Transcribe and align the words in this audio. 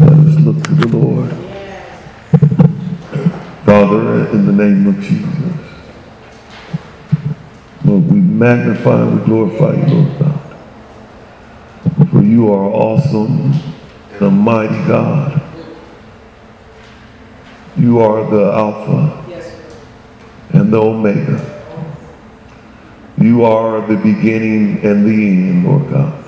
Let 0.00 0.12
us 0.12 0.40
look 0.40 0.62
to 0.64 0.74
the 0.74 0.88
Lord. 0.88 1.30
Father, 3.64 4.28
in 4.30 4.46
the 4.46 4.52
name 4.52 4.86
of 4.88 5.00
Jesus, 5.00 5.28
Lord, 7.84 8.10
we 8.10 8.18
magnify 8.18 9.02
and 9.02 9.20
we 9.20 9.26
glorify 9.26 9.74
you, 9.74 9.94
Lord 9.94 10.18
God. 10.18 10.40
For 12.10 12.22
you 12.22 12.52
are 12.52 12.64
awesome 12.64 13.52
and 14.12 14.22
a 14.22 14.30
mighty 14.30 14.74
God. 14.88 15.42
You 17.76 18.00
are 18.00 18.28
the 18.28 18.52
Alpha 18.52 19.24
and 20.50 20.72
the 20.72 20.80
Omega. 20.80 21.54
You 23.16 23.44
are 23.44 23.86
the 23.86 23.96
beginning 23.96 24.84
and 24.84 25.06
the 25.06 25.28
end, 25.28 25.64
Lord 25.64 25.88
God. 25.88 26.27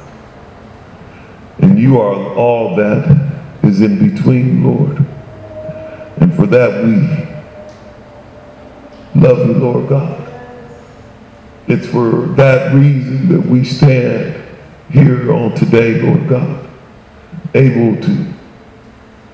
You 1.80 2.00
are 2.00 2.34
all 2.34 2.76
that 2.76 3.30
is 3.62 3.80
in 3.80 3.98
between, 3.98 4.64
Lord. 4.64 4.98
And 6.18 6.34
for 6.34 6.46
that 6.46 6.84
we 6.84 6.94
love 9.20 9.46
you, 9.46 9.54
Lord 9.54 9.88
God. 9.88 10.26
It's 11.66 11.86
for 11.86 12.26
that 12.36 12.74
reason 12.74 13.28
that 13.28 13.46
we 13.48 13.64
stand 13.64 14.42
here 14.90 15.32
on 15.32 15.54
today, 15.54 16.02
Lord 16.02 16.28
God, 16.28 16.68
able 17.54 18.02
to 18.02 18.26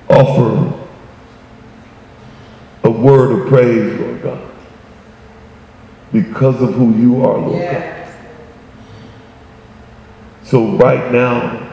offer 0.09 0.73
a 2.83 2.89
word 2.89 3.41
of 3.41 3.47
praise, 3.47 3.99
Lord 3.99 4.21
God 4.21 4.47
because 6.11 6.61
of 6.61 6.73
who 6.73 6.95
you 6.95 7.23
are, 7.23 7.37
Lord 7.37 7.61
God. 7.61 8.13
So 10.43 10.65
right 10.77 11.11
now, 11.11 11.66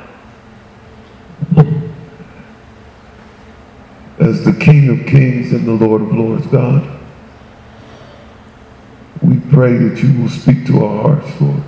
as 4.18 4.44
the 4.44 4.52
King 4.52 4.88
of 4.90 5.06
Kings 5.06 5.52
and 5.52 5.66
the 5.66 5.72
Lord 5.72 6.02
of 6.02 6.12
Lords, 6.12 6.46
God, 6.46 6.88
we 9.22 9.40
pray 9.50 9.76
that 9.76 10.02
you 10.02 10.20
will 10.20 10.28
speak 10.28 10.66
to 10.66 10.84
our 10.84 11.02
hearts, 11.02 11.40
Lord. 11.40 11.62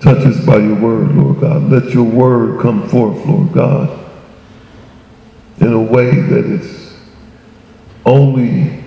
Touch 0.00 0.26
us 0.26 0.44
by 0.44 0.56
your 0.56 0.80
word, 0.80 1.12
Lord 1.12 1.40
God. 1.40 1.64
Let 1.64 1.92
your 1.92 2.04
word 2.04 2.60
come 2.60 2.88
forth, 2.88 3.24
Lord 3.26 3.52
God, 3.52 4.10
in 5.60 5.72
a 5.72 5.80
way 5.80 6.10
that 6.10 6.46
is 6.46 6.96
only 8.06 8.82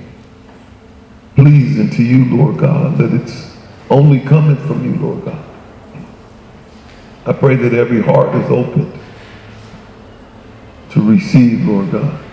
pleasing 1.36 1.90
to 1.92 2.04
you, 2.04 2.36
Lord 2.36 2.58
God, 2.58 2.98
that 2.98 3.14
it's 3.14 3.56
only 3.90 4.20
coming 4.20 4.58
from 4.58 4.84
you, 4.84 5.00
Lord 5.00 5.26
God. 5.26 5.46
I 7.26 7.32
pray 7.32 7.56
that 7.56 7.74
every 7.74 8.02
heart 8.02 8.36
is 8.36 8.50
open 8.50 8.92
to 10.94 11.02
receive, 11.02 11.68
Lord 11.68 11.92
God. 11.92 12.24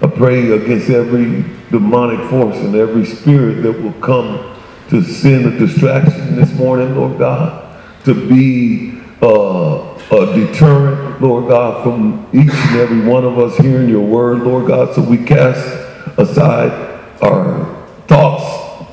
I 0.00 0.06
pray 0.06 0.50
against 0.50 0.88
every 0.90 1.44
demonic 1.70 2.28
force 2.30 2.56
and 2.56 2.74
every 2.74 3.04
spirit 3.04 3.62
that 3.62 3.82
will 3.82 3.92
come 3.94 4.56
to 4.88 5.02
send 5.02 5.46
a 5.46 5.58
distraction 5.58 6.36
this 6.36 6.52
morning, 6.54 6.96
Lord 6.96 7.18
God, 7.18 7.82
to 8.04 8.14
be 8.14 9.00
uh, 9.20 9.98
a 10.10 10.34
deterrent, 10.34 11.20
Lord 11.20 11.48
God, 11.48 11.82
from 11.82 12.26
each 12.32 12.50
and 12.50 12.76
every 12.76 13.00
one 13.00 13.24
of 13.24 13.38
us 13.38 13.56
hearing 13.58 13.88
your 13.88 14.06
word, 14.06 14.40
Lord 14.40 14.68
God. 14.68 14.94
So 14.94 15.02
we 15.02 15.18
cast 15.18 15.58
aside 16.18 16.72
our 17.20 17.86
thoughts 18.06 18.86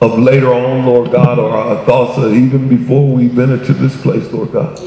of 0.00 0.18
later 0.18 0.52
on, 0.52 0.86
Lord 0.86 1.12
God, 1.12 1.38
or 1.38 1.50
our 1.50 1.84
thoughts 1.84 2.18
of 2.18 2.34
even 2.34 2.68
before 2.68 3.14
we've 3.14 3.34
been 3.34 3.52
into 3.52 3.74
this 3.74 4.00
place, 4.02 4.32
Lord 4.32 4.50
God. 4.50 4.80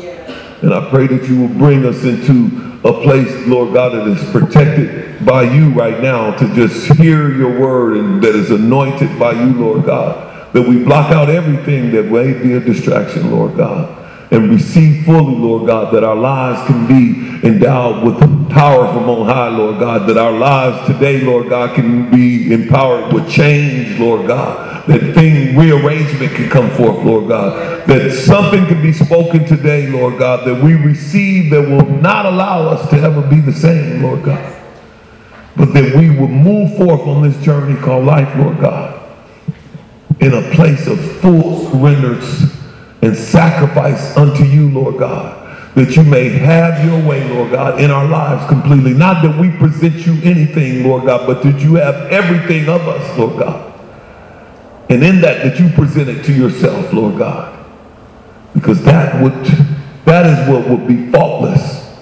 And 0.63 0.73
I 0.73 0.89
pray 0.89 1.07
that 1.07 1.29
you 1.29 1.41
will 1.41 1.55
bring 1.55 1.85
us 1.85 2.03
into 2.03 2.62
a 2.83 2.93
place, 3.01 3.47
Lord 3.47 3.73
God, 3.73 3.93
that 3.93 4.07
is 4.07 4.31
protected 4.31 5.25
by 5.25 5.43
you 5.43 5.69
right 5.71 6.01
now 6.01 6.35
to 6.37 6.53
just 6.53 6.91
hear 6.97 7.33
your 7.33 7.59
word 7.59 7.97
and 7.97 8.21
that 8.23 8.35
is 8.35 8.51
anointed 8.51 9.17
by 9.17 9.31
you, 9.31 9.53
Lord 9.53 9.85
God. 9.85 10.53
That 10.53 10.67
we 10.67 10.83
block 10.83 11.11
out 11.11 11.29
everything 11.29 11.91
that 11.91 12.05
may 12.05 12.33
be 12.33 12.53
a 12.53 12.59
distraction, 12.59 13.31
Lord 13.31 13.55
God 13.57 14.02
and 14.33 14.49
receive 14.49 15.05
fully, 15.05 15.35
Lord 15.35 15.67
God, 15.67 15.93
that 15.93 16.03
our 16.03 16.15
lives 16.15 16.65
can 16.65 16.87
be 16.87 17.47
endowed 17.47 18.03
with 18.03 18.19
power 18.49 18.91
from 18.91 19.07
on 19.07 19.27
high, 19.27 19.49
Lord 19.49 19.79
God, 19.79 20.09
that 20.09 20.17
our 20.17 20.31
lives 20.31 20.87
today, 20.87 21.21
Lord 21.21 21.49
God, 21.49 21.75
can 21.75 22.09
be 22.09 22.51
empowered 22.51 23.13
with 23.13 23.29
change, 23.29 23.99
Lord 23.99 24.27
God, 24.27 24.87
that 24.87 25.13
thing 25.13 25.55
rearrangement 25.55 26.33
can 26.33 26.49
come 26.49 26.71
forth, 26.71 27.05
Lord 27.05 27.27
God, 27.27 27.85
that 27.87 28.11
something 28.11 28.65
can 28.65 28.81
be 28.81 28.91
spoken 28.91 29.45
today, 29.45 29.87
Lord 29.87 30.17
God, 30.17 30.47
that 30.47 30.63
we 30.63 30.73
receive 30.73 31.51
that 31.51 31.61
will 31.61 31.85
not 31.85 32.25
allow 32.25 32.67
us 32.69 32.89
to 32.89 32.97
ever 32.97 33.21
be 33.21 33.39
the 33.39 33.53
same, 33.53 34.01
Lord 34.01 34.23
God, 34.23 34.61
but 35.55 35.73
that 35.73 35.95
we 35.95 36.09
will 36.09 36.27
move 36.27 36.75
forth 36.75 37.01
on 37.01 37.21
this 37.21 37.39
journey 37.43 37.79
called 37.79 38.05
life, 38.05 38.35
Lord 38.35 38.59
God, 38.59 38.99
in 40.19 40.33
a 40.33 40.41
place 40.55 40.87
of 40.87 40.99
full 41.21 41.69
surrenders 41.69 42.52
and 43.03 43.17
sacrifice 43.17 44.15
unto 44.15 44.45
you, 44.45 44.69
Lord 44.71 44.97
God, 44.97 45.75
that 45.75 45.93
you 45.97 46.03
may 46.03 46.29
have 46.29 46.85
your 46.85 47.05
way, 47.05 47.27
Lord 47.33 47.51
God, 47.51 47.81
in 47.81 47.91
our 47.91 48.07
lives 48.07 48.47
completely. 48.47 48.93
Not 48.93 49.21
that 49.23 49.37
we 49.37 49.51
present 49.57 50.05
you 50.05 50.13
anything, 50.23 50.87
Lord 50.87 51.05
God, 51.05 51.27
but 51.27 51.43
that 51.43 51.59
you 51.59 51.75
have 51.75 51.95
everything 52.13 52.69
of 52.69 52.87
us, 52.87 53.17
Lord 53.17 53.39
God. 53.39 53.73
And 54.89 55.03
in 55.03 55.19
that, 55.19 55.43
that 55.43 55.59
you 55.59 55.67
present 55.71 56.07
it 56.07 56.23
to 56.23 56.33
yourself, 56.33 56.93
Lord 56.93 57.17
God. 57.17 57.51
Because 58.53 58.81
that 58.85 59.21
would 59.21 59.33
that 60.05 60.25
is 60.25 60.47
what 60.47 60.69
would 60.69 60.87
be 60.87 61.11
faultless 61.11 61.97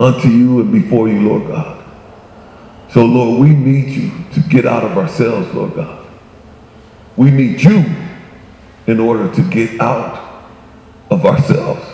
unto 0.00 0.28
you 0.28 0.60
and 0.60 0.72
before 0.72 1.08
you, 1.08 1.28
Lord 1.28 1.48
God. 1.48 1.84
So, 2.90 3.04
Lord, 3.04 3.40
we 3.40 3.50
need 3.50 3.88
you 3.88 4.12
to 4.34 4.40
get 4.48 4.64
out 4.64 4.84
of 4.84 4.96
ourselves, 4.96 5.52
Lord 5.54 5.74
God. 5.74 6.06
We 7.16 7.30
need 7.30 7.60
you 7.62 7.84
in 8.86 9.00
order 9.00 9.32
to 9.34 9.50
get 9.50 9.80
out 9.80 10.44
of 11.10 11.24
ourselves. 11.24 11.86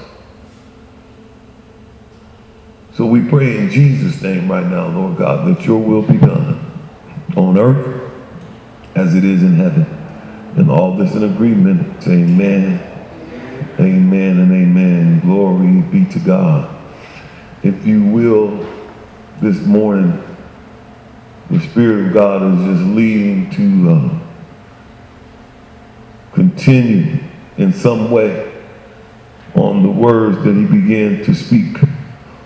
So 2.94 3.06
we 3.06 3.26
pray 3.28 3.58
in 3.58 3.70
Jesus' 3.70 4.20
name 4.22 4.50
right 4.50 4.66
now, 4.66 4.88
Lord 4.88 5.16
God, 5.16 5.48
that 5.48 5.64
your 5.64 5.78
will 5.78 6.02
be 6.02 6.18
done 6.18 6.58
on 7.36 7.56
earth 7.56 8.12
as 8.94 9.14
it 9.14 9.24
is 9.24 9.42
in 9.42 9.54
heaven. 9.54 9.86
And 10.56 10.70
all 10.70 10.96
this 10.96 11.14
in 11.14 11.22
agreement. 11.22 12.02
Say 12.02 12.22
amen, 12.24 12.80
amen, 13.78 14.40
and 14.40 14.52
amen. 14.52 15.20
Glory 15.20 15.80
be 15.82 16.04
to 16.12 16.18
God. 16.18 16.76
If 17.62 17.86
you 17.86 18.04
will, 18.04 18.68
this 19.40 19.64
morning, 19.64 20.22
the 21.50 21.60
Spirit 21.60 22.08
of 22.08 22.12
God 22.12 22.42
is 22.42 22.76
just 22.76 22.86
leading 22.94 23.50
to 23.52 23.90
uh, 23.90 24.29
continue 26.32 27.18
in 27.58 27.72
some 27.72 28.10
way 28.10 28.46
on 29.54 29.82
the 29.82 29.90
words 29.90 30.36
that 30.44 30.54
he 30.54 30.64
began 30.64 31.24
to 31.24 31.34
speak 31.34 31.76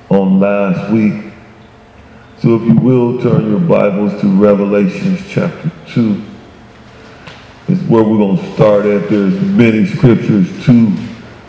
on 0.09 0.41
last 0.41 0.93
week. 0.93 1.33
So 2.39 2.57
if 2.57 2.63
you 2.63 2.75
will 2.75 3.21
turn 3.21 3.51
your 3.51 3.61
Bibles 3.61 4.21
to 4.21 4.27
Revelations 4.29 5.21
chapter 5.29 5.71
2. 5.89 6.23
It's 7.67 7.81
where 7.83 8.05
we're 8.05 8.19
going 8.19 8.37
to 8.37 8.53
start 8.53 8.85
at. 8.85 9.09
There's 9.09 9.41
many 9.41 9.87
scriptures 9.87 10.49
to 10.67 10.93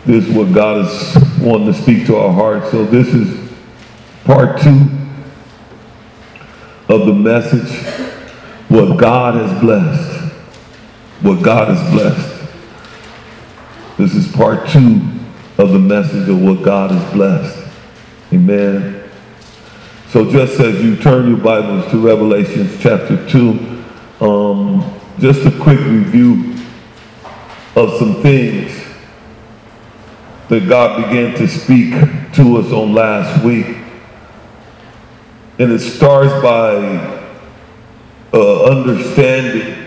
this, 0.06 0.26
what 0.34 0.54
God 0.54 0.86
is 0.86 1.40
wanting 1.40 1.66
to 1.66 1.74
speak 1.74 2.06
to 2.06 2.16
our 2.16 2.32
hearts. 2.32 2.70
So 2.70 2.86
this 2.86 3.08
is 3.08 3.52
part 4.24 4.60
two 4.60 4.88
of 6.88 7.06
the 7.06 7.12
message, 7.12 7.70
what 8.68 8.96
God 8.96 9.34
has 9.34 9.60
blessed. 9.60 10.15
What 11.22 11.42
God 11.42 11.68
has 11.74 11.90
blessed. 11.90 12.36
This 13.96 14.14
is 14.14 14.30
part 14.32 14.68
two 14.68 15.00
of 15.56 15.72
the 15.72 15.78
message 15.78 16.28
of 16.28 16.42
what 16.42 16.62
God 16.62 16.90
has 16.90 17.12
blessed. 17.14 17.66
Amen. 18.32 19.10
So 20.10 20.30
just 20.30 20.60
as 20.60 20.84
you 20.84 20.96
turn 20.96 21.28
your 21.28 21.38
Bibles 21.38 21.90
to 21.90 21.98
Revelations 21.98 22.78
chapter 22.80 23.26
2, 23.28 23.84
um, 24.20 25.00
just 25.18 25.46
a 25.46 25.50
quick 25.50 25.80
review 25.80 26.54
of 27.74 27.98
some 27.98 28.22
things 28.22 28.84
that 30.48 30.68
God 30.68 31.02
began 31.02 31.34
to 31.36 31.48
speak 31.48 31.92
to 32.34 32.58
us 32.58 32.70
on 32.72 32.92
last 32.92 33.42
week. 33.42 33.78
And 35.58 35.72
it 35.72 35.80
starts 35.80 36.32
by 36.42 37.24
uh, 38.34 38.64
understanding 38.64 39.85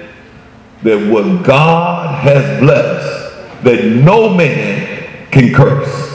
that 0.83 1.11
what 1.11 1.43
God 1.45 2.23
has 2.23 2.59
blessed 2.59 3.63
that 3.63 3.83
no 3.83 4.29
man 4.33 5.27
can 5.31 5.53
curse. 5.53 6.07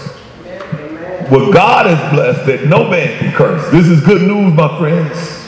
What 1.31 1.53
God 1.53 1.87
has 1.87 2.15
blessed 2.15 2.47
that 2.47 2.67
no 2.67 2.89
man 2.89 3.19
can 3.19 3.33
curse. 3.33 3.71
This 3.71 3.87
is 3.87 4.05
good 4.05 4.23
news, 4.23 4.55
my 4.55 4.79
friends. 4.79 5.43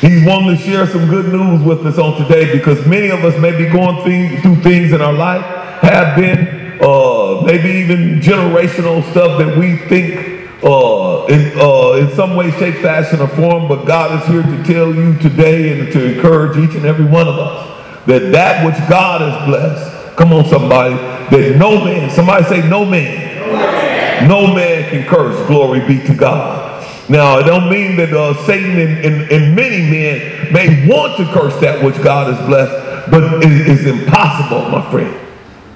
He's 0.00 0.26
wanting 0.26 0.56
to 0.56 0.62
share 0.62 0.86
some 0.86 1.08
good 1.08 1.32
news 1.32 1.62
with 1.62 1.86
us 1.86 1.98
on 1.98 2.20
today 2.20 2.52
because 2.52 2.84
many 2.86 3.10
of 3.10 3.24
us 3.24 3.38
may 3.40 3.56
be 3.56 3.68
going 3.68 4.02
through 4.42 4.56
things 4.56 4.92
in 4.92 5.00
our 5.00 5.12
life, 5.12 5.44
have 5.82 6.16
been, 6.16 6.78
uh, 6.82 7.42
maybe 7.42 7.68
even 7.68 8.18
generational 8.18 9.08
stuff 9.12 9.38
that 9.38 9.56
we 9.56 9.76
think 9.76 10.50
uh, 10.64 11.26
in, 11.26 11.52
uh, 11.56 11.92
in 11.92 12.16
some 12.16 12.34
way, 12.34 12.50
shape, 12.52 12.82
fashion, 12.82 13.20
or 13.20 13.28
form, 13.28 13.68
but 13.68 13.84
God 13.84 14.20
is 14.20 14.28
here 14.28 14.42
to 14.42 14.64
tell 14.64 14.92
you 14.92 15.16
today 15.18 15.78
and 15.78 15.92
to 15.92 16.14
encourage 16.16 16.56
each 16.56 16.74
and 16.74 16.84
every 16.84 17.04
one 17.04 17.28
of 17.28 17.38
us 17.38 17.71
that 18.06 18.32
that 18.32 18.66
which 18.66 18.76
God 18.88 19.20
has 19.20 19.46
blessed, 19.46 20.16
come 20.16 20.32
on 20.32 20.44
somebody, 20.46 20.94
that 20.94 21.56
no 21.58 21.84
man, 21.84 22.10
somebody 22.10 22.44
say 22.44 22.68
no 22.68 22.84
man, 22.84 24.28
no 24.28 24.52
man, 24.52 24.90
can 24.90 25.06
curse, 25.06 25.46
glory 25.46 25.80
be 25.86 26.04
to 26.06 26.14
God. 26.14 26.62
Now, 27.08 27.38
it 27.38 27.44
don't 27.44 27.68
mean 27.68 27.96
that 27.96 28.12
uh, 28.12 28.34
Satan 28.46 28.78
and, 28.78 29.04
and, 29.04 29.30
and, 29.30 29.56
many 29.56 29.82
men 29.90 30.52
may 30.52 30.86
want 30.88 31.16
to 31.18 31.24
curse 31.26 31.54
that 31.60 31.84
which 31.84 32.00
God 32.02 32.32
has 32.32 32.46
blessed, 32.46 33.10
but 33.10 33.44
it 33.44 33.68
is 33.68 33.86
impossible, 33.86 34.68
my 34.70 34.88
friend. 34.90 35.18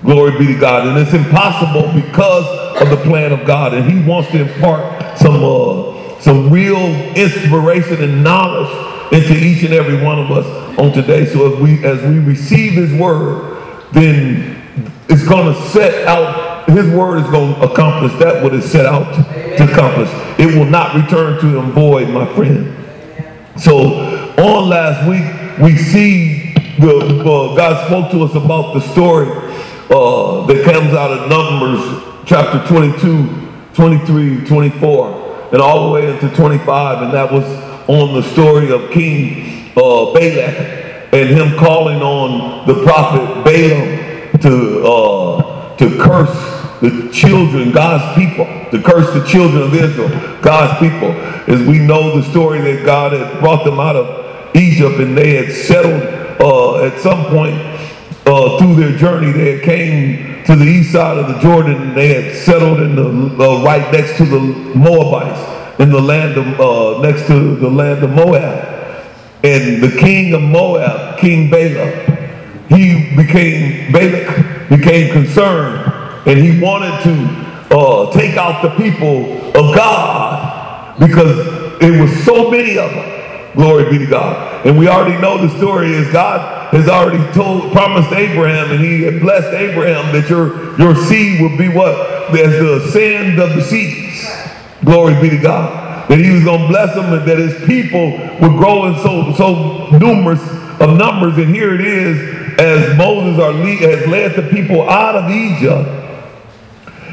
Glory 0.02 0.38
be 0.38 0.46
to 0.46 0.58
God. 0.58 0.87
And 0.87 0.99
it's 0.99 1.12
impossible 1.12 1.93
because 1.93 2.46
of 2.81 2.90
the 2.90 2.96
plan 3.05 3.32
of 3.32 3.44
God. 3.44 3.75
And 3.75 3.90
he 3.90 4.08
wants 4.08 4.31
to 4.31 4.49
impart 4.49 5.19
some, 5.19 5.43
uh, 5.43 6.20
some 6.20 6.49
real 6.49 6.78
inspiration 7.17 8.02
and 8.02 8.23
knowledge 8.23 8.95
into 9.12 9.34
each 9.34 9.62
and 9.62 9.72
every 9.72 10.02
one 10.02 10.18
of 10.18 10.30
us 10.30 10.46
on 10.78 10.92
today. 10.92 11.26
So 11.26 11.54
as 11.54 11.60
we, 11.60 11.84
as 11.84 12.02
we 12.02 12.18
receive 12.18 12.72
his 12.72 12.92
word, 12.98 13.56
then 13.92 14.62
it's 15.08 15.26
to 15.26 15.54
set 15.70 16.06
out, 16.06 16.68
his 16.68 16.92
word 16.92 17.18
is 17.18 17.30
to 17.30 17.70
accomplish 17.70 18.12
that 18.20 18.42
what 18.42 18.52
is 18.54 18.70
set 18.70 18.86
out 18.86 19.12
to 19.14 19.72
accomplish. 19.72 20.10
It 20.38 20.54
will 20.54 20.66
not 20.66 20.94
return 20.94 21.40
to 21.40 21.58
him 21.58 21.72
void, 21.72 22.08
my 22.08 22.26
friend. 22.34 22.74
So 23.60 24.34
on 24.38 24.68
last 24.68 25.08
week, 25.08 25.58
we 25.58 25.76
see 25.76 26.52
the, 26.78 27.20
uh, 27.20 27.56
God 27.56 27.86
spoke 27.86 28.10
to 28.10 28.22
us 28.24 28.34
about 28.34 28.74
the 28.74 28.80
story 28.80 29.28
uh, 29.88 30.46
that 30.46 30.64
comes 30.64 30.92
out 30.92 31.10
of 31.10 31.30
Numbers 31.30 32.02
chapter 32.26 32.66
22, 32.68 33.72
23, 33.72 34.46
24, 34.46 35.48
and 35.52 35.62
all 35.62 35.86
the 35.86 35.92
way 35.92 36.12
into 36.12 36.28
25, 36.34 37.02
and 37.02 37.14
that 37.14 37.32
was 37.32 37.44
on 37.88 38.14
the 38.14 38.22
story 38.22 38.70
of 38.72 38.90
King 38.90 39.70
uh, 39.76 40.12
Balak 40.12 41.12
and 41.12 41.28
him 41.28 41.56
calling 41.58 42.02
on 42.02 42.66
the 42.66 42.82
prophet 42.82 43.44
Balaam 43.44 44.38
to 44.40 44.86
uh, 44.86 45.76
to 45.76 45.98
curse 45.98 46.56
the 46.80 47.08
children, 47.12 47.72
God's 47.72 48.14
people, 48.18 48.44
to 48.70 48.82
curse 48.82 49.12
the 49.14 49.24
children 49.26 49.62
of 49.62 49.74
Israel, 49.74 50.08
God's 50.42 50.78
people. 50.78 51.10
As 51.52 51.66
we 51.66 51.78
know 51.78 52.20
the 52.20 52.28
story 52.30 52.60
that 52.60 52.84
God 52.84 53.12
had 53.12 53.40
brought 53.40 53.64
them 53.64 53.80
out 53.80 53.96
of 53.96 54.56
Egypt 54.56 55.00
and 55.00 55.16
they 55.16 55.34
had 55.34 55.52
settled 55.52 56.02
uh, 56.40 56.84
at 56.84 56.98
some 57.00 57.26
point 57.26 57.54
uh, 58.26 58.58
through 58.58 58.74
their 58.74 58.96
journey, 58.98 59.32
they 59.32 59.56
had 59.56 59.64
came 59.64 60.44
to 60.44 60.54
the 60.54 60.64
east 60.64 60.92
side 60.92 61.18
of 61.18 61.28
the 61.28 61.38
Jordan 61.40 61.80
and 61.80 61.96
they 61.96 62.22
had 62.22 62.36
settled 62.36 62.80
in 62.80 62.94
the 62.94 63.08
uh, 63.42 63.62
right 63.62 63.90
next 63.92 64.16
to 64.18 64.24
the 64.24 64.38
Moabites 64.38 65.55
in 65.78 65.90
the 65.90 66.00
land 66.00 66.37
of 66.37 66.61
uh, 66.61 67.00
next 67.00 67.26
to 67.26 67.56
the 67.56 67.69
land 67.69 68.02
of 68.02 68.11
Moab. 68.11 68.75
And 69.44 69.82
the 69.82 69.96
king 69.99 70.34
of 70.34 70.43
Moab, 70.43 71.19
King 71.19 71.50
Balak, 71.50 72.08
he 72.69 73.14
became 73.17 73.93
Balak 73.93 74.69
became 74.69 75.12
concerned 75.12 75.93
and 76.26 76.38
he 76.38 76.61
wanted 76.61 77.02
to 77.05 77.76
uh, 77.76 78.11
take 78.12 78.37
out 78.37 78.62
the 78.62 78.70
people 78.70 79.46
of 79.56 79.75
God 79.75 80.99
because 80.99 81.38
it 81.81 82.00
was 82.00 82.25
so 82.25 82.50
many 82.50 82.78
of 82.78 82.90
them. 82.90 83.52
Glory 83.55 83.90
be 83.90 83.99
to 83.99 84.06
God. 84.06 84.67
And 84.67 84.78
we 84.78 84.88
already 84.88 85.19
know 85.20 85.38
the 85.38 85.56
story 85.56 85.93
is 85.93 86.11
God 86.12 86.75
has 86.75 86.88
already 86.88 87.32
told, 87.32 87.73
promised 87.73 88.12
Abraham, 88.12 88.70
and 88.70 88.84
he 88.84 89.02
had 89.02 89.20
blessed 89.20 89.55
Abraham 89.55 90.12
that 90.12 90.28
your, 90.28 90.78
your 90.78 90.94
seed 90.94 91.40
would 91.40 91.56
be 91.56 91.69
what? 91.69 91.94
As 92.31 92.58
the 92.58 92.90
sand 92.90 93.38
of 93.38 93.55
the 93.55 93.62
seas. 93.62 94.28
Glory 94.86 95.20
be 95.20 95.28
to 95.30 95.38
God. 95.38 96.08
That 96.08 96.20
he 96.20 96.30
was 96.30 96.44
going 96.44 96.62
to 96.62 96.68
bless 96.68 96.94
them 96.94 97.12
and 97.12 97.28
that 97.28 97.38
his 97.38 97.66
people 97.66 98.12
would 98.40 98.56
grow 98.56 98.86
in 98.86 98.94
so, 99.02 99.32
so 99.34 99.90
numerous 99.98 100.40
of 100.80 100.96
numbers. 100.96 101.36
And 101.36 101.52
here 101.52 101.74
it 101.74 101.80
is, 101.80 102.58
as 102.60 102.96
Moses 102.96 103.42
are, 103.42 103.52
has 103.52 104.06
led 104.06 104.36
the 104.36 104.48
people 104.48 104.88
out 104.88 105.16
of 105.16 105.30
Egypt, 105.30 105.88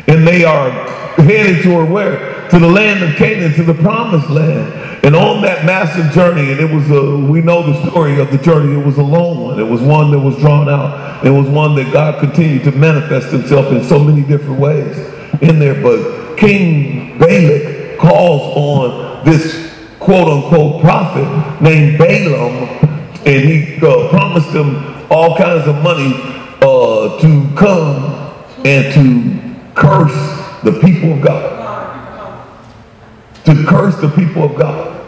and 0.07 0.27
they 0.27 0.45
are 0.45 0.69
headed 1.17 1.63
toward 1.63 1.89
where? 1.89 2.47
To 2.49 2.59
the 2.59 2.69
land 2.69 3.03
of 3.03 3.15
Canaan, 3.15 3.53
to 3.53 3.63
the 3.63 3.73
promised 3.73 4.29
land. 4.29 4.71
And 5.03 5.15
on 5.15 5.41
that 5.41 5.65
massive 5.65 6.13
journey, 6.13 6.51
and 6.51 6.61
it 6.61 6.71
was 6.71 6.89
a, 6.91 7.17
we 7.17 7.41
know 7.41 7.63
the 7.63 7.89
story 7.89 8.19
of 8.19 8.31
the 8.31 8.37
journey, 8.37 8.79
it 8.79 8.85
was 8.85 8.97
a 8.99 9.03
long 9.03 9.43
one. 9.43 9.59
It 9.59 9.67
was 9.67 9.81
one 9.81 10.11
that 10.11 10.19
was 10.19 10.37
drawn 10.37 10.69
out. 10.69 11.25
It 11.25 11.31
was 11.31 11.49
one 11.49 11.75
that 11.75 11.91
God 11.91 12.19
continued 12.19 12.63
to 12.65 12.71
manifest 12.71 13.31
himself 13.31 13.71
in 13.73 13.83
so 13.83 13.99
many 13.99 14.21
different 14.21 14.59
ways 14.59 14.97
in 15.41 15.59
there. 15.59 15.81
But 15.81 16.22
King 16.37 17.17
Balak 17.17 17.97
calls 17.97 18.55
on 18.55 19.25
this 19.25 19.73
quote 19.99 20.27
unquote 20.27 20.81
prophet 20.81 21.61
named 21.61 21.97
Balaam, 21.97 22.67
and 23.25 23.25
he 23.25 23.77
uh, 23.77 24.09
promised 24.09 24.49
him 24.49 24.75
all 25.09 25.37
kinds 25.37 25.67
of 25.67 25.81
money 25.81 26.13
uh, 26.61 27.19
to 27.19 27.55
come 27.55 28.33
and 28.65 28.93
to 28.93 29.73
curse 29.75 30.61
the 30.63 30.77
people 30.81 31.13
of 31.13 31.21
God. 31.21 31.59
To 33.45 33.65
curse 33.65 33.95
the 33.97 34.09
people 34.09 34.43
of 34.43 34.55
God. 34.55 35.01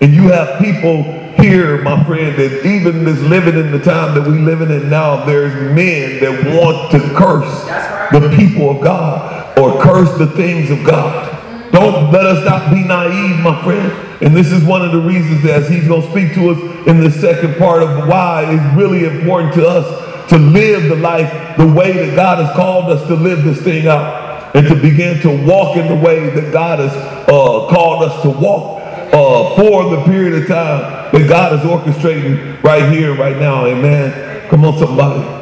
And 0.00 0.14
you 0.14 0.28
have 0.30 0.60
people 0.60 1.02
here, 1.40 1.80
my 1.82 2.02
friend, 2.04 2.36
that 2.36 2.66
even 2.66 3.06
is 3.06 3.22
living 3.22 3.56
in 3.56 3.70
the 3.72 3.78
time 3.78 4.14
that 4.14 4.28
we 4.28 4.38
living 4.38 4.70
in 4.70 4.90
now, 4.90 5.24
there's 5.24 5.54
men 5.74 6.20
that 6.20 6.56
want 6.56 6.90
to 6.92 7.00
curse 7.14 7.64
the 8.12 8.34
people 8.36 8.70
of 8.70 8.82
God 8.82 9.45
or 9.56 9.80
curse 9.82 10.16
the 10.18 10.26
things 10.26 10.70
of 10.70 10.84
God. 10.84 11.32
Don't 11.72 12.12
let 12.12 12.26
us 12.26 12.44
not 12.44 12.72
be 12.72 12.84
naive, 12.84 13.40
my 13.40 13.62
friend. 13.64 13.92
And 14.22 14.34
this 14.34 14.50
is 14.52 14.64
one 14.64 14.82
of 14.82 14.92
the 14.92 15.00
reasons 15.00 15.44
as 15.44 15.68
he's 15.68 15.86
going 15.86 16.02
to 16.02 16.10
speak 16.10 16.34
to 16.34 16.50
us 16.50 16.86
in 16.86 17.00
the 17.00 17.10
second 17.10 17.56
part 17.56 17.82
of 17.82 18.08
why 18.08 18.46
it's 18.48 18.76
really 18.76 19.04
important 19.04 19.52
to 19.54 19.66
us 19.66 20.28
to 20.30 20.38
live 20.38 20.84
the 20.84 20.96
life 20.96 21.56
the 21.56 21.66
way 21.66 21.92
that 21.92 22.16
God 22.16 22.44
has 22.44 22.54
called 22.56 22.90
us 22.90 23.06
to 23.08 23.14
live 23.14 23.44
this 23.44 23.60
thing 23.62 23.86
out 23.88 24.56
and 24.56 24.66
to 24.68 24.74
begin 24.74 25.20
to 25.20 25.46
walk 25.46 25.76
in 25.76 25.86
the 25.86 25.94
way 25.94 26.30
that 26.30 26.52
God 26.52 26.78
has 26.78 26.92
uh, 26.92 27.68
called 27.68 28.04
us 28.04 28.22
to 28.22 28.30
walk 28.30 28.80
uh, 29.12 29.56
for 29.56 29.96
the 29.96 30.02
period 30.04 30.42
of 30.42 30.48
time 30.48 31.12
that 31.12 31.28
God 31.28 31.52
is 31.52 31.60
orchestrating 31.60 32.62
right 32.62 32.90
here, 32.90 33.14
right 33.14 33.36
now. 33.36 33.66
Amen. 33.66 34.48
Come 34.48 34.64
on, 34.64 34.78
somebody 34.78 35.35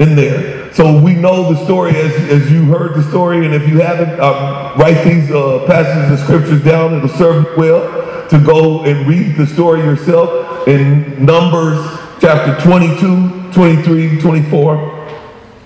in 0.00 0.16
there. 0.16 0.72
So 0.72 0.98
we 1.00 1.14
know 1.14 1.52
the 1.52 1.62
story 1.64 1.94
as, 1.94 2.12
as 2.30 2.50
you 2.50 2.64
heard 2.64 2.94
the 2.94 3.02
story, 3.10 3.44
and 3.44 3.54
if 3.54 3.68
you 3.68 3.80
haven't, 3.80 4.18
uh, 4.18 4.74
write 4.78 5.04
these 5.04 5.30
uh, 5.30 5.64
passages 5.66 6.18
of 6.18 6.26
scriptures 6.26 6.64
down. 6.64 6.94
It'll 6.94 7.08
serve 7.10 7.46
well 7.56 8.28
to 8.28 8.38
go 8.42 8.84
and 8.84 9.06
read 9.06 9.36
the 9.36 9.46
story 9.46 9.80
yourself 9.80 10.66
in 10.66 11.24
Numbers 11.24 11.78
chapter 12.18 12.58
22, 12.64 13.52
23, 13.52 14.20
24, 14.20 15.08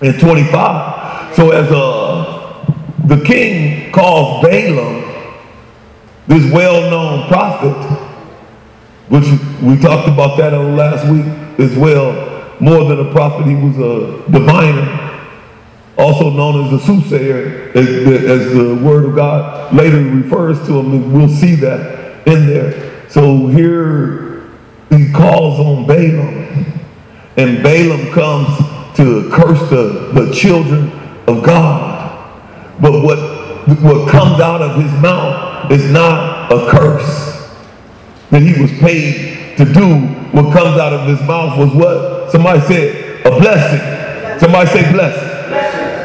and 0.01 0.19
25. 0.19 1.35
So 1.35 1.51
as 1.51 1.71
uh, 1.71 2.75
the 3.05 3.23
king 3.23 3.91
calls 3.93 4.43
Balaam, 4.43 5.03
this 6.27 6.51
well-known 6.51 7.27
prophet, 7.29 7.75
which 9.07 9.25
we 9.61 9.79
talked 9.79 10.09
about 10.09 10.37
that 10.39 10.51
last 10.51 11.09
week 11.09 11.25
as 11.59 11.77
well, 11.77 12.24
more 12.59 12.85
than 12.85 12.99
a 12.99 13.11
prophet, 13.11 13.47
he 13.47 13.55
was 13.55 13.77
a 13.77 14.29
diviner, 14.31 15.01
also 15.97 16.29
known 16.29 16.65
as 16.65 16.73
a 16.73 16.85
soothsayer, 16.85 17.71
as, 17.75 17.87
as 17.87 18.53
the 18.53 18.79
word 18.83 19.05
of 19.05 19.15
God 19.15 19.73
later 19.73 20.01
refers 20.01 20.57
to 20.67 20.79
him, 20.79 21.13
we'll 21.13 21.29
see 21.29 21.55
that 21.55 22.27
in 22.27 22.47
there. 22.47 23.09
So 23.09 23.47
here 23.47 24.49
he 24.89 25.11
calls 25.11 25.59
on 25.59 25.85
Balaam 25.87 26.81
and 27.37 27.61
Balaam 27.63 28.11
comes 28.11 28.57
to 28.97 29.29
curse 29.31 29.69
the, 29.69 30.11
the 30.13 30.33
children 30.33 30.91
of 31.27 31.43
God. 31.43 32.03
But 32.81 33.03
what, 33.03 33.17
what 33.81 34.09
comes 34.09 34.39
out 34.39 34.61
of 34.61 34.81
his 34.81 34.91
mouth 35.01 35.71
is 35.71 35.89
not 35.91 36.51
a 36.51 36.69
curse. 36.69 37.33
That 38.31 38.41
he 38.41 38.59
was 38.61 38.71
paid 38.79 39.57
to 39.57 39.65
do 39.65 40.07
what 40.35 40.53
comes 40.53 40.77
out 40.77 40.91
of 40.91 41.07
his 41.07 41.21
mouth 41.25 41.57
was 41.57 41.73
what? 41.73 42.14
Somebody 42.31 42.61
said, 42.61 43.25
a 43.25 43.29
blessing. 43.39 44.39
Somebody 44.39 44.69
say 44.69 44.91
blessing. 44.91 45.31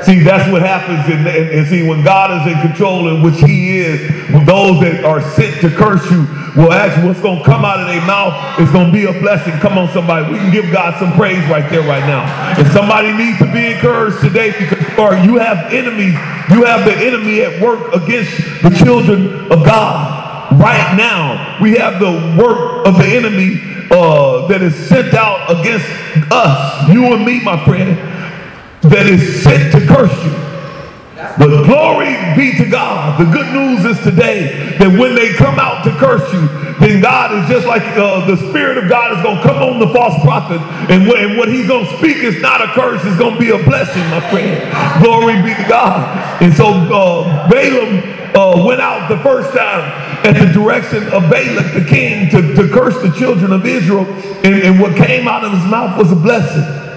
See, 0.05 0.21
that's 0.21 0.50
what 0.50 0.62
happens. 0.62 1.05
And, 1.12 1.67
see, 1.69 1.87
when 1.87 2.03
God 2.03 2.41
is 2.41 2.53
in 2.53 2.61
control, 2.61 3.09
in 3.15 3.23
which 3.23 3.39
He 3.41 3.79
is, 3.79 4.00
those 4.47 4.81
that 4.81 5.05
are 5.05 5.21
sent 5.21 5.61
to 5.61 5.71
curse 5.71 6.11
you 6.11 6.27
will 6.57 6.73
actually, 6.73 7.09
what's 7.09 7.21
going 7.21 7.39
to 7.39 7.45
come 7.45 7.65
out 7.65 7.81
of 7.81 7.87
their 7.87 8.05
mouth 8.07 8.59
is 8.59 8.71
going 8.71 8.87
to 8.87 8.93
be 8.93 9.05
a 9.05 9.12
blessing. 9.21 9.53
Come 9.61 9.79
on, 9.79 9.89
somebody. 9.93 10.33
We 10.33 10.39
can 10.39 10.50
give 10.50 10.73
God 10.73 10.99
some 10.99 11.12
praise 11.12 11.45
right 11.50 11.69
there, 11.71 11.83
right 11.83 12.05
now. 12.07 12.25
If 12.59 12.73
somebody 12.73 13.12
needs 13.12 13.39
to 13.39 13.53
be 13.53 13.73
encouraged 13.73 14.21
today 14.21 14.53
because 14.59 14.81
or 15.00 15.15
you 15.17 15.39
have 15.39 15.73
enemies. 15.73 16.15
You 16.50 16.65
have 16.65 16.85
the 16.85 16.95
enemy 16.95 17.41
at 17.41 17.61
work 17.62 17.95
against 17.95 18.37
the 18.62 18.71
children 18.85 19.50
of 19.50 19.65
God. 19.65 20.20
Right 20.52 20.97
now, 20.97 21.59
we 21.62 21.76
have 21.76 22.00
the 22.00 22.37
work 22.42 22.87
of 22.87 22.99
the 22.99 23.07
enemy 23.07 23.61
uh, 23.90 24.47
that 24.49 24.62
is 24.62 24.75
sent 24.88 25.14
out 25.14 25.50
against 25.50 25.87
us, 26.30 26.88
you 26.88 27.12
and 27.14 27.25
me, 27.25 27.40
my 27.42 27.64
friend 27.64 27.97
that 28.83 29.07
is 29.07 29.42
sent 29.42 29.73
to 29.73 29.87
curse 29.87 30.25
you. 30.25 30.50
But 31.39 31.65
glory 31.65 32.17
be 32.37 32.57
to 32.57 32.69
God. 32.69 33.21
The 33.21 33.31
good 33.31 33.53
news 33.53 33.85
is 33.85 34.03
today 34.05 34.77
that 34.79 34.89
when 34.99 35.15
they 35.15 35.35
come 35.35 35.59
out 35.59 35.85
to 35.85 35.91
curse 35.93 36.25
you, 36.33 36.49
then 36.81 37.03
God 37.03 37.33
is 37.37 37.50
just 37.50 37.67
like 37.67 37.83
uh, 37.97 38.27
the 38.27 38.37
Spirit 38.49 38.79
of 38.79 38.89
God 38.89 39.17
is 39.17 39.23
going 39.23 39.37
to 39.37 39.43
come 39.43 39.57
on 39.62 39.79
the 39.79 39.89
false 39.93 40.21
prophet. 40.23 40.61
And 40.91 41.07
what, 41.07 41.19
and 41.19 41.37
what 41.37 41.49
he's 41.49 41.67
going 41.67 41.87
to 41.87 41.97
speak 41.99 42.19
is 42.19 42.41
not 42.41 42.62
a 42.62 42.73
curse, 42.73 43.05
it's 43.05 43.19
going 43.19 43.35
to 43.35 43.41
be 43.41 43.50
a 43.50 43.62
blessing, 43.65 44.03
my 44.09 44.21
friend. 44.31 45.05
Glory 45.05 45.37
be 45.43 45.55
to 45.55 45.69
God. 45.69 46.43
And 46.43 46.55
so 46.55 46.67
uh, 46.69 47.50
Balaam 47.50 48.00
uh, 48.35 48.65
went 48.65 48.81
out 48.81 49.09
the 49.09 49.19
first 49.19 49.57
time 49.57 49.85
at 50.25 50.39
the 50.39 50.53
direction 50.53 51.05
of 51.12 51.29
Balak, 51.31 51.75
the 51.75 51.85
king, 51.87 52.31
to, 52.31 52.55
to 52.55 52.69
curse 52.73 53.00
the 53.03 53.11
children 53.19 53.53
of 53.53 53.67
Israel. 53.67 54.07
And, 54.45 54.55
and 54.55 54.81
what 54.81 54.97
came 54.97 55.29
out 55.29 55.45
of 55.45 55.53
his 55.53 55.65
mouth 55.71 55.99
was 55.99 56.12
a 56.12 56.17
blessing. 56.17 56.89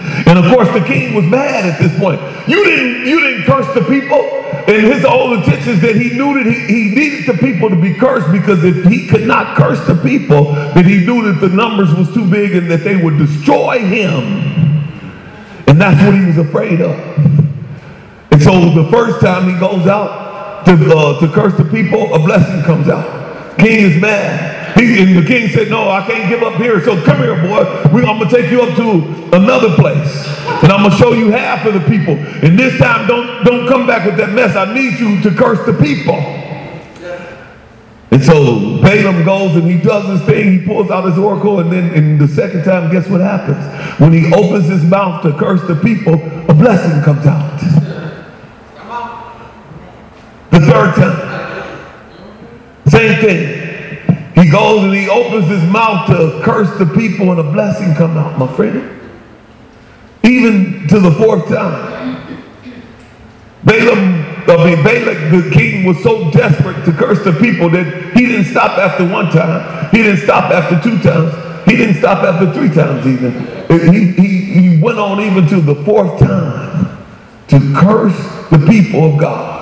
And 0.00 0.38
of 0.38 0.46
course, 0.52 0.68
the 0.72 0.84
king 0.84 1.14
was 1.14 1.24
mad 1.26 1.66
at 1.66 1.78
this 1.78 1.96
point. 1.98 2.20
You 2.48 2.64
didn't, 2.64 3.06
you 3.06 3.20
didn't 3.20 3.44
curse 3.44 3.66
the 3.74 3.82
people. 3.82 4.18
And 4.66 4.86
his 4.86 5.04
whole 5.04 5.34
intention 5.34 5.78
that 5.80 5.96
he 5.96 6.10
knew 6.10 6.42
that 6.42 6.46
he, 6.46 6.58
he 6.66 6.94
needed 6.94 7.26
the 7.26 7.34
people 7.34 7.68
to 7.68 7.76
be 7.76 7.92
cursed 7.94 8.30
because 8.32 8.64
if 8.64 8.84
he 8.84 9.06
could 9.06 9.26
not 9.26 9.56
curse 9.56 9.84
the 9.86 9.94
people, 9.96 10.52
that 10.52 10.86
he 10.86 11.04
knew 11.04 11.32
that 11.32 11.40
the 11.40 11.54
numbers 11.54 11.94
was 11.94 12.12
too 12.14 12.28
big 12.28 12.54
and 12.54 12.70
that 12.70 12.84
they 12.84 12.96
would 12.96 13.18
destroy 13.18 13.78
him. 13.78 14.22
And 15.66 15.80
that's 15.80 16.02
what 16.04 16.14
he 16.14 16.24
was 16.24 16.38
afraid 16.38 16.80
of. 16.80 16.96
And 18.30 18.42
so 18.42 18.70
the 18.70 18.88
first 18.90 19.20
time 19.20 19.52
he 19.52 19.58
goes 19.58 19.86
out 19.86 20.64
to, 20.64 20.72
uh, 20.72 21.20
to 21.20 21.28
curse 21.28 21.56
the 21.56 21.64
people, 21.64 22.14
a 22.14 22.18
blessing 22.18 22.62
comes 22.62 22.88
out. 22.88 23.19
King 23.60 23.90
is 23.90 24.00
mad. 24.00 24.78
He, 24.78 25.02
and 25.02 25.16
the 25.16 25.26
king 25.26 25.48
said, 25.50 25.68
no, 25.68 25.90
I 25.90 26.06
can't 26.06 26.28
give 26.28 26.42
up 26.42 26.54
here. 26.54 26.82
So 26.82 27.02
come 27.04 27.18
here, 27.18 27.36
boy. 27.36 27.64
We, 27.92 28.02
I'm 28.02 28.18
going 28.18 28.28
to 28.28 28.36
take 28.36 28.50
you 28.50 28.62
up 28.62 28.74
to 28.76 29.36
another 29.36 29.74
place. 29.74 30.26
And 30.62 30.72
I'm 30.72 30.80
going 30.80 30.92
to 30.92 30.96
show 30.96 31.12
you 31.12 31.30
half 31.30 31.66
of 31.66 31.74
the 31.74 31.80
people. 31.80 32.14
And 32.14 32.58
this 32.58 32.78
time, 32.78 33.06
don't, 33.06 33.44
don't 33.44 33.68
come 33.68 33.86
back 33.86 34.06
with 34.06 34.16
that 34.16 34.30
mess. 34.30 34.56
I 34.56 34.72
need 34.72 34.98
you 34.98 35.20
to 35.22 35.36
curse 35.36 35.64
the 35.66 35.74
people. 35.74 36.14
And 38.12 38.24
so 38.24 38.80
Balaam 38.82 39.24
goes 39.24 39.54
and 39.54 39.70
he 39.70 39.78
does 39.78 40.18
his 40.18 40.26
thing. 40.26 40.60
He 40.60 40.66
pulls 40.66 40.90
out 40.90 41.04
his 41.04 41.16
oracle. 41.16 41.60
And 41.60 41.70
then 41.70 41.94
in 41.94 42.18
the 42.18 42.26
second 42.26 42.64
time, 42.64 42.90
guess 42.90 43.08
what 43.08 43.20
happens? 43.20 43.64
When 44.00 44.12
he 44.12 44.32
opens 44.32 44.66
his 44.66 44.84
mouth 44.84 45.22
to 45.22 45.36
curse 45.36 45.62
the 45.68 45.76
people, 45.76 46.14
a 46.14 46.54
blessing 46.54 47.02
comes 47.02 47.26
out. 47.26 47.60
The 50.50 50.60
third 50.60 50.94
time, 50.96 51.29
same 52.90 53.20
thing. 53.20 53.60
He 54.34 54.50
goes 54.50 54.84
and 54.84 54.94
he 54.94 55.08
opens 55.08 55.48
his 55.48 55.62
mouth 55.70 56.06
to 56.08 56.40
curse 56.42 56.70
the 56.78 56.86
people 56.86 57.30
and 57.30 57.40
a 57.40 57.42
blessing 57.42 57.94
come 57.94 58.16
out, 58.16 58.38
my 58.38 58.52
friend. 58.54 58.98
Even 60.24 60.86
to 60.88 60.98
the 60.98 61.10
fourth 61.12 61.48
time. 61.48 62.00
Balaam, 63.64 64.24
I 64.48 64.64
mean, 64.64 64.82
Balak, 64.82 65.30
the 65.30 65.50
king, 65.52 65.84
was 65.84 66.02
so 66.02 66.30
desperate 66.30 66.84
to 66.86 66.92
curse 66.92 67.22
the 67.22 67.32
people 67.32 67.68
that 67.70 68.14
he 68.14 68.26
didn't 68.26 68.46
stop 68.46 68.78
after 68.78 69.06
one 69.06 69.30
time. 69.30 69.90
He 69.90 69.98
didn't 69.98 70.22
stop 70.22 70.50
after 70.50 70.80
two 70.82 70.98
times. 71.02 71.34
He 71.68 71.76
didn't 71.76 71.96
stop 71.96 72.24
after 72.24 72.52
three 72.52 72.74
times 72.74 73.06
even. 73.06 73.32
He, 73.92 74.12
he, 74.12 74.60
he 74.60 74.82
went 74.82 74.98
on 74.98 75.20
even 75.20 75.46
to 75.48 75.60
the 75.60 75.74
fourth 75.84 76.18
time 76.18 77.04
to 77.48 77.74
curse 77.76 78.16
the 78.48 78.64
people 78.66 79.12
of 79.12 79.20
God. 79.20 79.59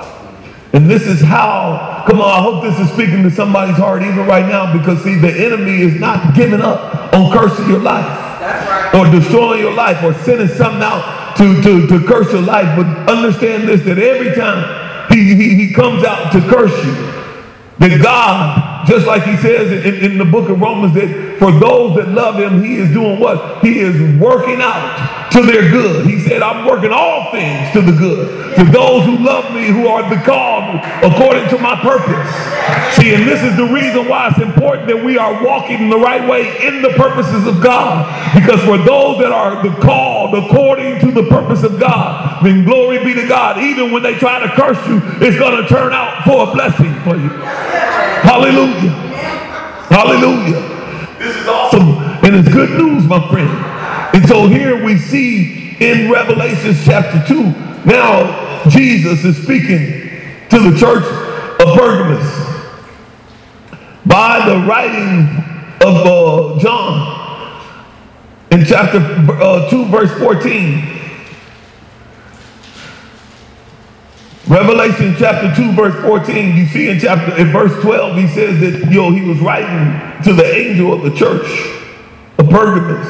And 0.71 0.89
this 0.89 1.07
is 1.07 1.19
how, 1.19 2.05
come 2.07 2.21
on, 2.21 2.29
I 2.29 2.41
hope 2.41 2.63
this 2.63 2.79
is 2.79 2.93
speaking 2.93 3.23
to 3.23 3.31
somebody's 3.31 3.77
heart 3.77 4.03
even 4.03 4.27
right 4.27 4.47
now 4.47 4.71
because 4.71 5.03
see, 5.03 5.15
the 5.15 5.31
enemy 5.31 5.81
is 5.81 5.99
not 5.99 6.35
giving 6.35 6.61
up 6.61 7.13
on 7.13 7.31
cursing 7.31 7.67
your 7.67 7.79
life. 7.79 8.05
Right. 8.39 8.95
Or 8.95 9.11
destroying 9.11 9.61
your 9.61 9.73
life 9.73 10.03
or 10.03 10.13
sending 10.25 10.47
something 10.47 10.83
out 10.83 11.35
to, 11.37 11.61
to, 11.61 11.87
to 11.87 12.07
curse 12.07 12.31
your 12.31 12.41
life. 12.41 12.77
But 12.77 13.09
understand 13.09 13.67
this, 13.67 13.81
that 13.85 13.97
every 13.97 14.35
time 14.35 15.09
he, 15.11 15.35
he, 15.35 15.55
he 15.55 15.73
comes 15.73 16.03
out 16.03 16.31
to 16.33 16.39
curse 16.41 16.85
you, 16.85 16.93
that 17.79 18.01
God, 18.01 18.78
just 18.85 19.05
like 19.05 19.23
he 19.23 19.37
says 19.37 19.85
in, 19.85 20.11
in 20.11 20.17
the 20.17 20.25
book 20.25 20.49
of 20.49 20.59
Romans, 20.59 20.93
that 20.93 21.37
for 21.39 21.51
those 21.51 21.95
that 21.95 22.09
love 22.09 22.35
him, 22.39 22.63
he 22.63 22.75
is 22.75 22.91
doing 22.91 23.19
what? 23.19 23.63
He 23.63 23.79
is 23.79 24.19
working 24.19 24.59
out 24.61 25.29
to 25.31 25.41
their 25.43 25.69
good. 25.69 26.07
He 26.07 26.19
said, 26.19 26.41
I'm 26.41 26.65
working 26.65 26.91
all 26.91 27.31
things 27.31 27.71
to 27.73 27.81
the 27.81 27.91
good. 27.91 28.55
To 28.55 28.63
those 28.65 29.05
who 29.05 29.17
love 29.17 29.53
me, 29.53 29.67
who 29.67 29.87
are 29.87 30.07
the 30.09 30.21
called 30.23 30.81
according 31.03 31.47
to 31.49 31.57
my 31.59 31.79
purpose. 31.81 32.27
See, 32.97 33.13
and 33.13 33.27
this 33.27 33.43
is 33.43 33.55
the 33.55 33.65
reason 33.65 34.07
why 34.07 34.29
it's 34.29 34.39
important 34.39 34.87
that 34.87 35.03
we 35.03 35.17
are 35.17 35.43
walking 35.43 35.89
the 35.89 35.97
right 35.97 36.27
way 36.27 36.65
in 36.65 36.81
the 36.81 36.89
purposes 36.89 37.45
of 37.47 37.61
God. 37.63 38.09
Because 38.33 38.61
for 38.63 38.77
those 38.77 39.19
that 39.19 39.31
are 39.31 39.63
the 39.63 39.73
called 39.81 40.35
according 40.35 40.99
to 41.01 41.11
the 41.11 41.23
purpose 41.29 41.63
of 41.63 41.79
God, 41.79 42.43
then 42.43 42.65
glory 42.65 43.03
be 43.03 43.13
to 43.13 43.27
God. 43.27 43.59
Even 43.59 43.91
when 43.91 44.03
they 44.03 44.15
try 44.15 44.39
to 44.39 44.49
curse 44.55 44.79
you, 44.87 44.99
it's 45.21 45.37
going 45.37 45.61
to 45.61 45.67
turn 45.69 45.93
out 45.93 46.23
for 46.25 46.49
a 46.49 46.53
blessing 46.53 46.93
for 47.01 47.15
you. 47.15 47.29
Hallelujah. 48.25 48.68
Hallelujah. 49.89 51.17
This 51.17 51.35
is 51.35 51.47
awesome. 51.47 51.89
And 52.23 52.35
it's 52.35 52.49
good 52.49 52.71
news, 52.71 53.05
my 53.05 53.27
friend. 53.29 53.49
And 54.15 54.27
so 54.27 54.47
here 54.47 54.83
we 54.83 54.97
see 54.97 55.75
in 55.79 56.11
Revelation 56.11 56.75
chapter 56.83 57.23
2, 57.27 57.43
now 57.85 58.69
Jesus 58.69 59.23
is 59.25 59.41
speaking 59.41 60.09
to 60.49 60.59
the 60.59 60.77
church 60.77 61.05
of 61.61 61.77
Pergamos 61.77 62.49
by 64.05 64.45
the 64.45 64.57
writing 64.67 65.27
of 65.81 66.05
uh, 66.05 66.59
John 66.59 67.61
in 68.51 68.65
chapter 68.65 68.99
uh, 68.99 69.69
2, 69.69 69.85
verse 69.85 70.11
14. 70.19 70.98
Revelation 74.49 75.15
chapter 75.19 75.53
2, 75.55 75.73
verse 75.73 75.93
14, 76.01 76.57
you 76.57 76.65
see 76.65 76.89
in 76.89 76.99
chapter 76.99 77.37
in 77.37 77.51
verse 77.51 77.71
12, 77.83 78.17
he 78.17 78.27
says 78.29 78.59
that 78.61 78.91
you 78.91 78.97
know 78.97 79.11
he 79.11 79.21
was 79.21 79.39
writing 79.41 80.23
to 80.23 80.33
the 80.33 80.43
angel 80.43 80.91
of 80.91 81.03
the 81.03 81.15
church 81.15 81.45
of 82.39 82.49
Pergamos. 82.49 83.05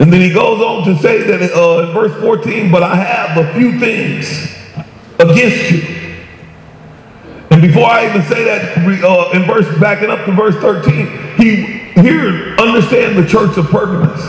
And 0.00 0.12
then 0.12 0.20
he 0.20 0.30
goes 0.30 0.60
on 0.60 0.84
to 0.84 0.98
say 1.00 1.22
that 1.22 1.52
uh, 1.56 1.86
in 1.86 1.94
verse 1.94 2.12
14, 2.20 2.70
but 2.70 2.82
I 2.82 2.94
have 2.96 3.38
a 3.38 3.54
few 3.54 3.80
things 3.80 4.54
against 5.18 5.70
you. 5.70 6.24
And 7.50 7.62
before 7.62 7.86
I 7.86 8.06
even 8.06 8.20
say 8.24 8.44
that, 8.44 8.76
uh, 9.02 9.30
in 9.32 9.44
verse 9.44 9.80
backing 9.80 10.10
up 10.10 10.26
to 10.26 10.32
verse 10.32 10.56
13, 10.56 11.06
he 11.38 11.62
here 12.02 12.54
understand 12.58 13.16
the 13.16 13.26
church 13.26 13.56
of 13.56 13.68
Pergamos. 13.68 14.20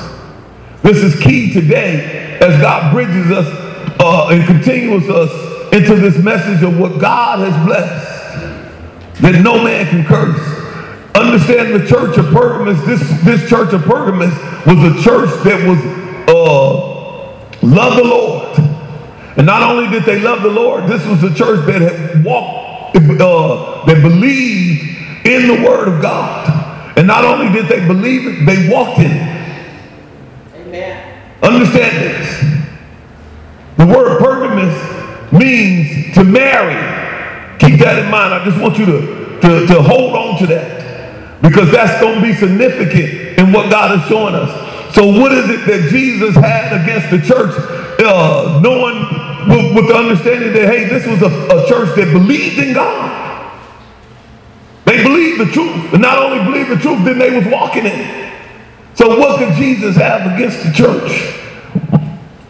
This 0.82 1.04
is 1.04 1.22
key 1.22 1.52
today 1.52 2.38
as 2.40 2.62
God 2.62 2.94
bridges 2.94 3.32
us 3.32 3.65
uh, 4.00 4.30
and 4.30 4.46
continues 4.46 5.10
us 5.10 5.32
into 5.74 5.96
this 5.96 6.18
message 6.24 6.64
of 6.64 6.80
what 6.80 7.00
God 7.00 7.40
has 7.40 7.66
blessed, 7.66 9.22
that 9.22 9.42
no 9.42 9.64
man 9.64 9.86
can 9.88 10.06
curse. 10.06 10.56
Understand 11.16 11.74
the 11.74 11.88
church 11.88 12.18
of 12.18 12.26
Pergamos, 12.28 12.86
this, 12.86 13.02
this 13.24 13.50
church 13.50 13.74
of 13.74 13.84
Pergamos 13.84 14.34
was 14.66 14.78
a 14.78 15.02
church 15.02 15.30
that 15.44 15.66
was 15.68 15.80
uh, 16.28 17.66
loved 17.66 18.00
the 18.00 18.04
Lord. 18.04 18.58
And 19.38 19.46
not 19.46 19.62
only 19.64 19.90
did 19.90 20.04
they 20.04 20.20
love 20.20 20.44
the 20.44 20.50
Lord, 20.50 20.88
this 20.88 21.06
was 21.06 21.24
a 21.24 21.34
church 21.34 21.66
that 21.68 21.82
had 21.82 22.24
walked, 22.24 22.98
uh, 22.98 23.86
that 23.86 24.02
believed 24.02 24.82
in 25.26 25.48
the 25.48 25.68
word 25.68 25.88
of 25.88 26.02
God. 26.02 26.98
And 26.98 27.08
not 27.08 27.26
only 27.26 27.52
did 27.52 27.68
they 27.68 27.86
believe 27.86 28.28
it, 28.28 28.46
they 28.46 28.70
walked 28.70 29.00
in 29.00 29.12
it. 29.12 29.58
Amen. 30.56 31.22
Understand 31.42 31.98
this. 31.98 32.55
The 33.78 33.86
word 33.86 34.20
Pergamos 34.20 35.32
means 35.32 36.14
to 36.16 36.24
marry. 36.24 36.76
Keep 37.60 37.80
that 37.80 38.04
in 38.04 38.12
mind. 38.12 38.34
I 38.34 38.44
just 38.46 38.60
want 38.62 38.78
you 38.78 38.86
to, 38.86 39.40
to, 39.42 39.68
to 39.68 39.82
hold 39.82 40.16
on 40.16 40.40
to 40.40 40.48
that 40.48 41.42
because 41.42 41.72
that's 41.72 42.02
going 42.02 42.16
to 42.16 42.22
be 42.22 42.34
significant 42.34 43.40
in 43.40 43.52
what 43.52 43.70
God 43.70 44.00
is 44.00 44.08
showing 44.08 44.36
us. 44.36 44.96
So 44.96 45.08
what 45.08 45.32
is 45.34 45.50
it 45.50 45.66
that 45.68 45.90
Jesus 45.90 46.36
had 46.36 46.82
against 46.82 47.10
the 47.12 47.20
church? 47.20 47.54
Uh, 48.00 48.60
knowing 48.62 48.96
with, 49.50 49.76
with, 49.76 49.88
the 49.88 49.96
understanding 49.96 50.54
that, 50.54 50.68
hey, 50.68 50.86
this 50.86 51.06
was 51.06 51.22
a, 51.22 51.28
a 51.28 51.68
church 51.68 51.96
that 51.96 52.12
believed 52.12 52.60
in 52.60 52.74
God. 52.74 53.52
They 54.86 55.04
believed 55.04 55.42
the 55.42 55.52
truth. 55.52 55.94
And 55.94 56.02
not 56.02 56.20
only 56.20 56.44
believed 56.44 56.70
the 56.70 56.78
truth, 56.78 57.04
then 57.04 57.18
they 57.18 57.36
was 57.36 57.46
walking 57.52 57.86
in 57.86 58.00
it. 58.00 58.34
So 58.94 59.20
what 59.20 59.40
could 59.40 59.54
Jesus 59.56 59.96
have 59.98 60.34
against 60.34 60.64
the 60.64 60.72
church? 60.72 61.45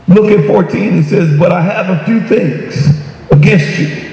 Look 0.07 0.31
at 0.31 0.45
14, 0.45 0.99
it 0.99 1.03
says, 1.05 1.39
But 1.39 1.51
I 1.51 1.61
have 1.61 1.89
a 1.89 2.05
few 2.05 2.21
things 2.27 3.01
against 3.31 3.79
you. 3.79 4.11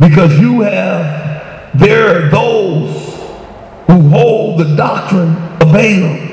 Because 0.00 0.38
you 0.40 0.62
have, 0.62 1.78
there 1.78 2.26
are 2.26 2.30
those 2.30 3.14
who 3.86 4.08
hold 4.08 4.60
the 4.60 4.74
doctrine 4.76 5.36
of 5.60 5.72
Balaam. 5.72 6.30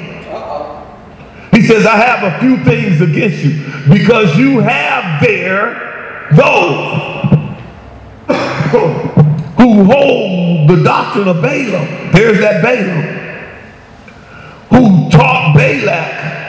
He 1.52 1.62
says, 1.64 1.86
I 1.86 1.98
have 1.98 2.34
a 2.34 2.40
few 2.40 2.64
things 2.64 3.02
against 3.02 3.44
you. 3.44 3.66
Because 3.94 4.38
you 4.38 4.60
have 4.60 5.22
there 5.22 6.30
those 6.34 7.12
who 9.58 9.84
hold 9.84 10.70
the 10.70 10.82
doctrine 10.82 11.28
of 11.28 11.42
Balaam. 11.42 12.12
There's 12.14 12.40
that 12.40 12.64
Balaam 12.64 13.20
who 14.70 15.10
taught 15.10 15.54
Balak 15.56 16.41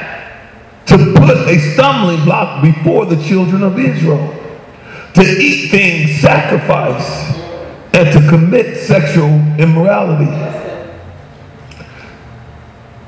to 0.93 1.15
put 1.15 1.49
a 1.49 1.59
stumbling 1.73 2.23
block 2.25 2.63
before 2.63 3.07
the 3.07 3.17
children 3.25 3.63
of 3.63 3.79
Israel, 3.79 4.29
to 5.15 5.23
eat 5.23 5.71
things 5.71 6.21
sacrificed, 6.21 7.39
and 7.95 8.13
to 8.13 8.29
commit 8.29 8.77
sexual 8.77 9.31
immorality. 9.59 10.31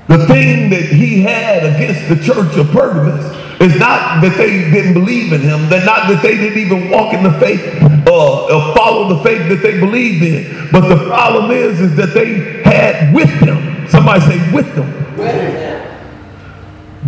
The 0.09 0.27
thing 0.27 0.71
that 0.71 0.85
he 0.85 1.23
had 1.23 1.65
against 1.65 2.09
the 2.09 2.17
church 2.17 2.57
of 2.57 2.71
Pergamos 2.71 3.25
is 3.61 3.79
not 3.79 4.21
that 4.23 4.37
they 4.37 4.71
didn't 4.71 4.95
believe 4.95 5.33
in 5.33 5.41
him, 5.41 5.69
that 5.69 5.85
not 5.85 6.09
that 6.09 6.23
they 6.23 6.37
didn't 6.37 6.59
even 6.59 6.91
walk 6.91 7.15
in 7.15 7.23
the 7.23 7.33
faith 7.39 7.63
uh, 8.07 8.45
or 8.45 8.75
follow 8.75 9.15
the 9.17 9.23
faith 9.23 9.49
that 9.49 9.63
they 9.63 9.81
believed 9.81 10.23
in. 10.23 10.71
But 10.71 10.89
the 10.89 11.07
problem 11.07 11.51
is, 11.51 11.81
is 11.81 11.97
that 11.97 12.13
they 12.15 12.63
had 12.63 13.15
with 13.15 13.31
them, 13.41 13.89
somebody 13.89 14.21
say 14.21 14.53
with 14.53 14.75
them, 14.75 14.93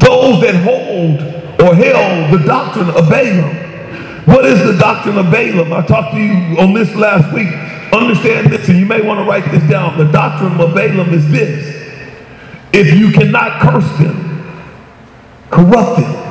those 0.06 0.40
that 0.42 0.54
hold 0.62 1.20
or 1.60 1.74
held 1.74 2.32
the 2.32 2.44
doctrine 2.46 2.88
of 2.90 3.08
Balaam. 3.08 3.56
What 4.26 4.44
is 4.44 4.62
the 4.64 4.78
doctrine 4.78 5.18
of 5.18 5.30
Balaam? 5.30 5.72
I 5.72 5.84
talked 5.86 6.14
to 6.14 6.20
you 6.20 6.58
on 6.58 6.72
this 6.72 6.94
last 6.94 7.32
week. 7.34 7.48
Understand 7.92 8.52
this, 8.52 8.68
and 8.68 8.78
you 8.78 8.86
may 8.86 9.00
want 9.00 9.20
to 9.20 9.24
write 9.24 9.50
this 9.50 9.68
down. 9.70 9.96
The 9.98 10.10
doctrine 10.10 10.60
of 10.60 10.74
Balaam 10.74 11.12
is 11.12 11.30
this. 11.30 11.74
If 12.72 12.94
you 12.94 13.10
cannot 13.12 13.60
curse 13.60 13.98
them, 13.98 14.42
corrupt 15.50 16.00
them. 16.00 16.22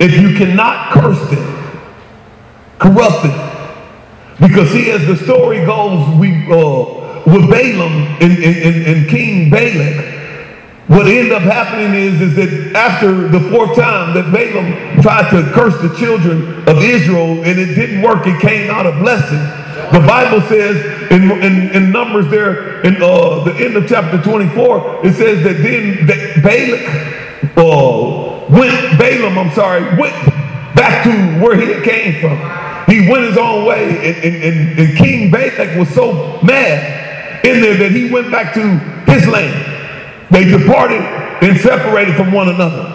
If 0.00 0.20
you 0.20 0.36
cannot 0.36 0.92
curse 0.92 1.30
them, 1.30 1.90
corrupt 2.78 3.22
them. 3.22 3.46
Because 4.40 4.70
see, 4.70 4.90
as 4.90 5.06
the 5.06 5.16
story 5.16 5.64
goes, 5.64 6.16
we 6.18 6.46
uh, 6.50 7.22
with 7.26 7.50
Balaam 7.50 7.92
and, 8.20 8.38
and, 8.38 8.86
and 8.86 9.08
King 9.08 9.50
Balak, 9.50 10.15
what 10.88 11.08
ended 11.08 11.32
up 11.32 11.42
happening 11.42 11.94
is, 11.94 12.20
is 12.20 12.36
that 12.36 12.76
after 12.76 13.26
the 13.26 13.40
fourth 13.50 13.74
time 13.74 14.14
that 14.14 14.32
Balaam 14.32 15.02
tried 15.02 15.30
to 15.30 15.42
curse 15.52 15.74
the 15.82 15.92
children 15.98 16.62
of 16.68 16.78
Israel 16.78 17.42
and 17.42 17.58
it 17.58 17.74
didn't 17.74 18.02
work, 18.02 18.24
it 18.26 18.40
came 18.40 18.70
out 18.70 18.86
a 18.86 18.92
blessing. 18.92 19.42
The 19.90 20.06
Bible 20.06 20.46
says 20.46 21.10
in, 21.10 21.30
in, 21.42 21.70
in 21.74 21.90
Numbers 21.90 22.28
there, 22.30 22.80
in 22.82 23.02
uh, 23.02 23.42
the 23.42 23.54
end 23.56 23.76
of 23.76 23.88
chapter 23.88 24.22
24, 24.22 25.06
it 25.06 25.14
says 25.14 25.42
that 25.42 25.60
then 25.60 26.06
that 26.06 26.42
Balak 26.44 27.56
uh, 27.56 28.46
went, 28.48 28.98
Balaam, 28.98 29.38
I'm 29.38 29.52
sorry, 29.54 29.82
went 29.98 30.14
back 30.76 31.02
to 31.02 31.44
where 31.44 31.56
he 31.56 31.82
came 31.82 32.20
from. 32.20 32.38
He 32.86 33.10
went 33.10 33.24
his 33.24 33.36
own 33.36 33.64
way, 33.64 33.88
and, 33.88 34.24
and, 34.24 34.44
and, 34.44 34.78
and 34.78 34.98
King 34.98 35.32
Balak 35.32 35.76
was 35.76 35.88
so 35.88 36.40
mad 36.42 37.44
in 37.44 37.60
there 37.60 37.76
that 37.76 37.90
he 37.90 38.12
went 38.12 38.30
back 38.30 38.54
to 38.54 38.78
his 39.10 39.26
land. 39.26 39.75
They 40.30 40.44
departed 40.44 41.00
and 41.42 41.58
separated 41.58 42.16
from 42.16 42.32
one 42.32 42.48
another. 42.48 42.92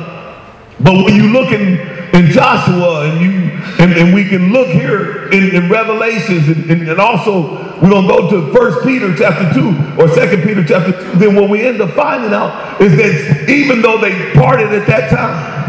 But 0.80 1.06
when 1.06 1.16
you 1.16 1.32
look 1.32 1.52
in, 1.52 1.80
in 2.16 2.32
Joshua 2.32 3.10
and 3.10 3.22
you 3.22 3.42
and, 3.80 3.94
and 3.94 4.14
we 4.14 4.26
can 4.26 4.52
look 4.52 4.68
here 4.68 5.30
in, 5.32 5.56
in 5.56 5.70
Revelations 5.70 6.48
and, 6.48 6.70
and, 6.70 6.90
and 6.90 7.00
also 7.00 7.72
we're 7.82 7.90
gonna 7.90 8.08
go 8.08 8.30
to 8.30 8.54
First 8.54 8.86
Peter 8.86 9.16
chapter 9.16 9.52
2 9.54 10.02
or 10.02 10.08
Second 10.10 10.44
Peter 10.44 10.64
chapter 10.64 10.92
2, 10.92 11.20
then 11.20 11.36
what 11.36 11.50
we 11.50 11.62
end 11.62 11.82
up 11.82 11.92
finding 11.92 12.34
out 12.34 12.80
is 12.82 12.96
that 12.98 13.50
even 13.50 13.82
though 13.82 14.00
they 14.00 14.34
parted 14.34 14.74
at 14.74 14.86
that 14.88 15.10
time, 15.10 15.61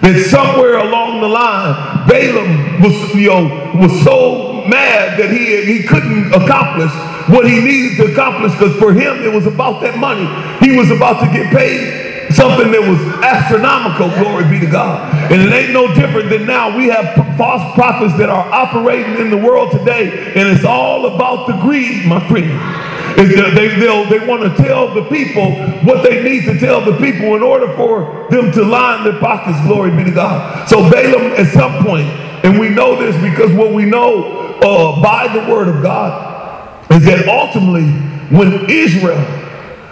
that 0.00 0.26
somewhere 0.30 0.78
along 0.78 1.20
the 1.20 1.28
line, 1.28 2.08
Balaam 2.08 2.82
was, 2.82 3.14
you 3.14 3.28
know, 3.28 3.72
was 3.74 3.92
so 4.02 4.64
mad 4.66 5.18
that 5.18 5.30
he, 5.30 5.64
he 5.64 5.86
couldn't 5.86 6.32
accomplish 6.32 6.92
what 7.28 7.48
he 7.48 7.60
needed 7.60 7.96
to 7.98 8.12
accomplish 8.12 8.52
because 8.52 8.76
for 8.78 8.92
him 8.92 9.22
it 9.22 9.32
was 9.32 9.46
about 9.46 9.80
that 9.82 9.98
money. 9.98 10.26
He 10.64 10.76
was 10.76 10.90
about 10.90 11.20
to 11.20 11.26
get 11.32 11.52
paid 11.52 12.10
something 12.32 12.70
that 12.70 12.80
was 12.80 13.00
astronomical, 13.24 14.08
glory 14.22 14.48
be 14.48 14.60
to 14.64 14.70
God. 14.70 15.12
And 15.32 15.40
it 15.42 15.52
ain't 15.52 15.72
no 15.72 15.92
different 15.94 16.30
than 16.30 16.46
now. 16.46 16.76
We 16.76 16.88
have 16.88 17.36
false 17.36 17.74
prophets 17.74 18.16
that 18.18 18.28
are 18.28 18.50
operating 18.52 19.16
in 19.18 19.30
the 19.30 19.36
world 19.36 19.72
today, 19.72 20.32
and 20.34 20.48
it's 20.48 20.64
all 20.64 21.14
about 21.14 21.46
the 21.46 21.54
greed, 21.54 22.06
my 22.06 22.26
friend. 22.28 22.50
They, 23.20 23.76
they, 23.76 24.08
they 24.08 24.26
want 24.26 24.42
to 24.42 24.62
tell 24.62 24.94
the 24.94 25.04
people 25.10 25.52
what 25.84 26.02
they 26.02 26.22
need 26.22 26.44
to 26.46 26.58
tell 26.58 26.80
the 26.80 26.96
people 26.96 27.36
in 27.36 27.42
order 27.42 27.70
for 27.76 28.26
them 28.30 28.50
to 28.52 28.64
line 28.64 29.04
their 29.04 29.20
pockets, 29.20 29.60
glory 29.66 29.90
be 29.90 30.04
to 30.04 30.10
God. 30.10 30.66
So 30.70 30.88
Balaam 30.90 31.32
at 31.32 31.52
some 31.52 31.84
point, 31.84 32.06
and 32.44 32.58
we 32.58 32.70
know 32.70 32.96
this 32.96 33.14
because 33.22 33.52
what 33.52 33.74
we 33.74 33.84
know 33.84 34.56
uh, 34.62 35.02
by 35.02 35.28
the 35.28 35.52
word 35.52 35.68
of 35.68 35.82
God 35.82 36.90
is 36.90 37.04
that 37.04 37.28
ultimately 37.28 37.90
when 38.34 38.70
Israel, 38.70 39.22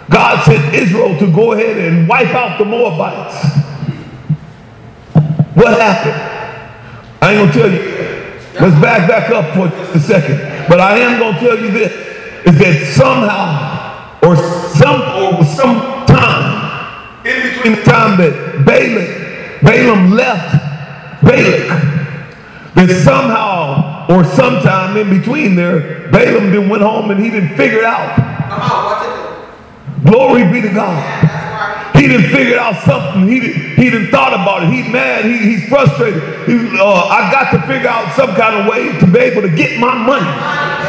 God 0.09 0.43
sent 0.43 0.73
Israel 0.73 1.15
to 1.19 1.31
go 1.31 1.51
ahead 1.51 1.77
and 1.77 2.07
wipe 2.09 2.29
out 2.29 2.57
the 2.57 2.65
Moabites. 2.65 3.45
What 5.53 5.79
happened? 5.79 6.39
I 7.21 7.33
ain't 7.33 7.53
gonna 7.53 7.53
tell 7.53 7.71
you. 7.71 7.99
Let's 8.59 8.81
back 8.81 9.07
back 9.07 9.29
up 9.29 9.53
for 9.53 9.67
just 9.77 9.95
a 9.95 9.99
second. 9.99 10.67
But 10.67 10.79
I 10.79 10.97
am 10.97 11.19
gonna 11.19 11.39
tell 11.39 11.59
you 11.59 11.69
this: 11.69 12.08
is 12.45 12.57
that 12.57 12.93
somehow, 12.95 14.19
or 14.27 14.35
some, 14.75 15.01
or 15.01 15.43
some 15.45 16.05
time 16.05 17.25
in 17.25 17.49
between 17.49 17.75
the 17.75 17.83
time 17.83 18.17
that 18.17 18.63
Balak, 18.65 19.61
Balaam 19.61 20.11
left 20.11 21.23
Balak, 21.23 22.75
that 22.75 23.01
somehow 23.03 24.07
or 24.09 24.23
sometime 24.23 24.97
in 24.97 25.19
between 25.19 25.55
there, 25.55 26.09
Balaam 26.09 26.51
then 26.51 26.69
went 26.69 26.81
home 26.81 27.11
and 27.11 27.23
he 27.23 27.29
didn't 27.29 27.55
figure 27.55 27.79
it 27.79 27.85
out. 27.85 28.17
On. 28.49 30.03
Glory 30.03 30.51
be 30.51 30.61
to 30.61 30.73
God. 30.73 31.95
He 31.95 32.07
didn't 32.07 32.31
figure 32.31 32.57
out 32.57 32.81
something. 32.83 33.27
He 33.27 33.39
didn't, 33.39 33.75
he 33.75 33.89
didn't 33.89 34.07
thought 34.07 34.33
about 34.33 34.63
it. 34.63 34.69
He's 34.69 34.87
mad. 34.91 35.25
He, 35.25 35.37
he's 35.37 35.67
frustrated. 35.67 36.23
He, 36.47 36.55
uh, 36.79 36.85
I 36.85 37.29
got 37.31 37.51
to 37.51 37.59
figure 37.67 37.89
out 37.89 38.15
some 38.15 38.33
kind 38.35 38.55
of 38.55 38.67
way 38.67 38.97
to 38.99 39.05
be 39.05 39.19
able 39.19 39.41
to 39.41 39.53
get 39.53 39.79
my 39.79 39.93
money. 39.93 40.88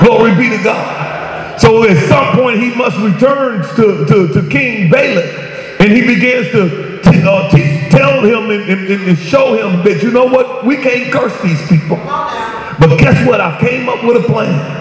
Glory 0.00 0.34
be 0.34 0.48
to 0.56 0.62
God. 0.62 1.60
So 1.60 1.84
at 1.84 2.08
some 2.08 2.36
point 2.36 2.58
he 2.58 2.74
must 2.74 2.96
return 2.98 3.62
to, 3.76 4.06
to, 4.06 4.32
to 4.32 4.48
King 4.48 4.90
Balak. 4.90 5.78
And 5.78 5.92
he 5.92 6.06
begins 6.06 6.50
to 6.52 7.00
t- 7.02 7.22
uh, 7.22 7.50
teach 7.50 7.90
tell 7.90 8.22
him 8.22 8.50
and, 8.50 8.70
and, 8.70 9.08
and, 9.08 9.18
show 9.18 9.54
him 9.54 9.84
that 9.84 10.02
you 10.02 10.10
know 10.10 10.24
what? 10.24 10.64
We 10.64 10.76
can't 10.76 11.12
curse 11.12 11.38
these 11.42 11.60
people. 11.68 11.96
But 11.96 12.98
guess 12.98 13.26
what? 13.26 13.40
I 13.40 13.58
came 13.60 13.88
up 13.88 14.02
with 14.04 14.24
a 14.24 14.26
plan. 14.26 14.78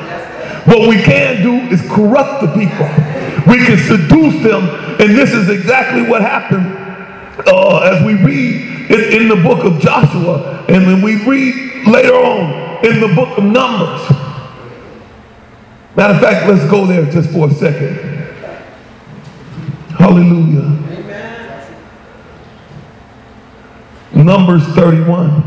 What 0.65 0.87
we 0.87 1.01
can 1.01 1.41
do 1.41 1.73
is 1.73 1.81
corrupt 1.89 2.41
the 2.41 2.47
people. 2.47 2.85
We 3.51 3.65
can 3.65 3.77
seduce 3.77 4.43
them. 4.43 4.69
And 4.99 5.17
this 5.17 5.33
is 5.33 5.49
exactly 5.49 6.03
what 6.03 6.21
happened 6.21 6.67
uh, 7.47 7.79
as 7.79 8.05
we 8.05 8.13
read 8.13 8.91
in, 8.91 9.21
in 9.21 9.27
the 9.27 9.41
book 9.41 9.65
of 9.65 9.81
joshua. 9.81 10.65
And 10.69 10.85
then 10.85 11.01
we 11.01 11.25
read 11.25 11.87
later 11.87 12.13
on 12.13 12.85
in 12.85 12.99
the 12.99 13.13
book 13.15 13.37
of 13.37 13.43
numbers 13.43 14.28
matter 15.99 16.13
of 16.13 16.21
fact 16.21 16.47
let's 16.47 16.69
go 16.71 16.85
there 16.85 17.05
just 17.11 17.29
for 17.31 17.49
a 17.49 17.53
second 17.53 17.97
hallelujah 19.97 20.79
Numbers 24.23 24.63
31. 24.75 25.43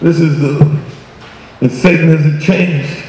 This 0.00 0.18
is 0.18 0.40
the, 0.40 0.82
and 1.60 1.70
Satan 1.70 2.08
hasn't 2.08 2.42
changed. 2.42 3.01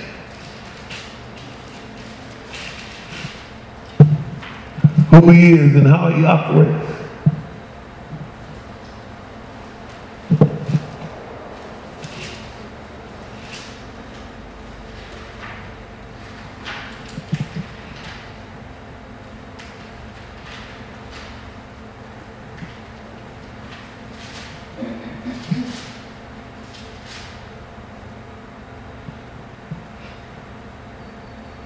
Who 5.13 5.29
he 5.29 5.53
is 5.53 5.75
and 5.75 5.85
how 5.85 6.09
he 6.09 6.25
operates. 6.25 6.89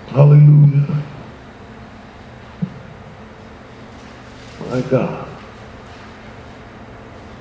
Hallelujah. 0.10 1.03
My 4.69 4.81
God. 4.81 5.27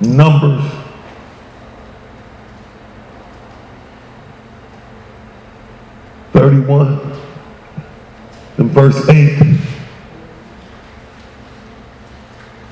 Numbers. 0.01 0.73
Thirty-one 6.33 7.19
and 8.59 8.75
verse 8.91 9.09
eight. 9.09 9.37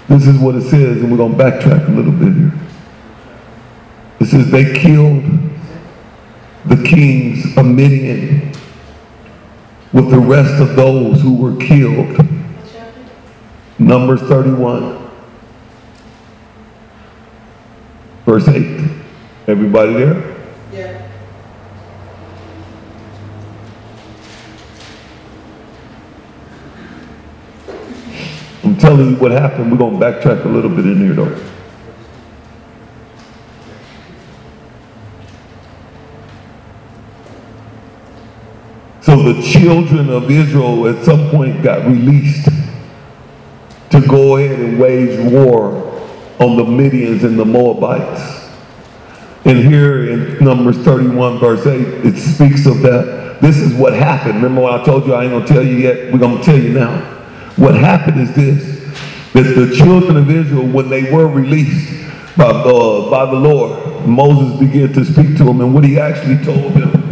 This 0.09 0.29
is 0.29 0.38
what 0.38 0.55
it 0.55 0.62
says, 0.62 1.03
and 1.03 1.11
we're 1.11 1.16
going 1.16 1.37
to 1.37 1.38
backtrack 1.38 1.88
a 1.88 1.90
little 1.90 2.12
bit 2.12 2.33
here. 2.35 2.53
It 4.20 4.27
says 4.27 4.50
they 4.50 4.79
killed 4.79 5.24
the 6.66 6.83
kings 6.88 7.57
of 7.57 7.66
Midian 7.66 8.53
with 9.92 10.11
the 10.11 10.20
rest 10.20 10.62
of 10.62 10.77
those 10.77 11.20
who 11.20 11.37
were 11.37 11.57
killed. 11.57 12.16
Numbers 13.81 14.20
31. 14.22 15.11
Verse 18.24 18.46
8. 18.46 18.88
Everybody 19.48 19.94
there? 19.94 20.37
Yeah. 20.72 21.05
Telling 28.95 29.11
you 29.11 29.17
what 29.17 29.33
happened. 29.33 29.73
We're 29.73 29.79
going 29.79 29.99
to 29.99 30.07
backtrack 30.07 30.45
a 30.45 30.49
little 30.49 30.71
bit 30.71 30.87
in 30.87 30.99
here 30.99 31.15
though. 31.15 31.37
So 39.01 39.33
the 39.33 39.43
children 39.43 40.11
of 40.11 40.31
Israel 40.31 40.87
at 40.87 41.05
some 41.05 41.29
point 41.31 41.61
got 41.61 41.85
released 41.89 42.49
to 43.91 44.01
go 44.07 44.37
ahead 44.37 44.61
and 44.61 44.79
wage 44.79 45.19
war 45.33 45.75
on 46.39 46.55
the 46.55 46.63
Midians 46.63 47.25
and 47.25 47.37
the 47.37 47.45
Moabites. 47.45 48.49
And 49.45 49.59
here 49.59 50.09
in 50.09 50.45
Numbers 50.45 50.79
31, 50.79 51.41
verse 51.41 51.67
8, 51.67 51.81
it 52.07 52.17
speaks 52.17 52.65
of 52.65 52.81
that. 52.83 53.39
This 53.41 53.57
is 53.57 53.75
what 53.75 53.93
happened. 53.93 54.37
Remember 54.37 54.61
what 54.61 54.81
I 54.81 54.85
told 54.85 55.05
you 55.05 55.15
I 55.15 55.25
ain't 55.25 55.33
going 55.33 55.47
to 55.47 55.53
tell 55.53 55.67
you 55.67 55.79
yet? 55.79 56.13
We're 56.13 56.21
going 56.21 56.39
to 56.39 56.45
tell 56.45 56.57
you 56.57 56.75
now. 56.75 57.01
What 57.57 57.75
happened 57.75 58.21
is 58.21 58.33
this 58.37 58.74
that 59.35 59.55
the 59.55 59.75
children 59.77 60.16
of 60.16 60.31
Israel, 60.31 60.66
when 60.66 60.88
they 60.88 61.12
were 61.12 61.29
released 61.29 62.03
by, 62.37 62.47
uh, 62.47 63.11
by 63.11 63.27
the 63.27 63.37
Lord, 63.37 64.07
Moses 64.07 64.59
began 64.59 64.92
to 64.94 65.05
speak 65.05 65.37
to 65.37 65.44
them, 65.44 65.61
and 65.61 65.75
what 65.75 65.85
he 65.85 66.01
actually 66.01 66.42
told 66.44 66.75
them 66.75 67.05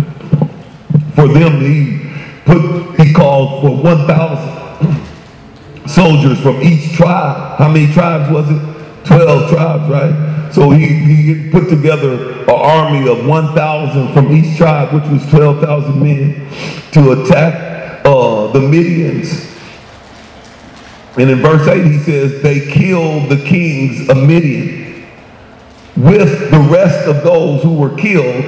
for 1.15 1.29
them, 1.29 1.61
he 1.61 2.11
put 2.45 2.99
he 2.99 3.13
called 3.13 3.63
for 3.63 3.77
1,000 3.83 5.89
soldiers 5.89 6.41
from 6.41 6.63
each 6.63 6.95
tribe. 6.95 7.59
How 7.59 7.69
many 7.69 7.93
tribes 7.93 8.33
was 8.33 8.51
it? 8.51 8.61
12 9.07 9.51
tribes, 9.51 9.91
right? 9.91 10.51
So 10.53 10.71
he, 10.71 10.87
he 10.87 11.51
put 11.51 11.69
together 11.69 12.43
an 12.43 12.51
army 12.51 13.09
of 13.09 13.27
1,000 13.27 14.13
from 14.13 14.33
each 14.33 14.57
tribe, 14.57 14.93
which 14.93 15.05
was 15.11 15.29
12,000 15.31 16.03
men, 16.03 16.49
to 16.93 17.13
attack 17.13 18.05
uh, 18.07 18.47
the 18.49 18.61
Midians. 18.61 19.52
And 21.19 21.31
in 21.31 21.41
verse 21.41 21.69
8 21.69 21.85
he 21.85 21.99
says, 21.99 22.43
they 22.43 22.61
killed 22.73 23.29
the 23.29 23.37
kings 23.45 24.09
of 24.09 24.17
Midian. 24.17 25.05
With 25.95 26.51
the 26.51 26.69
rest 26.71 27.07
of 27.07 27.23
those 27.23 27.63
who 27.63 27.75
were 27.75 27.95
killed 27.97 28.45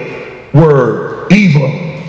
were 0.54 1.26
Eva, 1.30 2.02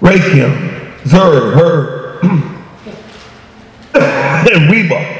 Rakim, 0.00 1.06
Zur, 1.06 1.52
Hur, 1.52 2.18
and 3.94 4.70
Reba, 4.70 5.16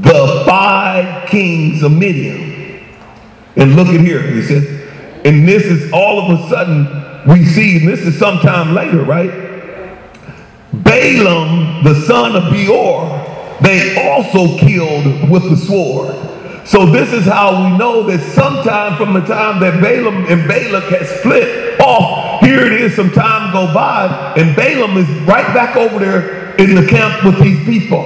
the 0.00 0.44
five 0.46 1.28
kings 1.28 1.82
of 1.82 1.90
Midian. 1.90 2.86
And 3.56 3.74
look 3.74 3.88
at 3.88 4.00
here, 4.00 4.22
he 4.22 4.42
says, 4.42 4.64
and 5.24 5.48
this 5.48 5.64
is 5.64 5.92
all 5.92 6.20
of 6.20 6.38
a 6.38 6.48
sudden 6.48 7.26
we 7.26 7.44
see, 7.44 7.78
and 7.78 7.88
this 7.88 8.00
is 8.00 8.16
sometime 8.16 8.74
later, 8.74 9.02
right? 9.02 9.43
Balaam, 10.82 11.84
the 11.84 11.94
son 12.06 12.36
of 12.36 12.52
Beor, 12.52 13.20
they 13.60 14.10
also 14.10 14.58
killed 14.58 15.30
with 15.30 15.48
the 15.48 15.56
sword. 15.56 16.14
So 16.66 16.86
this 16.86 17.12
is 17.12 17.24
how 17.24 17.62
we 17.62 17.76
know 17.76 18.02
that 18.04 18.20
sometime 18.32 18.96
from 18.96 19.12
the 19.12 19.20
time 19.20 19.60
that 19.60 19.82
Balaam 19.82 20.24
and 20.26 20.48
Balak 20.48 20.84
had 20.84 21.06
split 21.06 21.78
off, 21.80 22.40
here 22.40 22.64
it 22.64 22.72
is, 22.72 22.96
some 22.96 23.10
time 23.10 23.52
go 23.52 23.72
by, 23.72 24.34
and 24.36 24.56
Balaam 24.56 24.96
is 24.96 25.08
right 25.26 25.46
back 25.54 25.76
over 25.76 25.98
there 25.98 26.56
in 26.56 26.74
the 26.74 26.86
camp 26.86 27.24
with 27.24 27.38
these 27.42 27.62
people. 27.66 28.02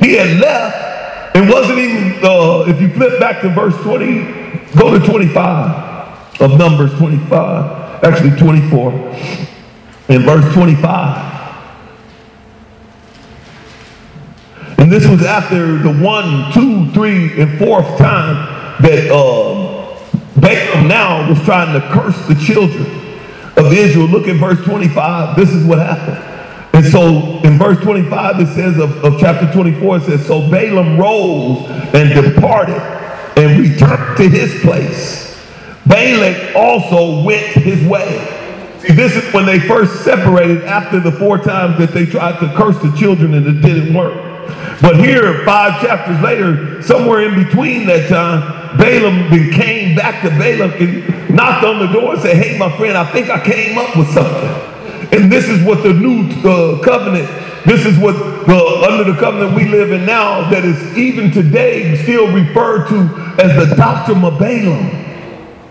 He 0.00 0.14
had 0.14 0.40
left 0.40 1.36
and 1.36 1.48
wasn't 1.48 1.78
even, 1.78 2.24
uh, 2.24 2.64
if 2.68 2.80
you 2.80 2.88
flip 2.90 3.18
back 3.18 3.40
to 3.42 3.48
verse 3.48 3.76
20, 3.82 4.68
go 4.76 4.96
to 4.96 5.04
25 5.04 6.40
of 6.40 6.56
Numbers 6.56 6.92
25, 6.98 8.04
actually 8.04 8.36
24. 8.38 8.92
In 10.08 10.22
verse 10.22 10.54
25, 10.54 11.37
And 14.78 14.90
this 14.90 15.06
was 15.06 15.22
after 15.24 15.78
the 15.78 15.92
one, 15.92 16.52
two, 16.52 16.90
three, 16.92 17.40
and 17.40 17.58
fourth 17.58 17.86
time 17.98 18.80
that 18.82 19.10
uh, 19.10 20.40
Balaam 20.40 20.88
now 20.88 21.28
was 21.28 21.42
trying 21.44 21.78
to 21.78 21.86
curse 21.88 22.16
the 22.28 22.34
children 22.34 22.86
of 23.56 23.72
Israel. 23.72 24.06
Look 24.06 24.28
at 24.28 24.36
verse 24.36 24.64
25. 24.64 25.36
This 25.36 25.50
is 25.50 25.66
what 25.66 25.78
happened. 25.78 26.24
And 26.74 26.86
so 26.86 27.40
in 27.42 27.58
verse 27.58 27.78
25, 27.80 28.40
it 28.40 28.46
says 28.54 28.78
of, 28.78 29.04
of 29.04 29.18
chapter 29.18 29.52
24, 29.52 29.96
it 29.96 30.02
says, 30.02 30.26
So 30.26 30.48
Balaam 30.48 30.98
rose 30.98 31.68
and 31.92 32.14
departed 32.14 32.80
and 33.36 33.60
returned 33.60 34.16
to 34.16 34.28
his 34.28 34.60
place. 34.62 35.28
Balak 35.86 36.54
also 36.54 37.24
went 37.24 37.46
his 37.46 37.84
way. 37.88 38.06
See, 38.80 38.92
this 38.92 39.16
is 39.16 39.32
when 39.32 39.46
they 39.46 39.58
first 39.58 40.04
separated 40.04 40.64
after 40.64 41.00
the 41.00 41.10
four 41.10 41.38
times 41.38 41.78
that 41.78 41.92
they 41.92 42.06
tried 42.06 42.38
to 42.40 42.54
curse 42.56 42.78
the 42.78 42.94
children 42.96 43.34
and 43.34 43.46
it 43.46 43.60
didn't 43.60 43.94
work. 43.94 44.37
But 44.80 44.96
here, 44.96 45.44
five 45.44 45.80
chapters 45.80 46.20
later, 46.20 46.82
somewhere 46.82 47.22
in 47.22 47.44
between 47.44 47.86
that 47.86 48.08
time, 48.08 48.78
Balaam 48.78 49.30
came 49.52 49.96
back 49.96 50.22
to 50.22 50.30
Balaam 50.30 50.72
and 50.72 51.34
knocked 51.34 51.64
on 51.64 51.80
the 51.80 51.92
door 51.92 52.14
and 52.14 52.22
said, 52.22 52.36
Hey, 52.36 52.56
my 52.58 52.74
friend, 52.76 52.96
I 52.96 53.10
think 53.10 53.28
I 53.28 53.44
came 53.44 53.76
up 53.76 53.96
with 53.96 54.08
something. 54.10 54.48
And 55.12 55.32
this 55.32 55.48
is 55.48 55.64
what 55.66 55.82
the 55.82 55.92
new 55.92 56.28
uh, 56.48 56.82
covenant, 56.82 57.28
this 57.66 57.86
is 57.86 57.98
what 57.98 58.14
the, 58.46 58.86
under 58.88 59.10
the 59.10 59.18
covenant 59.18 59.56
we 59.56 59.68
live 59.68 59.90
in 59.90 60.06
now, 60.06 60.48
that 60.50 60.64
is 60.64 60.96
even 60.96 61.30
today 61.32 61.96
still 62.02 62.32
referred 62.32 62.88
to 62.88 63.42
as 63.42 63.68
the 63.68 63.74
doctrine 63.74 64.22
of 64.22 64.38
Balaam. 64.38 65.06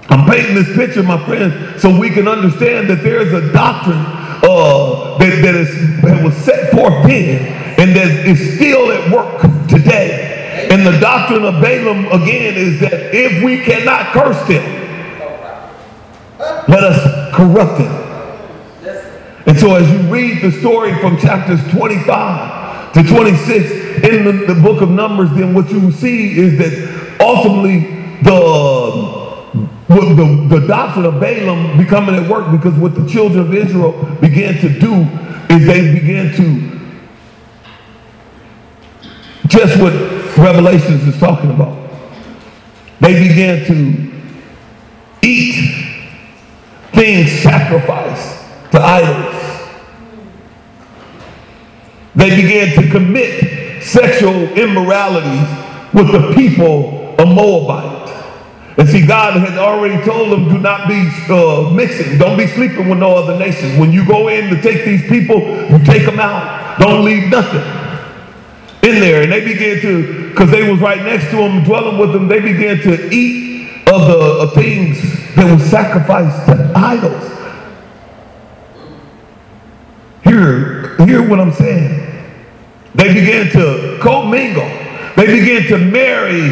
I'm 0.09 0.29
painting 0.29 0.55
this 0.55 0.75
picture, 0.75 1.03
my 1.03 1.23
friend, 1.25 1.79
so 1.79 1.97
we 1.97 2.09
can 2.09 2.27
understand 2.27 2.89
that 2.89 3.03
there 3.03 3.21
is 3.21 3.31
a 3.31 3.51
doctrine 3.53 3.97
uh, 3.97 5.17
that, 5.17 5.41
that, 5.41 5.55
is, 5.55 6.01
that 6.01 6.23
was 6.23 6.35
set 6.37 6.71
forth 6.71 7.05
then 7.07 7.66
and 7.77 7.95
that 7.95 8.25
is 8.25 8.55
still 8.55 8.91
at 8.91 9.11
work 9.11 9.41
today. 9.67 10.67
And 10.71 10.85
the 10.85 10.99
doctrine 10.99 11.45
of 11.45 11.61
Balaam, 11.61 12.07
again, 12.07 12.55
is 12.55 12.79
that 12.81 13.13
if 13.13 13.43
we 13.43 13.63
cannot 13.63 14.11
curse 14.13 14.47
him, 14.47 14.63
let 16.67 16.83
us 16.83 17.35
corrupt 17.35 17.79
him. 17.79 18.07
And 19.45 19.57
so 19.57 19.75
as 19.75 19.89
you 19.89 19.99
read 20.11 20.41
the 20.41 20.51
story 20.51 20.93
from 20.99 21.17
chapters 21.17 21.61
25 21.71 22.93
to 22.93 23.03
26 23.03 23.71
in 24.03 24.25
the, 24.25 24.53
the 24.53 24.59
book 24.61 24.81
of 24.81 24.89
Numbers, 24.89 25.29
then 25.31 25.53
what 25.53 25.69
you 25.71 25.91
see 25.91 26.37
is 26.37 26.57
that 26.57 27.17
ultimately 27.21 27.95
the 28.23 29.27
the, 29.87 30.47
the 30.49 30.67
doctrine 30.67 31.05
of 31.05 31.19
Balaam 31.19 31.77
becoming 31.77 32.15
at 32.15 32.29
work 32.29 32.51
because 32.51 32.77
what 32.77 32.93
the 32.93 33.07
children 33.07 33.39
of 33.39 33.53
Israel 33.53 33.93
began 34.19 34.55
to 34.55 34.79
do 34.79 35.07
is 35.49 35.65
they 35.65 35.93
began 35.93 36.35
to 36.35 36.76
just 39.47 39.79
what 39.81 39.93
Revelations 40.37 41.07
is 41.07 41.19
talking 41.19 41.51
about. 41.51 41.75
They 42.99 43.27
began 43.27 43.65
to 43.65 44.13
eat 45.21 45.95
things 46.91 47.31
sacrificed 47.31 48.71
to 48.71 48.79
idols. 48.79 49.35
They 52.15 52.41
began 52.41 52.75
to 52.81 52.89
commit 52.89 53.83
sexual 53.83 54.33
immoralities 54.33 55.47
with 55.93 56.11
the 56.11 56.33
people 56.35 57.15
of 57.19 57.27
Moabite. 57.27 57.95
And 58.77 58.87
see, 58.87 59.05
God 59.05 59.37
had 59.37 59.57
already 59.57 60.03
told 60.03 60.31
them, 60.31 60.49
do 60.49 60.59
not 60.59 60.87
be 60.87 61.09
uh, 61.29 61.71
mixing. 61.71 62.17
Don't 62.17 62.37
be 62.37 62.45
sleeping 62.47 62.89
with 62.89 62.99
no 62.99 63.15
other 63.15 63.37
nations. 63.37 63.77
When 63.79 63.91
you 63.91 64.05
go 64.05 64.27
in 64.27 64.53
to 64.53 64.61
take 64.61 64.85
these 64.85 65.07
people, 65.07 65.39
you 65.71 65.83
take 65.83 66.05
them 66.05 66.19
out. 66.19 66.79
Don't 66.79 67.03
leave 67.03 67.29
nothing 67.29 67.86
in 68.87 68.99
there. 69.01 69.23
And 69.23 69.31
they 69.31 69.43
began 69.43 69.81
to, 69.81 70.29
because 70.29 70.49
they 70.49 70.69
was 70.69 70.79
right 70.79 71.03
next 71.03 71.29
to 71.31 71.37
them, 71.37 71.63
dwelling 71.63 71.97
with 71.97 72.13
them, 72.13 72.27
they 72.27 72.39
began 72.39 72.77
to 72.79 73.09
eat 73.13 73.69
of 73.87 74.07
the 74.07 74.39
of 74.41 74.53
things 74.53 75.01
that 75.35 75.49
were 75.49 75.63
sacrificed 75.63 76.45
to 76.47 76.73
idols. 76.75 77.23
Hear, 80.23 80.97
hear 81.05 81.27
what 81.27 81.39
I'm 81.39 81.53
saying. 81.53 82.03
They 82.95 83.13
began 83.13 83.49
to 83.51 83.99
commingle. 84.01 84.67
They 85.15 85.39
began 85.39 85.63
to 85.69 85.77
marry 85.77 86.51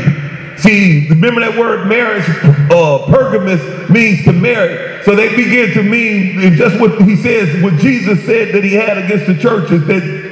See, 0.57 1.09
remember 1.09 1.41
that 1.41 1.57
word 1.57 1.87
marriage, 1.87 2.23
uh, 2.71 3.05
Pergamos 3.07 3.89
means 3.89 4.23
to 4.23 4.31
marry. 4.31 5.03
So 5.03 5.15
they 5.15 5.35
began 5.35 5.73
to 5.73 5.83
mean 5.83 6.55
just 6.55 6.79
what 6.79 7.01
he 7.01 7.15
says, 7.15 7.61
what 7.61 7.73
Jesus 7.73 8.25
said 8.25 8.53
that 8.53 8.63
he 8.63 8.73
had 8.73 8.97
against 8.97 9.27
the 9.27 9.37
church 9.37 9.71
is 9.71 9.85
that 9.87 10.24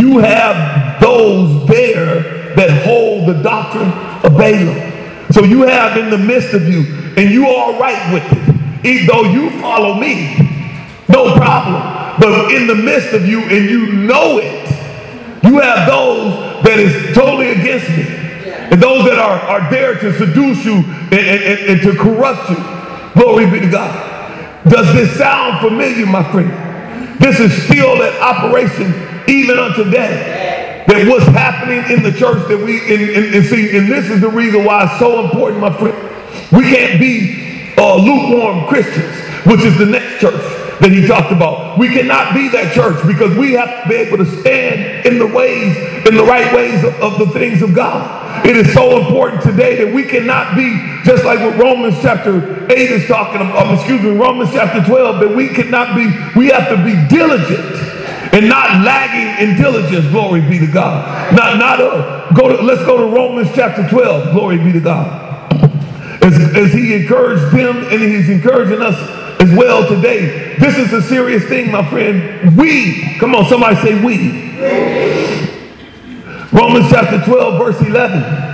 you 0.00 0.18
have 0.18 1.00
those 1.00 1.66
there 1.68 2.54
that 2.54 2.84
hold 2.84 3.28
the 3.28 3.42
doctrine 3.42 3.90
of 4.24 4.38
Balaam. 4.38 5.32
So 5.32 5.44
you 5.44 5.62
have 5.62 5.96
in 5.96 6.10
the 6.10 6.18
midst 6.18 6.54
of 6.54 6.68
you, 6.68 6.84
and 7.16 7.30
you 7.30 7.46
are 7.46 7.78
right 7.78 8.12
with 8.12 8.24
it. 8.30 8.86
Even 8.86 9.06
though 9.06 9.24
you 9.24 9.50
follow 9.60 9.94
me, 9.94 10.36
no 11.08 11.34
problem. 11.34 12.20
But 12.20 12.52
in 12.52 12.66
the 12.66 12.74
midst 12.74 13.12
of 13.14 13.26
you, 13.26 13.40
and 13.40 13.68
you 13.68 13.92
know 13.92 14.38
it, 14.38 14.68
you 15.44 15.58
have 15.60 15.88
those 15.88 16.62
that 16.64 16.78
is 16.78 17.14
totally 17.14 17.50
against 17.50 17.88
me. 17.90 18.04
And 18.70 18.82
those 18.82 19.04
that 19.04 19.18
are, 19.18 19.38
are 19.40 19.70
there 19.70 19.94
to 19.98 20.16
seduce 20.16 20.64
you 20.64 20.76
and, 20.76 21.14
and, 21.14 21.60
and 21.70 21.82
to 21.82 21.94
corrupt 21.96 22.48
you. 22.48 22.56
Glory 23.20 23.50
be 23.50 23.60
to 23.60 23.70
God. 23.70 24.64
Does 24.68 24.94
this 24.94 25.16
sound 25.18 25.60
familiar, 25.60 26.06
my 26.06 26.22
friend? 26.32 26.50
This 27.20 27.40
is 27.40 27.52
still 27.64 27.98
that 27.98 28.18
operation 28.22 29.11
even 29.28 29.58
unto 29.58 29.84
today. 29.84 30.84
That 30.86 31.06
what's 31.06 31.26
happening 31.26 31.84
in 31.96 32.02
the 32.02 32.10
church 32.10 32.48
that 32.48 32.58
we 32.58 32.80
and, 32.92 33.08
and, 33.08 33.34
and, 33.34 33.46
see, 33.46 33.76
and 33.76 33.88
this 33.88 34.10
is 34.10 34.20
the 34.20 34.28
reason 34.28 34.64
why 34.64 34.84
it's 34.84 34.98
so 34.98 35.24
important, 35.24 35.60
my 35.60 35.72
friend. 35.78 35.96
We 36.50 36.64
can't 36.64 36.98
be 36.98 37.74
uh, 37.78 37.96
lukewarm 37.96 38.66
Christians, 38.66 39.14
which 39.46 39.60
is 39.60 39.78
the 39.78 39.86
next 39.86 40.20
church 40.20 40.42
that 40.80 40.90
he 40.90 41.06
talked 41.06 41.30
about. 41.30 41.78
We 41.78 41.88
cannot 41.88 42.34
be 42.34 42.48
that 42.48 42.74
church 42.74 42.98
because 43.06 43.36
we 43.38 43.52
have 43.52 43.84
to 43.84 43.88
be 43.88 43.94
able 43.94 44.18
to 44.18 44.26
stand 44.40 45.06
in 45.06 45.18
the 45.18 45.26
ways, 45.26 45.76
in 46.06 46.16
the 46.16 46.24
right 46.24 46.52
ways 46.52 46.82
of, 46.82 46.94
of 47.00 47.18
the 47.18 47.26
things 47.26 47.62
of 47.62 47.72
God. 47.72 48.44
It 48.44 48.56
is 48.56 48.74
so 48.74 48.98
important 48.98 49.42
today 49.42 49.84
that 49.84 49.94
we 49.94 50.02
cannot 50.02 50.56
be 50.56 50.74
just 51.04 51.24
like 51.24 51.38
what 51.38 51.56
Romans 51.58 51.94
chapter 52.02 52.64
8 52.64 52.70
is 52.72 53.06
talking 53.06 53.40
about, 53.40 53.72
excuse 53.72 54.02
me, 54.02 54.10
Romans 54.10 54.50
chapter 54.52 54.82
12, 54.84 55.20
that 55.20 55.36
we 55.36 55.48
cannot 55.48 55.94
be, 55.94 56.10
we 56.34 56.48
have 56.48 56.68
to 56.68 56.76
be 56.82 56.98
diligent 57.14 57.91
and 58.32 58.48
not 58.48 58.82
lagging 58.84 59.48
in 59.48 59.56
diligence. 59.56 60.06
Glory 60.08 60.40
be 60.40 60.58
to 60.58 60.66
God. 60.66 61.34
Not, 61.34 61.58
not 61.58 61.80
uh, 61.80 62.32
go 62.32 62.56
to, 62.56 62.62
let's 62.62 62.84
go 62.84 62.96
to 62.96 63.14
Romans 63.14 63.48
chapter 63.54 63.86
12. 63.88 64.32
Glory 64.32 64.58
be 64.58 64.72
to 64.72 64.80
God. 64.80 65.52
As, 66.22 66.34
as 66.56 66.72
he 66.72 66.94
encouraged 66.94 67.54
them 67.54 67.76
and 67.76 68.00
he's 68.00 68.30
encouraging 68.30 68.80
us 68.80 68.96
as 69.40 69.50
well 69.56 69.86
today. 69.88 70.56
This 70.58 70.78
is 70.78 70.92
a 70.92 71.02
serious 71.02 71.44
thing, 71.44 71.70
my 71.70 71.88
friend. 71.90 72.56
We, 72.56 73.18
come 73.18 73.34
on, 73.34 73.46
somebody 73.46 73.76
say 73.76 74.02
we. 74.02 74.52
Romans 76.52 76.90
chapter 76.90 77.22
12, 77.24 77.58
verse 77.58 77.80
11. 77.82 78.51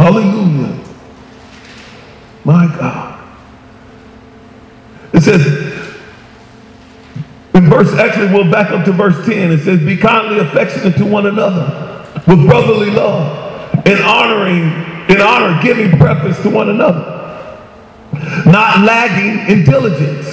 Hallelujah. 0.00 0.82
My 2.42 2.66
God. 2.66 3.22
It 5.12 5.20
says, 5.20 5.46
in 7.52 7.68
verse, 7.68 7.92
actually, 7.92 8.32
we'll 8.32 8.50
back 8.50 8.70
up 8.70 8.86
to 8.86 8.92
verse 8.92 9.26
10. 9.26 9.52
It 9.52 9.58
says, 9.58 9.80
Be 9.80 9.98
kindly 9.98 10.38
affectionate 10.38 10.96
to 10.96 11.04
one 11.04 11.26
another 11.26 12.06
with 12.26 12.48
brotherly 12.48 12.90
love 12.90 13.76
and 13.86 14.00
honoring, 14.00 14.62
in 15.10 15.20
honor, 15.20 15.60
giving 15.62 15.90
preference 15.98 16.40
to 16.42 16.48
one 16.48 16.70
another. 16.70 17.58
Not 18.46 18.82
lagging 18.82 19.54
in 19.54 19.64
diligence, 19.64 20.26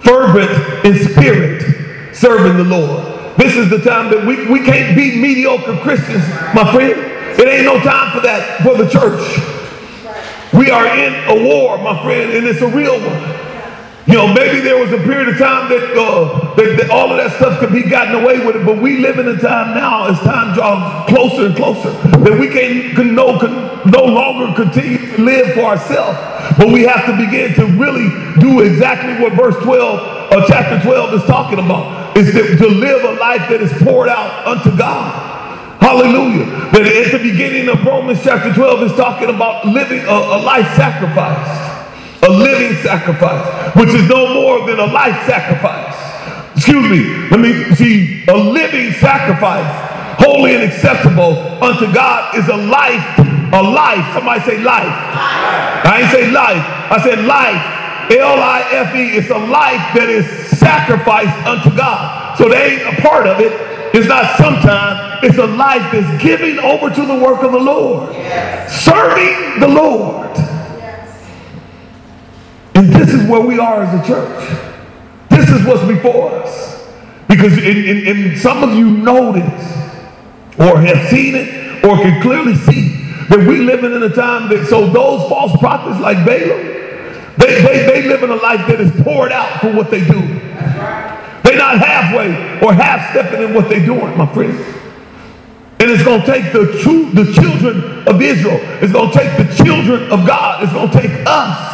fervent 0.00 0.84
in 0.84 0.98
spirit, 1.08 2.14
serving 2.16 2.56
the 2.56 2.64
Lord. 2.64 3.38
This 3.38 3.54
is 3.54 3.70
the 3.70 3.78
time 3.78 4.10
that 4.10 4.26
we, 4.26 4.48
we 4.48 4.64
can't 4.64 4.96
be 4.96 5.16
mediocre 5.16 5.76
Christians, 5.78 6.28
my 6.52 6.72
friend. 6.72 7.11
It 7.38 7.48
ain't 7.48 7.64
no 7.64 7.78
time 7.80 8.12
for 8.12 8.20
that 8.26 8.62
for 8.62 8.76
the 8.76 8.88
church. 8.88 9.22
We 10.52 10.70
are 10.70 10.86
in 10.86 11.14
a 11.28 11.44
war, 11.48 11.78
my 11.78 12.02
friend, 12.02 12.32
and 12.32 12.46
it's 12.46 12.60
a 12.60 12.68
real 12.68 13.00
one. 13.00 13.42
You 14.06 14.14
know, 14.14 14.34
maybe 14.34 14.60
there 14.60 14.76
was 14.76 14.92
a 14.92 14.98
period 14.98 15.28
of 15.28 15.38
time 15.38 15.70
that, 15.70 15.96
uh, 15.96 16.54
that, 16.56 16.76
that, 16.76 16.90
all 16.90 17.12
of 17.12 17.18
that 17.18 17.32
stuff 17.36 17.60
could 17.60 17.72
be 17.72 17.82
gotten 17.82 18.20
away 18.20 18.44
with 18.44 18.56
it, 18.56 18.66
but 18.66 18.82
we 18.82 18.98
live 18.98 19.18
in 19.18 19.28
a 19.28 19.38
time 19.38 19.76
now 19.76 20.08
as 20.08 20.18
time 20.20 20.54
draws 20.54 21.08
closer 21.08 21.46
and 21.46 21.56
closer 21.56 21.90
that 22.18 22.36
we 22.38 22.48
can, 22.48 22.96
can, 22.96 23.14
no, 23.14 23.38
can 23.38 23.54
no 23.90 24.04
longer 24.04 24.52
continue 24.54 24.98
to 24.98 25.22
live 25.22 25.54
for 25.54 25.60
ourselves, 25.60 26.18
but 26.58 26.68
we 26.68 26.82
have 26.82 27.06
to 27.06 27.16
begin 27.16 27.54
to 27.54 27.64
really 27.78 28.10
do 28.40 28.60
exactly 28.60 29.22
what 29.22 29.34
verse 29.34 29.56
12 29.62 30.32
or 30.32 30.38
uh, 30.38 30.46
chapter 30.48 30.82
12 30.82 31.14
is 31.14 31.24
talking 31.24 31.60
about, 31.60 32.16
is 32.16 32.32
to, 32.32 32.56
to 32.56 32.66
live 32.66 33.04
a 33.04 33.20
life 33.20 33.48
that 33.48 33.62
is 33.62 33.72
poured 33.82 34.08
out 34.08 34.46
unto 34.46 34.76
God. 34.76 35.31
Hallelujah. 35.82 36.46
That 36.70 36.86
at 36.86 37.12
the 37.12 37.18
beginning 37.18 37.68
of 37.68 37.84
Romans 37.84 38.22
chapter 38.22 38.54
12 38.54 38.82
is 38.90 38.92
talking 38.96 39.28
about 39.28 39.66
living 39.66 40.00
a, 40.06 40.38
a 40.38 40.38
life 40.38 40.70
sacrifice 40.76 41.72
a 42.22 42.30
living 42.30 42.76
sacrifice, 42.82 43.74
which 43.74 43.88
is 43.90 44.08
no 44.08 44.32
more 44.32 44.66
than 44.66 44.78
a 44.78 44.86
life 44.86 45.26
sacrifice. 45.26 45.98
Excuse 46.56 46.88
me, 46.88 47.28
let 47.30 47.40
me 47.40 47.74
see, 47.74 48.24
a 48.28 48.36
living 48.36 48.92
sacrifice, 48.94 49.66
holy 50.22 50.54
and 50.54 50.62
acceptable 50.62 51.34
unto 51.62 51.92
God 51.92 52.36
is 52.36 52.46
a 52.46 52.56
life, 52.56 53.18
a 53.52 53.62
life. 53.62 54.14
Somebody 54.14 54.40
say 54.42 54.62
life. 54.62 54.86
I 54.86 56.02
ain't 56.02 56.12
say 56.12 56.30
life, 56.30 56.62
I 56.92 57.02
said 57.02 57.24
life. 57.24 57.81
L-I-F-E, 58.10 59.16
is 59.16 59.30
a 59.30 59.38
life 59.38 59.94
that 59.94 60.08
is 60.08 60.26
sacrificed 60.58 61.46
unto 61.46 61.74
God. 61.76 62.36
So 62.38 62.48
they 62.48 62.76
ain't 62.76 62.98
a 62.98 63.02
part 63.02 63.26
of 63.26 63.40
it. 63.40 63.52
It's 63.94 64.08
not 64.08 64.36
sometime. 64.36 65.20
It's 65.22 65.38
a 65.38 65.46
life 65.46 65.92
that's 65.92 66.22
giving 66.22 66.58
over 66.58 66.88
to 66.88 67.06
the 67.06 67.14
work 67.14 67.42
of 67.42 67.52
the 67.52 67.58
Lord. 67.58 68.14
Serving 68.70 69.60
the 69.60 69.68
Lord. 69.68 70.30
And 72.74 72.88
this 72.88 73.12
is 73.12 73.28
where 73.28 73.40
we 73.40 73.58
are 73.58 73.82
as 73.82 74.02
a 74.02 74.06
church. 74.06 74.70
This 75.28 75.48
is 75.50 75.66
what's 75.66 75.86
before 75.86 76.30
us. 76.30 76.88
Because 77.28 77.56
in, 77.58 77.76
in, 77.76 78.06
in 78.06 78.36
some 78.36 78.62
of 78.62 78.76
you 78.76 78.90
know 78.90 79.32
this, 79.32 79.72
or 80.58 80.80
have 80.80 81.08
seen 81.08 81.34
it, 81.34 81.84
or 81.84 81.96
can 81.96 82.20
clearly 82.22 82.54
see 82.54 82.96
that 83.28 83.38
we 83.46 83.58
living 83.58 83.92
in 83.92 84.02
a 84.02 84.14
time 84.14 84.48
that, 84.50 84.66
so 84.66 84.86
those 84.86 85.28
false 85.28 85.56
prophets 85.58 86.00
like 86.00 86.24
Balaam, 86.26 86.71
they, 87.38 87.62
they, 87.62 87.86
they 87.86 88.08
live 88.08 88.22
in 88.22 88.30
a 88.30 88.36
life 88.36 88.66
that 88.68 88.80
is 88.80 88.90
poured 89.02 89.32
out 89.32 89.60
for 89.60 89.72
what 89.74 89.90
they 89.90 90.00
do. 90.00 90.20
They're 91.42 91.58
not 91.58 91.78
halfway 91.78 92.28
or 92.64 92.72
half 92.72 93.10
stepping 93.10 93.42
in 93.42 93.54
what 93.54 93.68
they're 93.68 93.84
doing, 93.84 94.16
my 94.16 94.32
friends. 94.32 94.60
And 95.80 95.90
it's 95.90 96.04
going 96.04 96.20
to 96.20 96.26
take 96.26 96.52
the 96.52 96.78
true, 96.80 97.10
the 97.10 97.32
children 97.32 98.06
of 98.06 98.22
Israel. 98.22 98.58
It's 98.80 98.92
going 98.92 99.10
to 99.10 99.18
take 99.18 99.36
the 99.36 99.64
children 99.64 100.12
of 100.12 100.26
God. 100.26 100.62
It's 100.62 100.72
going 100.72 100.90
to 100.90 101.00
take 101.00 101.10
us. 101.26 101.72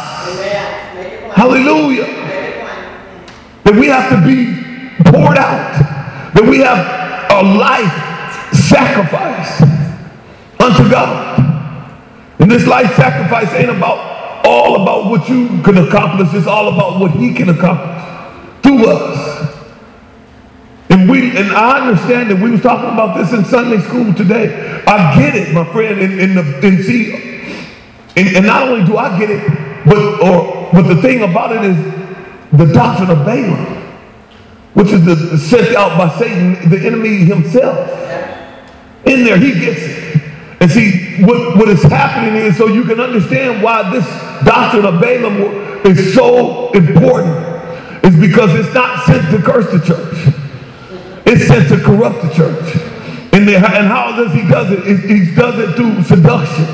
Hallelujah. 1.35 2.07
That 3.65 3.75
we 3.75 3.87
have 3.87 4.09
to 4.09 4.25
be 4.25 5.01
poured 5.11 5.37
out. 5.37 6.33
That 6.33 6.43
we 6.43 6.59
have 6.59 6.79
a 7.31 7.43
life 7.55 8.53
sacrifice 8.53 9.61
unto 10.59 10.89
God. 10.89 11.39
And 12.39 12.49
this 12.49 12.65
life 12.65 12.95
sacrifice 12.95 13.53
ain't 13.53 13.69
about 13.69 14.18
all 14.49 14.81
about 14.81 15.05
what 15.11 15.29
you 15.29 15.61
can 15.61 15.77
accomplish. 15.77 16.33
It's 16.33 16.47
all 16.47 16.73
about 16.73 16.99
what 16.99 17.11
he 17.11 17.33
can 17.33 17.49
accomplish 17.49 18.03
through 18.63 18.89
us. 18.89 19.55
And 20.89 21.07
we 21.07 21.37
and 21.37 21.51
I 21.51 21.87
understand 21.87 22.31
that 22.31 22.41
we 22.41 22.49
was 22.49 22.61
talking 22.61 22.89
about 22.89 23.15
this 23.15 23.31
in 23.31 23.45
Sunday 23.45 23.79
school 23.79 24.11
today. 24.13 24.81
I 24.87 25.15
get 25.15 25.35
it, 25.35 25.53
my 25.53 25.71
friend, 25.71 25.99
and, 26.01 26.19
and, 26.19 26.37
the, 26.37 26.67
and 26.67 26.83
see, 26.83 27.13
and, 28.17 28.27
and 28.35 28.45
not 28.45 28.67
only 28.67 28.85
do 28.85 28.97
I 28.97 29.17
get 29.19 29.29
it, 29.29 29.85
but, 29.85 29.97
or, 30.23 30.69
but 30.73 30.93
the 30.93 30.99
thing 30.99 31.21
about 31.21 31.55
it 31.55 31.63
is 31.63 31.77
the 32.51 32.73
doctrine 32.73 33.11
of 33.11 33.23
Balaam, 33.23 33.65
which 34.73 34.87
is 34.87 35.05
the, 35.05 35.37
sent 35.37 35.75
out 35.75 35.95
by 35.95 36.09
Satan, 36.17 36.69
the 36.71 36.79
enemy 36.83 37.17
himself. 37.17 37.87
In 39.05 39.23
there, 39.23 39.37
he 39.37 39.53
gets 39.53 39.81
it. 39.81 40.08
And 40.61 40.69
see, 40.69 41.23
what, 41.23 41.57
what 41.57 41.69
is 41.69 41.81
happening 41.83 42.35
is 42.35 42.57
so 42.57 42.67
you 42.67 42.83
can 42.83 42.99
understand 42.99 43.63
why 43.63 43.89
this 43.91 44.05
doctrine 44.45 44.85
of 44.85 44.99
Balaam 44.99 45.85
is 45.85 46.13
so 46.13 46.71
important 46.71 47.45
is 48.03 48.19
because 48.19 48.53
it's 48.55 48.73
not 48.73 49.05
sent 49.05 49.29
to 49.31 49.41
curse 49.41 49.71
the 49.71 49.79
church. 49.79 50.35
It's 51.25 51.47
sent 51.47 51.69
to 51.69 51.77
corrupt 51.83 52.21
the 52.23 52.33
church. 52.33 52.75
And, 53.31 53.47
and 53.47 53.87
how 53.87 54.15
does 54.15 54.33
he 54.33 54.41
does 54.47 54.71
it? 54.71 54.99
He 55.09 55.33
does 55.33 55.59
it 55.59 55.75
through 55.75 56.03
seduction. 56.03 56.65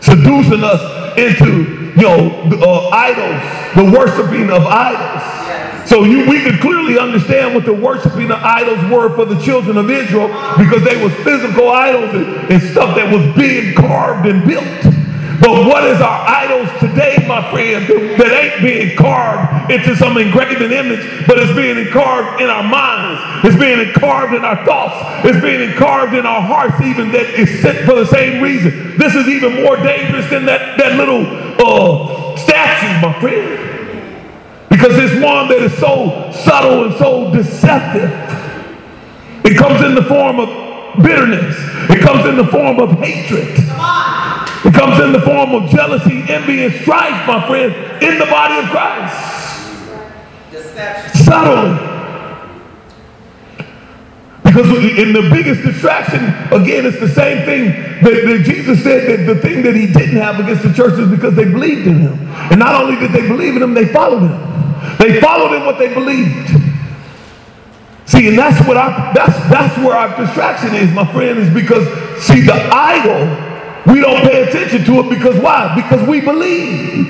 Seducing 0.00 0.64
us 0.64 1.18
into, 1.18 1.92
you 1.94 2.02
know, 2.02 2.30
uh, 2.62 2.88
idols, 2.88 3.74
the 3.76 3.98
worshiping 3.98 4.50
of 4.50 4.64
idols. 4.64 5.39
So 5.90 6.04
you, 6.04 6.24
we 6.30 6.40
could 6.40 6.60
clearly 6.60 7.00
understand 7.00 7.52
what 7.52 7.64
the 7.64 7.74
worshiping 7.74 8.30
of 8.30 8.38
idols 8.38 8.78
were 8.92 9.12
for 9.16 9.24
the 9.24 9.34
children 9.42 9.76
of 9.76 9.90
Israel 9.90 10.28
because 10.56 10.84
they 10.84 11.02
was 11.02 11.12
physical 11.26 11.68
idols 11.68 12.14
and, 12.14 12.26
and 12.46 12.62
stuff 12.62 12.94
that 12.94 13.12
was 13.12 13.26
being 13.34 13.74
carved 13.74 14.28
and 14.28 14.46
built. 14.46 14.62
But 15.42 15.66
what 15.66 15.82
is 15.90 16.00
our 16.00 16.28
idols 16.28 16.70
today, 16.78 17.26
my 17.26 17.42
friend, 17.50 17.88
that 18.22 18.30
ain't 18.30 18.62
being 18.62 18.96
carved 18.96 19.72
into 19.72 19.96
some 19.96 20.16
engraven 20.16 20.70
image, 20.70 21.26
but 21.26 21.40
it's 21.40 21.58
being 21.58 21.90
carved 21.90 22.40
in 22.40 22.48
our 22.48 22.62
minds. 22.62 23.48
It's 23.50 23.58
being 23.58 23.92
carved 23.92 24.32
in 24.32 24.44
our 24.44 24.64
thoughts. 24.64 24.94
It's 25.26 25.42
being 25.42 25.74
carved 25.74 26.14
in 26.14 26.24
our 26.24 26.40
hearts, 26.40 26.80
even 26.82 27.10
that 27.10 27.34
is 27.34 27.62
sent 27.62 27.78
for 27.84 27.96
the 27.96 28.06
same 28.06 28.40
reason. 28.40 28.96
This 28.96 29.16
is 29.16 29.26
even 29.26 29.64
more 29.64 29.74
dangerous 29.74 30.30
than 30.30 30.46
that, 30.46 30.78
that 30.78 30.94
little 30.94 31.26
uh, 31.58 32.36
statue, 32.36 33.08
my 33.08 33.18
friend. 33.18 33.79
Because 34.80 34.96
it's 34.96 35.22
one 35.22 35.48
that 35.48 35.60
is 35.60 35.76
so 35.76 36.30
subtle 36.32 36.86
and 36.86 36.94
so 36.96 37.30
deceptive. 37.34 38.10
It 39.44 39.58
comes 39.58 39.84
in 39.84 39.94
the 39.94 40.04
form 40.04 40.40
of 40.40 40.48
bitterness. 41.02 41.54
It 41.90 42.00
comes 42.00 42.24
in 42.24 42.38
the 42.38 42.46
form 42.46 42.80
of 42.80 42.92
hatred. 42.98 43.58
It 44.64 44.72
comes 44.72 44.98
in 45.04 45.12
the 45.12 45.20
form 45.20 45.54
of 45.54 45.68
jealousy, 45.68 46.24
envy, 46.32 46.64
and 46.64 46.72
strife, 46.80 47.26
my 47.28 47.46
friend, 47.46 47.74
in 48.02 48.18
the 48.18 48.24
body 48.24 48.56
of 48.56 48.70
Christ. 48.70 49.90
Deception. 50.50 51.24
Subtly. 51.24 51.86
Because 54.42 54.98
in 54.98 55.12
the 55.12 55.28
biggest 55.30 55.62
distraction, 55.62 56.24
again, 56.52 56.86
it's 56.86 57.00
the 57.00 57.08
same 57.08 57.44
thing 57.44 57.66
that, 58.02 58.24
that, 58.24 58.42
Jesus 58.46 58.82
said 58.82 59.10
that 59.10 59.34
the 59.34 59.40
thing 59.42 59.62
that 59.62 59.76
he 59.76 59.88
didn't 59.88 60.16
have 60.16 60.40
against 60.40 60.62
the 60.62 60.72
church 60.72 60.98
is 60.98 61.10
because 61.10 61.36
they 61.36 61.44
believed 61.44 61.86
in 61.86 62.00
him. 62.00 62.18
And 62.50 62.58
not 62.58 62.82
only 62.82 62.98
did 62.98 63.12
they 63.12 63.28
believe 63.28 63.56
in 63.56 63.62
him, 63.62 63.74
they 63.74 63.84
followed 63.84 64.22
him. 64.22 64.50
They 64.98 65.20
followed 65.20 65.54
in 65.56 65.64
what 65.64 65.78
they 65.78 65.92
believed. 65.92 66.50
See, 68.06 68.28
and 68.28 68.38
that's 68.38 68.66
what 68.66 68.76
I 68.76 69.12
that's 69.14 69.36
that's 69.50 69.76
where 69.78 69.96
our 69.96 70.16
distraction 70.16 70.74
is, 70.74 70.92
my 70.92 71.10
friend, 71.12 71.38
is 71.38 71.52
because 71.52 71.86
see 72.22 72.40
the 72.40 72.54
idol 72.72 73.50
we 73.86 74.00
don't 74.00 74.22
pay 74.22 74.42
attention 74.42 74.84
to 74.84 75.00
it 75.00 75.08
because 75.10 75.40
why? 75.40 75.74
Because 75.74 76.06
we 76.06 76.20
believe. 76.20 77.06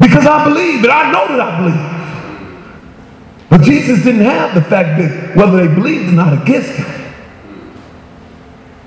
Because 0.00 0.26
I 0.26 0.44
believe, 0.44 0.82
and 0.82 0.92
I 0.92 1.12
know 1.12 1.28
that 1.28 1.40
I 1.40 1.58
believe. 1.60 1.96
But 3.50 3.62
Jesus 3.62 4.02
didn't 4.02 4.22
have 4.22 4.54
the 4.54 4.62
fact 4.62 4.98
that 5.00 5.36
whether 5.36 5.66
they 5.66 5.74
believed 5.74 6.08
or 6.08 6.12
not 6.12 6.42
against 6.42 6.70
him. 6.70 6.86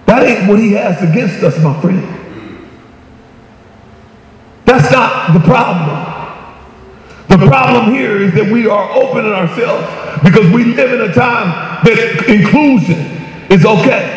That 0.06 0.24
ain't 0.24 0.50
what 0.50 0.60
he 0.60 0.74
has 0.74 1.02
against 1.04 1.44
us, 1.44 1.62
my 1.64 1.80
friend. 1.82 2.19
That's 4.80 4.94
not 4.94 5.34
the 5.34 5.42
problem. 5.42 5.92
The 7.28 7.46
problem 7.46 7.94
here 7.94 8.22
is 8.22 8.34
that 8.36 8.50
we 8.50 8.66
are 8.66 8.90
opening 8.96 9.34
ourselves 9.34 9.84
because 10.24 10.50
we 10.54 10.64
live 10.74 10.94
in 10.94 11.02
a 11.02 11.14
time 11.14 11.84
that 11.84 12.30
inclusion 12.30 12.96
is 13.52 13.66
okay. 13.66 14.16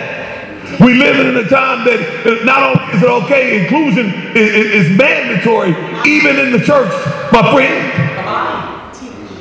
We 0.79 0.95
live 0.95 1.19
in 1.19 1.37
a 1.37 1.49
time 1.49 1.85
that 1.85 2.43
not 2.45 2.63
only 2.63 2.95
is 2.95 3.03
it 3.03 3.09
okay, 3.25 3.63
inclusion 3.65 4.07
is, 4.37 4.87
is 4.87 4.97
mandatory, 4.97 5.71
even 6.07 6.39
in 6.39 6.53
the 6.53 6.63
church, 6.65 6.93
my 7.33 7.43
friend. 7.51 7.83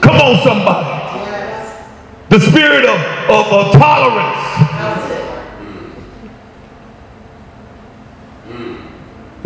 Come 0.01 0.15
on, 0.15 0.41
somebody. 0.41 0.89
The 2.29 2.39
spirit 2.39 2.85
of, 2.85 2.97
of, 3.29 3.45
of 3.53 3.73
tolerance. 3.73 5.20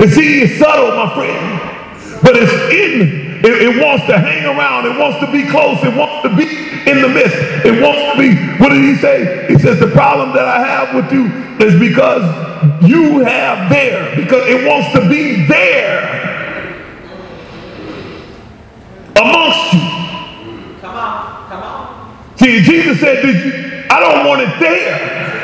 And 0.06 0.14
see, 0.14 0.42
it's 0.42 0.60
subtle, 0.60 0.96
my 0.96 1.12
friend, 1.16 2.22
but 2.22 2.38
it's 2.38 2.54
in 2.70 3.42
it, 3.44 3.74
it, 3.74 3.84
wants 3.84 4.06
to 4.06 4.20
hang 4.20 4.46
around. 4.46 4.86
It 4.86 5.00
wants 5.00 5.18
to 5.26 5.32
be 5.32 5.50
close. 5.50 5.84
It 5.84 5.98
wants 5.98 6.22
to 6.22 6.30
be 6.30 6.46
in 6.46 7.02
the 7.02 7.10
midst. 7.10 7.36
It 7.66 7.82
wants 7.82 8.14
to 8.14 8.18
be, 8.22 8.38
what 8.62 8.70
did 8.70 8.84
he 8.84 8.94
say? 8.98 9.48
He 9.48 9.58
says, 9.58 9.80
the 9.80 9.90
problem 9.90 10.36
that 10.36 10.46
I 10.48 10.62
have 10.62 10.94
with 10.94 11.12
you 11.12 11.26
is 11.58 11.74
because 11.80 12.22
you 12.88 13.22
have 13.22 13.68
there. 13.68 14.16
Because 14.16 14.48
it 14.48 14.68
wants 14.70 14.94
to 14.94 15.10
be 15.10 15.48
there 15.48 16.06
amongst 19.18 19.74
you. 19.74 19.80
Come 20.82 20.96
on, 20.96 21.50
come 21.50 21.64
on. 21.64 22.38
See, 22.38 22.62
Jesus 22.62 23.00
said, 23.00 23.24
Did 23.24 23.44
you, 23.44 23.84
I 23.90 24.00
don't 24.00 24.28
want 24.28 24.42
it 24.42 24.60
there. 24.60 25.35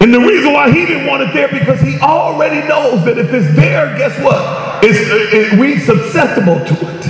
And 0.00 0.14
the 0.14 0.18
reason 0.18 0.54
why 0.54 0.70
he 0.72 0.86
didn't 0.86 1.06
want 1.06 1.22
it 1.22 1.34
there 1.34 1.48
because 1.48 1.80
he 1.82 1.98
already 2.00 2.66
knows 2.66 3.04
that 3.04 3.18
if 3.18 3.32
it's 3.34 3.54
there, 3.54 3.96
guess 3.98 4.18
what? 4.24 4.82
It's 4.82 4.98
it, 4.98 5.52
it, 5.52 5.60
we 5.60 5.78
susceptible 5.78 6.56
to 6.56 6.96
it. 6.96 7.00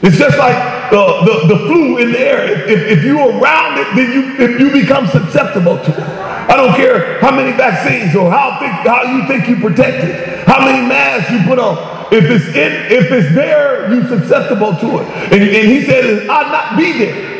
It's 0.00 0.16
just 0.16 0.38
like 0.38 0.54
uh, 0.92 1.24
the, 1.24 1.48
the 1.48 1.58
flu 1.66 1.98
in 1.98 2.12
the 2.12 2.20
air. 2.20 2.68
If, 2.70 2.98
if, 2.98 3.04
you're 3.04 3.40
around 3.40 3.78
it, 3.78 3.88
then 3.96 4.12
you 4.12 4.66
you 4.66 4.70
become 4.70 5.08
susceptible 5.08 5.78
to 5.78 5.90
it. 5.90 6.08
I 6.48 6.56
don't 6.56 6.76
care 6.76 7.18
how 7.20 7.34
many 7.34 7.56
vaccines 7.56 8.14
or 8.14 8.30
how 8.30 8.50
how 8.84 9.02
you 9.02 9.26
think 9.26 9.48
you 9.48 9.56
protected, 9.56 10.46
how 10.46 10.64
many 10.64 10.86
masks 10.86 11.32
you 11.32 11.42
put 11.48 11.58
on. 11.58 12.06
If 12.12 12.30
it's 12.30 12.46
in, 12.54 12.92
if 12.92 13.10
it's 13.10 13.34
there, 13.34 13.92
you're 13.92 14.06
susceptible 14.06 14.76
to 14.76 15.00
it. 15.00 15.08
And, 15.32 15.42
and 15.42 15.68
he 15.68 15.82
said, 15.84 16.04
"It 16.04 16.28
ought 16.28 16.52
not 16.52 16.76
be 16.78 16.92
there." 16.92 17.33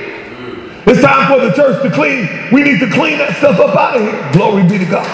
It's 0.86 1.00
time 1.00 1.32
for 1.32 1.44
the 1.44 1.52
church 1.54 1.82
to 1.82 1.90
clean. 1.90 2.28
We 2.52 2.62
need 2.62 2.78
to 2.80 2.90
clean 2.90 3.16
that 3.16 3.36
stuff 3.38 3.58
up 3.58 3.74
out 3.74 3.96
of 3.96 4.02
here. 4.02 4.32
Glory 4.32 4.64
be 4.64 4.78
to 4.78 4.84
God. 4.84 5.08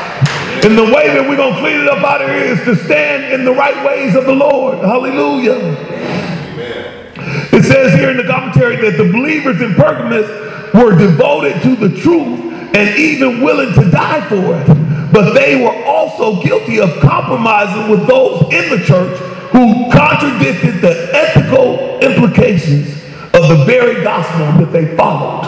And 0.65 0.77
the 0.77 0.85
way 0.85 1.09
that 1.15 1.25
we're 1.29 1.37
going 1.37 1.55
to 1.55 1.61
clean 1.61 1.81
it 1.81 1.89
up 1.89 2.03
out 2.03 2.21
of 2.21 2.29
here 2.29 2.53
is 2.53 2.59
to 2.65 2.75
stand 2.85 3.33
in 3.33 3.45
the 3.45 3.53
right 3.53 3.87
ways 3.87 4.17
of 4.17 4.27
the 4.27 4.35
Lord. 4.35 4.79
Hallelujah. 4.79 5.55
Amen. 5.55 7.07
It 7.53 7.63
says 7.63 7.95
here 7.95 8.11
in 8.11 8.17
the 8.17 8.25
commentary 8.25 8.77
that 8.77 8.97
the 8.97 9.11
believers 9.13 9.63
in 9.63 9.75
Pergamos 9.75 10.75
were 10.75 10.99
devoted 10.99 11.63
to 11.63 11.77
the 11.77 11.97
truth 12.01 12.53
and 12.75 12.99
even 12.99 13.41
willing 13.41 13.73
to 13.75 13.91
die 13.91 14.27
for 14.29 14.37
it. 14.37 15.13
But 15.13 15.35
they 15.35 15.63
were 15.63 15.85
also 15.85 16.43
guilty 16.43 16.81
of 16.81 16.91
compromising 17.01 17.91
with 17.91 18.07
those 18.07 18.43
in 18.53 18.71
the 18.71 18.85
church 18.85 19.17
who 19.53 19.91
contradicted 19.91 20.83
the 20.83 21.11
ethical 21.15 22.01
implications 22.01 23.00
of 23.41 23.59
the 23.59 23.65
very 23.65 24.03
gospel 24.03 24.65
that 24.65 24.73
they 24.73 24.97
followed. 24.97 25.45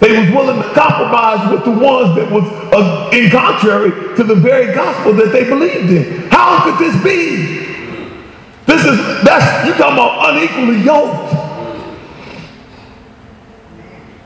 They 0.00 0.18
was 0.20 0.30
willing 0.30 0.62
to 0.62 0.68
compromise 0.74 1.50
with 1.50 1.64
the 1.64 1.70
ones 1.70 2.16
that 2.16 2.30
was 2.30 2.44
uh, 2.72 3.10
in 3.12 3.30
contrary 3.30 3.90
to 4.16 4.24
the 4.24 4.34
very 4.34 4.74
gospel 4.74 5.12
that 5.14 5.32
they 5.32 5.44
believed 5.44 5.90
in. 5.90 6.28
How 6.28 6.64
could 6.64 6.78
this 6.78 7.02
be? 7.02 7.64
This 8.66 8.84
is 8.84 8.98
that's 9.24 9.66
you 9.66 9.74
talking 9.74 9.94
about 9.94 10.34
unequally 10.34 10.82
yoked. 10.82 11.32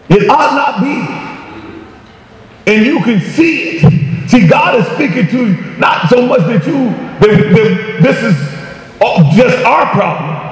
It 0.09 0.29
ought 0.29 0.55
not 0.55 0.81
be. 0.83 2.73
And 2.73 2.85
you 2.85 3.01
can 3.03 3.21
see 3.21 3.79
it. 3.79 4.29
See, 4.29 4.47
God 4.47 4.79
is 4.79 4.87
speaking 4.95 5.29
to 5.29 5.47
you, 5.49 5.77
not 5.79 6.09
so 6.09 6.27
much 6.27 6.41
that 6.41 6.67
you 6.67 6.91
that, 7.21 7.53
that 7.55 7.99
this 8.03 8.23
is 8.23 9.37
just 9.37 9.65
our 9.65 9.87
problem 9.93 10.50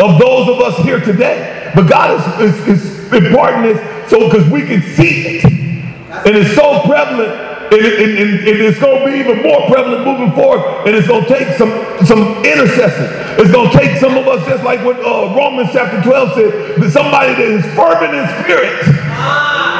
of 0.00 0.18
those 0.18 0.48
of 0.48 0.60
us 0.60 0.82
here 0.84 1.00
today. 1.00 1.72
But 1.74 1.88
God 1.88 2.40
is, 2.40 2.68
is, 2.68 2.82
is 2.82 3.12
important 3.12 3.66
is 3.66 4.10
so 4.10 4.28
because 4.28 4.50
we 4.50 4.62
can 4.62 4.82
see 4.82 5.38
it. 5.38 5.44
And 5.44 6.36
it's 6.36 6.54
so 6.54 6.82
prevalent 6.82 7.50
and, 7.72 7.80
and, 7.80 8.18
and, 8.18 8.30
and, 8.48 8.58
it's 8.66 8.80
going 8.80 8.98
to 8.98 9.06
be 9.06 9.20
even 9.20 9.44
more 9.44 9.68
prevalent 9.68 10.04
moving 10.04 10.32
forward. 10.32 10.88
And 10.88 10.96
it's 10.96 11.06
going 11.06 11.24
to 11.24 11.28
take 11.28 11.56
some 11.56 11.70
some 12.04 12.44
intercession. 12.44 13.06
It's 13.38 13.52
going 13.52 13.70
to 13.70 13.78
take 13.78 14.00
some 14.00 14.18
of 14.18 14.26
us, 14.26 14.44
just 14.48 14.64
like 14.64 14.84
what 14.84 14.98
uh, 14.98 15.34
Romans 15.36 15.70
chapter 15.72 16.02
12 16.02 16.34
said, 16.34 16.80
that 16.82 16.90
somebody 16.90 17.32
that 17.34 17.46
is 17.46 17.64
fervent 17.76 18.12
in 18.12 18.26
spirit 18.42 19.79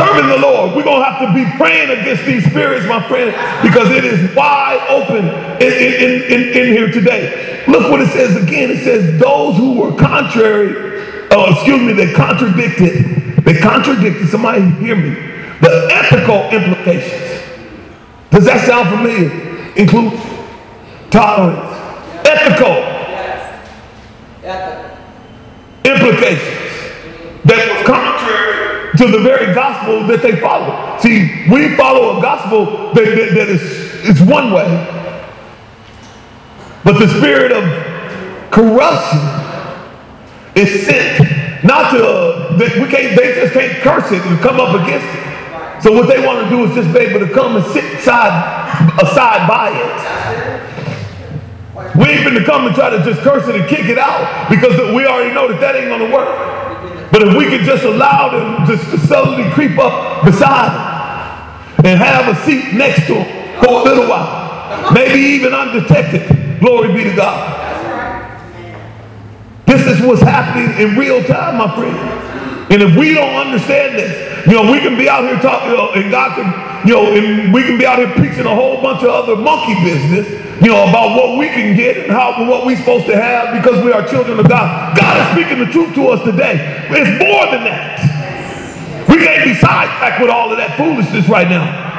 serving 0.00 0.28
the 0.28 0.38
Lord. 0.38 0.74
We're 0.74 0.84
going 0.84 1.02
to 1.02 1.10
have 1.10 1.20
to 1.28 1.34
be 1.34 1.44
praying 1.58 1.90
against 1.90 2.24
these 2.24 2.44
spirits, 2.46 2.86
my 2.86 3.06
friend, 3.06 3.32
because 3.62 3.90
it 3.90 4.04
is 4.04 4.34
wide 4.34 4.80
open 4.88 5.28
in, 5.60 5.72
in, 5.72 6.22
in, 6.22 6.40
in 6.56 6.66
here 6.72 6.90
today. 6.90 7.62
Look 7.68 7.90
what 7.90 8.00
it 8.00 8.08
says 8.08 8.34
again. 8.42 8.70
It 8.70 8.82
says, 8.82 9.20
those 9.20 9.56
who 9.56 9.78
were 9.78 9.94
contrary, 9.96 11.28
oh, 11.32 11.52
excuse 11.52 11.82
me, 11.82 11.92
they 11.92 12.12
contradicted, 12.14 13.44
they 13.44 13.58
contradicted, 13.58 14.28
somebody 14.28 14.62
hear 14.82 14.96
me, 14.96 15.10
the 15.60 15.88
ethical 15.92 16.48
implications. 16.48 17.42
Does 18.30 18.46
that 18.46 18.66
sound 18.66 18.88
familiar? 18.88 19.28
Include 19.76 20.18
tolerance, 21.10 21.76
ethical 22.26 22.96
implications 25.84 26.56
that 27.44 27.68
was 27.68 27.86
contrary 27.86 28.79
to 28.96 29.06
the 29.06 29.20
very 29.20 29.54
gospel 29.54 30.06
that 30.06 30.22
they 30.22 30.40
follow. 30.40 30.98
See, 30.98 31.46
we 31.50 31.76
follow 31.76 32.18
a 32.18 32.22
gospel 32.22 32.92
that, 32.94 33.04
that, 33.04 33.34
that 33.34 33.48
is, 33.48 33.62
is 34.08 34.22
one 34.22 34.52
way, 34.52 34.66
but 36.84 36.98
the 36.98 37.08
spirit 37.08 37.52
of 37.52 37.62
corruption 38.50 39.20
is 40.56 40.86
sent 40.86 41.64
not 41.64 41.90
to, 41.92 42.56
they, 42.56 42.80
we 42.80 42.88
can't, 42.88 43.16
they 43.16 43.34
just 43.34 43.52
can't 43.52 43.82
curse 43.82 44.10
it 44.12 44.22
and 44.22 44.40
come 44.40 44.58
up 44.58 44.74
against 44.82 45.06
it. 45.06 45.82
So 45.82 45.92
what 45.92 46.08
they 46.08 46.24
want 46.24 46.44
to 46.44 46.50
do 46.50 46.64
is 46.64 46.74
just 46.74 46.92
be 46.92 47.00
able 47.00 47.20
to 47.26 47.32
come 47.32 47.56
and 47.56 47.64
sit 47.72 48.00
side, 48.00 48.32
aside 49.00 49.46
by 49.48 49.70
it. 49.72 50.20
We 51.96 52.22
going 52.22 52.34
to 52.34 52.44
come 52.44 52.66
and 52.66 52.74
try 52.74 52.90
to 52.90 53.02
just 53.02 53.20
curse 53.22 53.48
it 53.48 53.56
and 53.56 53.68
kick 53.68 53.86
it 53.86 53.98
out 53.98 54.48
because 54.50 54.94
we 54.94 55.06
already 55.06 55.34
know 55.34 55.48
that 55.48 55.60
that 55.60 55.76
ain't 55.76 55.88
going 55.88 56.10
to 56.10 56.14
work. 56.14 56.59
But 57.10 57.22
if 57.22 57.36
we 57.36 57.46
could 57.48 57.62
just 57.62 57.84
allow 57.84 58.30
them 58.30 58.66
just 58.66 58.90
to 58.90 58.98
subtly 58.98 59.50
creep 59.50 59.78
up 59.78 60.24
beside 60.24 60.70
him 61.76 61.86
and 61.86 61.98
have 61.98 62.28
a 62.28 62.40
seat 62.44 62.74
next 62.74 63.06
to 63.08 63.14
him 63.14 63.60
for 63.62 63.80
a 63.80 63.82
little 63.82 64.08
while, 64.08 64.92
maybe 64.92 65.18
even 65.18 65.52
undetected, 65.52 66.60
glory 66.60 66.92
be 66.92 67.04
to 67.04 67.16
God. 67.16 67.56
This 69.66 69.86
is 69.86 70.06
what's 70.06 70.22
happening 70.22 70.80
in 70.80 70.96
real 70.96 71.22
time, 71.24 71.56
my 71.56 71.74
friend. 71.74 71.96
And 72.72 72.82
if 72.82 72.96
we 72.96 73.14
don't 73.14 73.34
understand 73.34 73.98
this, 73.98 74.29
you 74.46 74.52
know, 74.52 74.70
we 74.70 74.80
can 74.80 74.96
be 74.96 75.08
out 75.08 75.24
here 75.24 75.38
talking, 75.40 76.02
and 76.02 76.10
God 76.10 76.36
can, 76.36 76.88
you 76.88 76.94
know, 76.94 77.12
and 77.12 77.52
we 77.52 77.62
can 77.62 77.78
be 77.78 77.86
out 77.86 77.98
here 77.98 78.10
preaching 78.14 78.46
a 78.46 78.54
whole 78.54 78.80
bunch 78.80 79.02
of 79.02 79.10
other 79.10 79.36
monkey 79.36 79.74
business, 79.84 80.28
you 80.62 80.68
know, 80.68 80.88
about 80.88 81.16
what 81.16 81.38
we 81.38 81.48
can 81.48 81.76
get 81.76 81.96
and 81.98 82.12
how 82.12 82.46
what 82.48 82.64
we're 82.66 82.76
supposed 82.76 83.06
to 83.06 83.16
have 83.16 83.54
because 83.62 83.84
we 83.84 83.92
are 83.92 84.06
children 84.06 84.38
of 84.38 84.48
God. 84.48 84.96
God 84.96 85.16
is 85.20 85.26
speaking 85.32 85.58
the 85.64 85.70
truth 85.70 85.94
to 85.94 86.08
us 86.08 86.24
today. 86.24 86.86
It's 86.90 87.10
more 87.20 87.46
than 87.52 87.64
that. 87.64 89.06
We 89.08 89.16
can't 89.18 89.44
be 89.44 89.54
sidetracked 89.54 90.20
with 90.20 90.30
all 90.30 90.50
of 90.50 90.58
that 90.58 90.76
foolishness 90.76 91.28
right 91.28 91.48
now. 91.48 91.90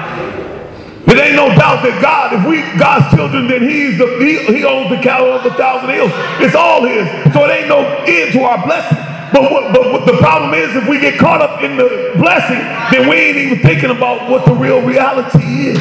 It 1.08 1.18
ain't 1.20 1.36
no 1.36 1.50
doubt 1.50 1.84
that 1.84 2.00
God, 2.02 2.32
if 2.32 2.48
we 2.48 2.64
God's 2.80 3.14
children, 3.14 3.48
then 3.48 3.68
He's 3.68 3.98
the 3.98 4.08
He, 4.24 4.40
he 4.56 4.64
owns 4.64 4.90
the 4.90 5.02
cattle 5.04 5.34
of 5.34 5.46
a 5.46 5.52
thousand 5.58 5.90
hills. 5.92 6.12
It's 6.40 6.56
all 6.56 6.88
His. 6.88 7.04
So 7.34 7.44
it 7.44 7.52
ain't 7.52 7.68
no 7.68 7.84
end 8.08 8.32
to 8.34 8.42
our 8.48 8.66
blessing. 8.66 9.11
But 9.34 9.52
what, 9.52 9.74
but 9.74 9.92
what 9.92 10.06
the 10.06 10.18
problem 10.18 10.54
is, 10.54 10.76
if 10.76 10.88
we 10.88 11.00
get 11.00 11.20
caught 11.20 11.42
up 11.42 11.64
in 11.64 11.78
the 11.78 12.14
blessing, 12.18 12.60
then 12.92 13.10
we 13.10 13.16
ain't 13.16 13.38
even 13.38 13.60
thinking 13.60 13.90
about 13.90 14.30
what 14.30 14.46
the 14.46 14.54
real 14.54 14.82
reality 14.82 15.70
is. 15.70 15.80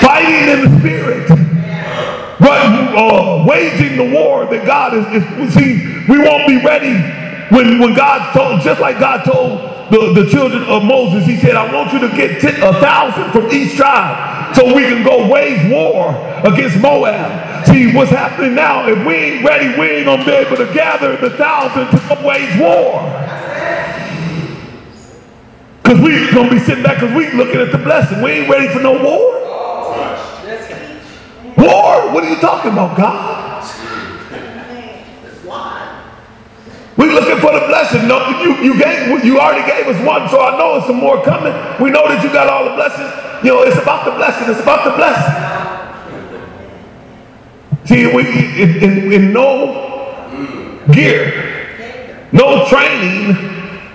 Fighting 0.00 0.48
in 0.48 0.70
the 0.70 0.80
spirit 0.80 1.44
but 2.44 2.60
uh, 2.60 3.44
waging 3.46 3.96
the 3.96 4.14
war 4.14 4.44
that 4.46 4.66
God 4.66 4.94
is, 4.94 5.06
is, 5.22 5.54
see, 5.54 6.04
we 6.08 6.18
won't 6.18 6.46
be 6.46 6.62
ready 6.62 6.92
when, 7.54 7.78
when 7.78 7.94
God 7.94 8.32
told, 8.34 8.60
just 8.62 8.80
like 8.80 8.98
God 8.98 9.24
told 9.24 9.60
the, 9.92 10.22
the 10.22 10.28
children 10.28 10.64
of 10.64 10.82
Moses, 10.82 11.24
he 11.24 11.36
said, 11.36 11.54
I 11.54 11.72
want 11.72 11.92
you 11.92 12.00
to 12.00 12.08
get 12.08 12.42
a 12.42 12.72
thousand 12.80 13.30
from 13.30 13.50
each 13.52 13.76
tribe 13.76 14.56
so 14.56 14.74
we 14.74 14.82
can 14.82 15.04
go 15.04 15.28
wage 15.30 15.70
war 15.70 16.10
against 16.44 16.80
Moab. 16.80 17.66
See, 17.66 17.94
what's 17.94 18.10
happening 18.10 18.54
now, 18.54 18.88
if 18.88 19.06
we 19.06 19.14
ain't 19.14 19.44
ready, 19.44 19.78
we 19.78 19.86
ain't 19.86 20.06
going 20.06 20.18
to 20.20 20.24
be 20.24 20.32
able 20.32 20.56
to 20.56 20.72
gather 20.74 21.16
the 21.16 21.30
thousand 21.30 21.86
to 21.90 22.26
wage 22.26 22.58
war. 22.58 23.00
Because 25.82 26.00
we're 26.00 26.32
going 26.32 26.48
to 26.48 26.54
be 26.54 26.60
sitting 26.60 26.82
back 26.82 27.00
because 27.00 27.14
we 27.14 27.30
looking 27.32 27.60
at 27.60 27.70
the 27.70 27.78
blessing. 27.78 28.20
We 28.20 28.32
ain't 28.32 28.50
ready 28.50 28.68
for 28.68 28.80
no 28.80 28.92
war. 28.92 29.44
War? 31.56 32.12
What 32.12 32.24
are 32.24 32.30
you 32.30 32.40
talking 32.40 32.72
about, 32.72 32.96
God? 32.96 33.43
We're 37.04 37.12
looking 37.12 37.36
for 37.36 37.52
the 37.52 37.66
blessing. 37.66 38.08
No, 38.08 38.26
you, 38.40 38.56
you 38.64 38.78
gave 38.82 39.22
you 39.24 39.38
already 39.38 39.70
gave 39.70 39.86
us 39.86 40.06
one, 40.06 40.26
so 40.30 40.40
I 40.40 40.56
know 40.56 40.76
it's 40.76 40.86
some 40.86 40.96
more 40.96 41.22
coming. 41.22 41.52
We 41.78 41.90
know 41.90 42.08
that 42.08 42.24
you 42.24 42.32
got 42.32 42.48
all 42.48 42.64
the 42.64 42.74
blessings. 42.76 43.44
You 43.44 43.50
know, 43.50 43.62
it's 43.62 43.76
about 43.76 44.06
the 44.06 44.12
blessing. 44.12 44.50
It's 44.50 44.60
about 44.60 44.84
the 44.84 44.96
blessing. 44.96 45.34
See, 47.84 48.06
we 48.06 48.24
in, 48.62 48.82
in, 48.82 49.12
in 49.12 49.32
no 49.34 50.82
gear, 50.92 52.26
no 52.32 52.66
training 52.68 53.34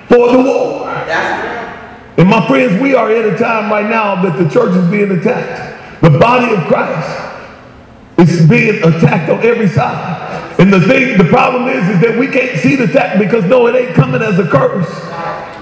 for 0.07 0.32
the 0.32 0.38
war. 0.43 0.88
And 2.20 2.30
my 2.30 2.45
friends, 2.47 2.80
we 2.80 2.93
are 2.93 3.10
at 3.10 3.34
a 3.34 3.36
time 3.39 3.72
right 3.72 3.89
now 3.89 4.22
that 4.22 4.38
the 4.38 4.47
church 4.49 4.76
is 4.76 4.88
being 4.91 5.10
attacked. 5.10 6.03
The 6.03 6.12
body 6.12 6.53
of 6.53 6.64
Christ 6.68 7.10
is 8.20 8.47
being 8.47 8.84
attacked 8.84 9.32
on 9.32 9.39
every 9.39 9.68
side. 9.68 10.49
And 10.60 10.74
the 10.74 10.82
thing, 10.82 11.18
the 11.18 11.24
problem 11.24 11.70
is, 11.70 11.88
is 11.88 12.01
that 12.01 12.20
we 12.20 12.28
can't 12.28 12.60
see 12.60 12.76
the 12.76 12.84
attack 12.84 13.18
because 13.18 13.45
no, 13.45 13.68
it 13.68 13.76
ain't 13.76 13.95
coming 13.95 14.22
as 14.22 14.38
a 14.39 14.47
curse. 14.47 14.89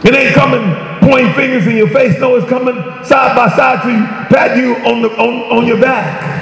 It 0.03 0.15
ain't 0.15 0.33
coming 0.33 0.73
pointing 1.07 1.33
fingers 1.33 1.67
in 1.67 1.77
your 1.77 1.89
face. 1.89 2.19
No, 2.19 2.35
it's 2.35 2.49
coming 2.49 2.75
side 3.05 3.35
by 3.35 3.47
side 3.55 3.83
to 3.83 3.91
you, 3.91 4.05
pat 4.35 4.57
you 4.57 4.75
on 4.77 5.03
the 5.03 5.09
on, 5.09 5.59
on 5.59 5.67
your 5.67 5.79
back. 5.79 6.37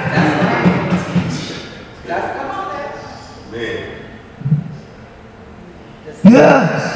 Yes. 6.24 6.86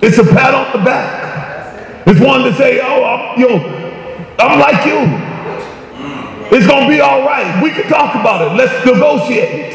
It's 0.00 0.16
a 0.16 0.24
pat 0.24 0.54
on 0.54 0.78
the 0.78 0.84
back. 0.84 2.06
It's 2.06 2.20
one 2.20 2.42
to 2.44 2.54
say, 2.54 2.80
oh, 2.82 3.04
I'm, 3.04 3.40
yo, 3.40 3.58
I'm 4.38 4.58
like 4.58 4.86
you. 4.86 5.29
It's 6.52 6.66
going 6.66 6.84
to 6.84 6.88
be 6.88 7.00
all 7.00 7.24
right. 7.24 7.62
We 7.62 7.70
can 7.70 7.88
talk 7.88 8.14
about 8.16 8.42
it. 8.42 8.56
Let's 8.56 8.84
negotiate. 8.84 9.70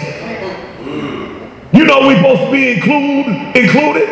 You 1.74 1.86
know 1.86 2.08
we're 2.08 2.18
supposed 2.18 2.42
to 2.42 2.52
be 2.52 2.72
include, 2.72 3.28
included. 3.56 4.10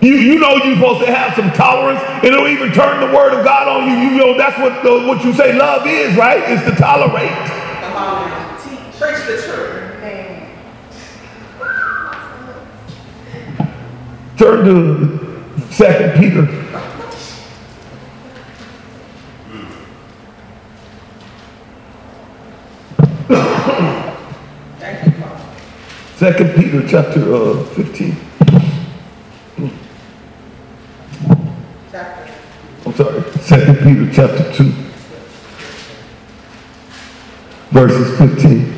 You, 0.00 0.14
you 0.14 0.38
know 0.38 0.56
you're 0.56 0.76
supposed 0.76 1.04
to 1.06 1.12
have 1.14 1.34
some 1.34 1.50
tolerance. 1.52 2.00
It'll 2.22 2.46
even 2.46 2.72
turn 2.72 3.00
the 3.00 3.16
word 3.16 3.32
of 3.32 3.44
God 3.44 3.68
on 3.68 3.88
you. 3.88 4.10
You 4.10 4.18
know 4.18 4.36
that's 4.36 4.58
what 4.58 4.82
the, 4.82 5.06
what 5.06 5.24
you 5.24 5.32
say 5.32 5.56
love 5.56 5.86
is, 5.86 6.16
right? 6.16 6.50
Is 6.50 6.62
to 6.64 6.76
tolerate. 6.76 7.30
Preach 8.98 9.26
the 9.26 9.42
truth. 9.42 9.80
Turn 14.36 14.64
to 14.66 15.72
Second 15.72 16.20
Peter 16.20 16.46
Second 26.16 26.54
Peter 26.56 26.86
chapter 26.86 27.34
uh, 27.34 27.64
15. 27.64 28.16
Chapter. 31.90 32.32
I'm 32.84 32.94
sorry. 32.94 33.22
Second 33.40 33.78
Peter 33.78 34.12
chapter 34.12 34.52
2. 34.52 34.72
Verses 37.70 38.18
15. 38.18 38.74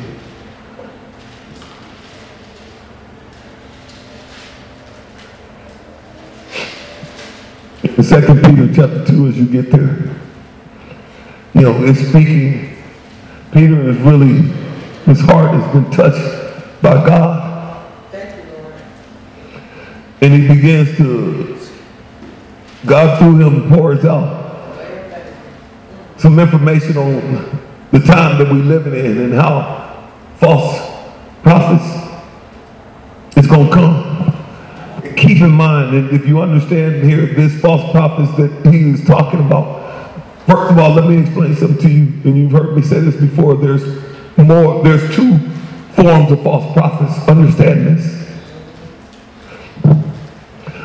In 7.83 8.03
Second 8.03 8.43
Peter 8.45 8.73
chapter 8.73 9.05
2, 9.05 9.27
as 9.27 9.37
you 9.37 9.45
get 9.47 9.71
there, 9.71 10.15
you 11.53 11.61
know, 11.63 11.83
it's 11.83 11.99
speaking, 11.99 12.76
Peter 13.51 13.89
is 13.89 13.97
really, 13.97 14.41
his 15.05 15.21
heart 15.21 15.51
has 15.51 15.73
been 15.73 15.89
touched 15.91 16.81
by 16.81 16.93
God. 17.05 17.45
And 20.19 20.33
he 20.33 20.47
begins 20.47 20.97
to, 20.97 21.59
God 22.85 23.19
through 23.19 23.39
him 23.39 23.69
pours 23.69 24.03
out 24.05 24.37
some 26.17 26.39
information 26.39 26.97
on 26.97 27.61
the 27.91 27.99
time 27.99 28.37
that 28.39 28.51
we're 28.51 28.63
living 28.63 28.93
in 28.93 29.17
and 29.19 29.33
how 29.33 30.09
false 30.37 30.79
prophets 31.43 31.85
is 33.37 33.47
going 33.47 33.67
to 33.67 33.73
come. 33.73 35.15
Keep 35.15 35.41
in 35.41 35.51
mind, 35.51 35.95
and 35.95 36.09
if 36.11 36.27
you 36.27 36.41
understand 36.41 37.03
here, 37.03 37.27
this 37.27 37.59
false 37.61 37.91
prophets 37.91 38.35
that 38.37 38.71
he 38.71 38.89
is 38.89 39.05
talking 39.05 39.39
about, 39.39 39.86
first 40.47 40.71
of 40.71 40.79
all, 40.79 40.93
let 40.93 41.07
me 41.07 41.19
explain 41.19 41.55
something 41.55 41.77
to 41.77 41.89
you, 41.89 42.03
and 42.23 42.37
you've 42.37 42.51
heard 42.51 42.75
me 42.75 42.81
say 42.81 42.99
this 42.99 43.15
before. 43.15 43.55
There's 43.55 43.83
more, 44.37 44.83
there's 44.83 45.15
two 45.15 45.37
forms 45.93 46.31
of 46.31 46.41
false 46.43 46.73
prophets. 46.73 47.27
Understand 47.27 47.87
this. 47.87 48.17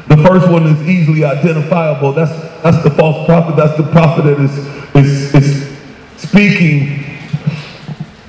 The 0.08 0.16
first 0.28 0.50
one 0.50 0.66
is 0.66 0.82
easily 0.88 1.24
identifiable. 1.24 2.12
That's 2.12 2.32
that's 2.62 2.82
the 2.82 2.90
false 2.90 3.24
prophet. 3.24 3.56
That's 3.56 3.76
the 3.76 3.90
prophet 3.90 4.22
that 4.24 4.40
is 4.40 4.58
is, 4.94 5.34
is 5.34 5.78
speaking 6.16 7.04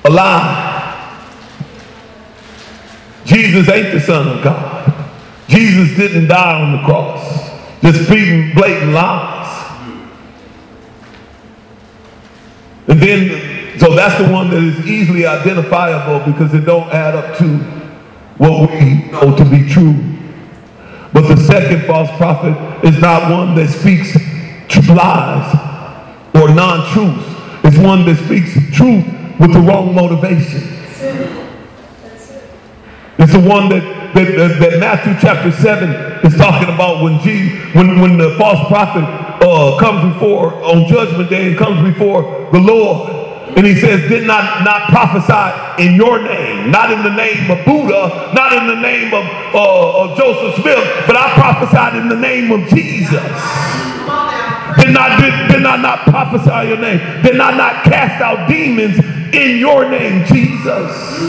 a 0.04 0.10
lie. 0.10 0.70
Jesus 3.24 3.68
ain't 3.68 3.92
the 3.92 4.00
Son 4.00 4.28
of 4.28 4.44
God. 4.44 5.10
Jesus 5.48 5.96
didn't 5.96 6.28
die 6.28 6.60
on 6.60 6.72
the 6.72 6.84
cross. 6.84 7.50
Just 7.82 8.06
speaking 8.06 8.54
blatant 8.54 8.92
lies. 8.92 9.33
And 12.88 13.00
then 13.00 13.78
so 13.78 13.94
that's 13.94 14.22
the 14.22 14.32
one 14.32 14.50
that 14.50 14.62
is 14.62 14.86
easily 14.86 15.26
identifiable 15.26 16.24
because 16.32 16.54
it 16.54 16.60
don't 16.60 16.88
add 16.92 17.14
up 17.14 17.36
to 17.38 17.58
what 18.38 18.70
we 18.70 19.10
know 19.10 19.36
to 19.36 19.44
be 19.44 19.68
true. 19.68 19.94
But 21.12 21.28
the 21.28 21.36
second 21.36 21.86
false 21.86 22.10
prophet 22.16 22.56
is 22.84 23.00
not 23.00 23.30
one 23.30 23.54
that 23.56 23.68
speaks 23.68 24.14
lies 24.88 25.54
or 26.34 26.54
non-truths. 26.54 27.24
It's 27.64 27.78
one 27.78 28.04
that 28.06 28.16
speaks 28.24 28.54
truth 28.76 29.04
with 29.40 29.52
the 29.52 29.60
wrong 29.60 29.94
motivation. 29.94 30.62
It's 33.18 33.32
the 33.32 33.40
one 33.40 33.68
that, 33.70 34.12
that, 34.14 34.58
that, 34.60 34.80
Matthew 34.80 35.14
chapter 35.20 35.50
7 35.50 35.90
is 36.26 36.36
talking 36.36 36.72
about 36.72 37.02
when, 37.02 37.20
Jesus, 37.20 37.74
when, 37.74 38.00
when 38.00 38.18
the 38.18 38.36
false 38.36 38.66
prophet 38.68 39.23
uh, 39.44 39.78
comes 39.78 40.14
before 40.14 40.54
on 40.64 40.86
judgment 40.88 41.28
day 41.30 41.48
and 41.48 41.58
comes 41.58 41.80
before 41.92 42.48
the 42.52 42.58
Lord 42.58 43.24
And 43.56 43.66
he 43.66 43.76
says, 43.76 44.08
did 44.08 44.26
not, 44.26 44.64
not 44.64 44.88
prophesy 44.88 45.84
in 45.84 45.94
your 45.94 46.20
name, 46.20 46.72
not 46.72 46.90
in 46.90 47.02
the 47.04 47.14
name 47.14 47.48
of 47.50 47.64
Buddha, 47.64 48.32
not 48.34 48.52
in 48.52 48.66
the 48.66 48.80
name 48.80 49.14
of, 49.14 49.24
uh, 49.54 50.02
of 50.02 50.18
Joseph 50.18 50.60
Smith, 50.60 51.06
but 51.06 51.16
I 51.16 51.32
prophesied 51.34 51.94
in 51.94 52.08
the 52.08 52.16
name 52.16 52.50
of 52.50 52.68
Jesus. 52.68 53.22
Did 54.76 54.92
not, 54.92 55.20
did, 55.20 55.52
did 55.52 55.62
not 55.62 55.80
not 55.80 56.00
prophesy 56.00 56.68
your 56.68 56.78
name? 56.78 56.98
Did 57.22 57.36
not 57.36 57.56
not 57.56 57.84
cast 57.84 58.20
out 58.20 58.48
demons 58.48 58.98
in 59.32 59.58
your 59.58 59.88
name, 59.88 60.26
Jesus? 60.26 61.20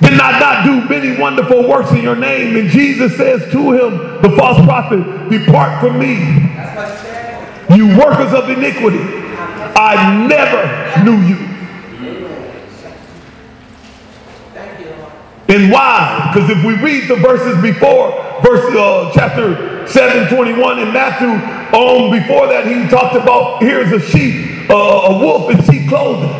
Did 0.00 0.16
not 0.16 0.40
not 0.40 0.64
do 0.64 0.88
many 0.88 1.20
wonderful 1.20 1.68
works 1.68 1.92
in 1.92 2.02
your 2.02 2.16
name? 2.16 2.56
And 2.56 2.68
Jesus 2.70 3.16
says 3.16 3.52
to 3.52 3.72
him, 3.72 4.22
the 4.22 4.34
false 4.36 4.64
prophet, 4.64 5.28
depart 5.30 5.80
from 5.80 5.98
me. 5.98 6.16
You 7.74 7.96
workers 7.98 8.32
of 8.34 8.50
iniquity. 8.50 8.98
I 9.76 10.26
never 10.26 11.04
knew 11.04 11.18
you. 11.26 11.50
And 15.48 15.70
why? 15.72 16.30
Because 16.32 16.50
if 16.50 16.64
we 16.64 16.74
read 16.76 17.08
the 17.08 17.16
verses 17.16 17.60
before, 17.60 18.10
verse 18.42 18.74
uh, 18.76 19.10
chapter 19.12 19.86
7, 19.86 20.34
21 20.34 20.78
in 20.78 20.92
Matthew, 20.92 21.28
on 21.76 22.10
before 22.10 22.46
that 22.48 22.66
he 22.66 22.88
talked 22.88 23.16
about 23.16 23.62
here's 23.62 23.90
a 23.90 24.00
sheep, 24.00 24.70
uh, 24.70 24.74
a 24.74 25.18
wolf 25.18 25.50
in 25.50 25.62
sheep 25.64 25.88
clothing. 25.88 26.30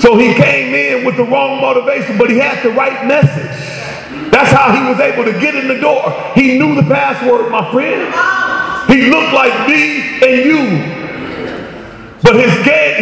So 0.00 0.16
he 0.16 0.34
came 0.34 0.74
in 0.74 1.04
with 1.06 1.16
the 1.16 1.24
wrong 1.24 1.60
motivation, 1.60 2.18
but 2.18 2.28
he 2.28 2.38
had 2.38 2.62
the 2.62 2.70
right 2.70 3.06
message. 3.06 4.30
That's 4.30 4.50
how 4.50 4.72
he 4.72 4.88
was 4.90 5.00
able 5.00 5.24
to 5.24 5.38
get 5.38 5.54
in 5.54 5.68
the 5.68 5.78
door. 5.78 6.10
He 6.34 6.58
knew 6.58 6.74
the 6.74 6.82
password, 6.82 7.50
my 7.50 7.70
friend. 7.70 8.61
He 8.92 9.10
looked 9.10 9.32
like 9.32 9.68
me 9.68 10.20
and 10.20 10.44
you. 10.44 10.92
But 12.22 12.36
his 12.36 12.52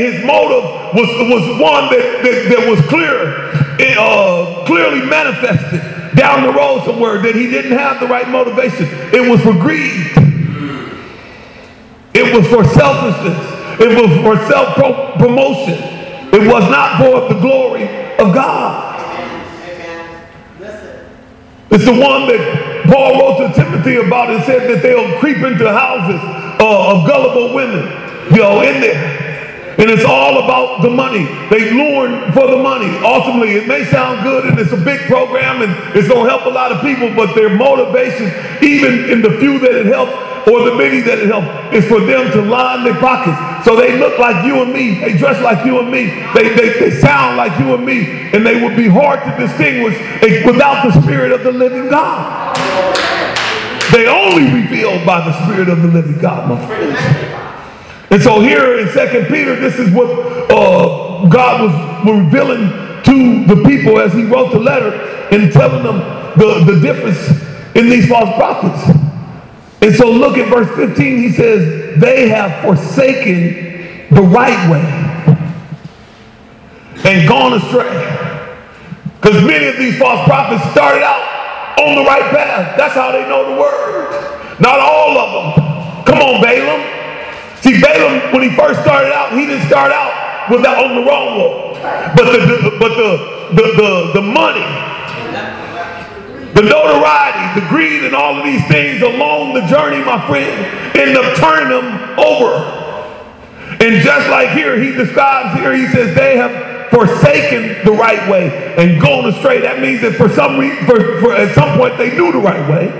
his 0.00 0.24
motive 0.24 0.64
was, 0.94 1.08
was 1.28 1.60
one 1.60 1.90
that, 1.90 2.20
that, 2.22 2.48
that 2.48 2.70
was 2.70 2.80
clear, 2.86 3.50
uh, 3.98 4.64
clearly 4.66 5.04
manifested 5.04 6.16
down 6.16 6.44
the 6.46 6.52
road 6.52 6.84
somewhere 6.84 7.20
that 7.20 7.34
he 7.34 7.50
didn't 7.50 7.76
have 7.76 8.00
the 8.00 8.06
right 8.06 8.28
motivation. 8.28 8.86
It 9.12 9.28
was 9.28 9.42
for 9.42 9.52
greed. 9.52 10.06
It 12.14 12.34
was 12.34 12.46
for 12.48 12.64
selfishness. 12.64 13.60
It 13.80 13.88
was 13.98 14.10
for 14.22 14.36
self-promotion. 14.48 15.78
It 16.32 16.46
was 16.46 16.70
not 16.70 16.98
for 16.98 17.32
the 17.32 17.40
glory 17.40 17.84
of 18.18 18.32
God. 18.32 18.99
It's 21.70 21.84
the 21.84 21.92
one 21.92 22.26
that 22.26 22.84
Paul 22.86 23.20
wrote 23.20 23.48
to 23.48 23.54
Timothy 23.54 23.96
about 23.96 24.30
and 24.30 24.42
said 24.44 24.68
that 24.68 24.82
they'll 24.82 25.18
creep 25.18 25.38
into 25.38 25.70
houses 25.70 26.20
uh, 26.60 26.94
of 26.94 27.06
gullible 27.06 27.54
women 27.54 28.10
you 28.30 28.38
know, 28.38 28.62
in 28.62 28.80
there. 28.80 29.29
And 29.78 29.88
it's 29.88 30.04
all 30.04 30.44
about 30.44 30.82
the 30.82 30.90
money. 30.90 31.24
They 31.48 31.70
lure 31.70 32.32
for 32.32 32.46
the 32.48 32.58
money. 32.58 32.88
Ultimately, 33.04 33.52
it 33.52 33.68
may 33.68 33.84
sound 33.84 34.22
good 34.22 34.46
and 34.46 34.58
it's 34.58 34.72
a 34.72 34.76
big 34.76 35.00
program 35.02 35.62
and 35.62 35.96
it's 35.96 36.08
going 36.08 36.24
to 36.24 36.30
help 36.30 36.46
a 36.46 36.50
lot 36.50 36.72
of 36.72 36.80
people, 36.82 37.14
but 37.14 37.34
their 37.34 37.54
motivation, 37.54 38.26
even 38.62 39.10
in 39.10 39.22
the 39.22 39.38
few 39.38 39.58
that 39.60 39.72
it 39.72 39.86
helps 39.86 40.12
or 40.48 40.64
the 40.64 40.74
many 40.74 41.00
that 41.00 41.18
it 41.18 41.28
helps, 41.28 41.48
is 41.74 41.86
for 41.86 42.00
them 42.00 42.30
to 42.32 42.42
line 42.42 42.84
their 42.84 42.98
pockets. 42.98 43.38
So 43.64 43.76
they 43.76 43.98
look 43.98 44.18
like 44.18 44.44
you 44.44 44.62
and 44.62 44.72
me. 44.72 44.98
They 44.98 45.16
dress 45.16 45.40
like 45.42 45.64
you 45.64 45.78
and 45.80 45.90
me. 45.90 46.06
They, 46.34 46.54
they, 46.54 46.80
they 46.80 46.90
sound 46.98 47.36
like 47.36 47.58
you 47.60 47.74
and 47.74 47.84
me. 47.84 48.30
And 48.32 48.44
they 48.44 48.62
would 48.62 48.76
be 48.76 48.88
hard 48.88 49.20
to 49.22 49.46
distinguish 49.46 49.98
without 50.44 50.86
the 50.86 51.00
Spirit 51.02 51.32
of 51.32 51.44
the 51.44 51.52
living 51.52 51.88
God. 51.88 52.56
They 53.92 54.06
only 54.06 54.44
revealed 54.62 55.04
by 55.04 55.20
the 55.20 55.44
Spirit 55.44 55.68
of 55.68 55.82
the 55.82 55.88
living 55.88 56.18
God, 56.18 56.48
my 56.48 56.66
friends. 56.66 57.49
And 58.10 58.20
so 58.20 58.40
here 58.40 58.78
in 58.78 58.88
Second 58.88 59.26
Peter, 59.26 59.54
this 59.54 59.78
is 59.78 59.94
what 59.94 60.10
uh, 60.50 61.28
God 61.28 61.62
was 61.62 62.16
revealing 62.16 62.68
to 63.04 63.54
the 63.54 63.62
people 63.64 64.00
as 64.00 64.12
he 64.12 64.24
wrote 64.24 64.52
the 64.52 64.58
letter 64.58 64.92
and 65.30 65.52
telling 65.52 65.84
them 65.84 65.98
the, 66.36 66.72
the 66.72 66.80
difference 66.80 67.28
in 67.76 67.88
these 67.88 68.08
false 68.08 68.34
prophets. 68.36 68.96
And 69.80 69.94
so 69.94 70.10
look 70.10 70.36
at 70.36 70.48
verse 70.48 70.68
15. 70.76 71.18
He 71.18 71.30
says, 71.30 72.00
they 72.00 72.28
have 72.28 72.62
forsaken 72.62 74.08
the 74.14 74.22
right 74.22 74.70
way 74.70 75.00
and 77.04 77.28
gone 77.28 77.54
astray. 77.54 78.06
Because 79.20 79.42
many 79.44 79.66
of 79.66 79.76
these 79.76 79.98
false 79.98 80.26
prophets 80.26 80.68
started 80.72 81.02
out 81.02 81.78
on 81.78 81.94
the 81.94 82.02
right 82.02 82.28
path. 82.30 82.76
That's 82.76 82.94
how 82.94 83.12
they 83.12 83.28
know 83.28 83.54
the 83.54 83.60
word. 83.60 84.60
Not 84.60 84.80
all 84.80 85.16
of 85.16 85.54
them. 85.56 86.04
Come 86.04 86.18
on, 86.18 86.42
Balaam. 86.42 86.99
See, 87.70 87.80
Balaam, 87.80 88.32
when 88.32 88.42
he 88.42 88.56
first 88.56 88.82
started 88.82 89.12
out, 89.12 89.32
he 89.32 89.46
didn't 89.46 89.68
start 89.68 89.92
out 89.92 90.50
with 90.50 90.62
that 90.62 90.74
on 90.82 90.98
the 90.98 91.06
wrong 91.06 91.38
road. 91.38 91.78
But 92.18 92.26
the, 92.34 92.38
the 92.42 92.70
but 92.82 92.92
the, 92.98 93.10
the, 93.54 93.66
the, 93.78 93.90
the 94.18 94.22
money, 94.26 94.66
the 96.50 96.66
notoriety, 96.66 97.60
the 97.60 97.66
greed, 97.70 98.02
and 98.02 98.14
all 98.16 98.34
of 98.34 98.44
these 98.44 98.66
things 98.66 99.02
along 99.02 99.54
the 99.54 99.62
journey, 99.70 100.02
my 100.02 100.18
friend, 100.26 100.50
end 100.98 101.14
up 101.16 101.38
turning 101.38 101.70
them 101.70 102.18
over. 102.18 102.58
And 103.78 104.02
just 104.02 104.28
like 104.28 104.50
here, 104.50 104.74
he 104.74 104.90
describes 104.90 105.60
here, 105.60 105.72
he 105.72 105.86
says, 105.86 106.16
they 106.16 106.38
have 106.38 106.90
forsaken 106.90 107.86
the 107.86 107.92
right 107.92 108.28
way 108.28 108.74
and 108.78 109.00
gone 109.00 109.30
astray. 109.30 109.60
That 109.60 109.78
means 109.78 110.00
that 110.00 110.16
for 110.16 110.28
some 110.28 110.58
reason, 110.58 110.84
for, 110.86 110.98
for, 111.20 111.34
at 111.34 111.54
some 111.54 111.78
point, 111.78 111.96
they 111.98 112.10
knew 112.16 112.32
the 112.32 112.42
right 112.42 112.68
way. 112.68 112.90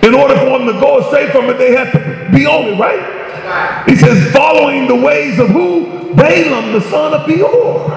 In 0.00 0.14
order 0.14 0.34
for 0.36 0.56
them 0.56 0.66
to 0.66 0.80
go 0.80 1.00
astray 1.04 1.30
from 1.30 1.50
it, 1.50 1.58
they 1.58 1.76
had 1.76 1.92
to 1.92 2.32
be 2.32 2.46
on 2.46 2.72
it, 2.72 2.80
right? 2.80 3.17
He 3.86 3.96
says, 3.96 4.32
following 4.32 4.86
the 4.86 4.96
ways 4.96 5.38
of 5.38 5.48
who? 5.48 6.14
Balaam, 6.14 6.72
the 6.72 6.80
son 6.80 7.14
of 7.14 7.26
Beor, 7.26 7.88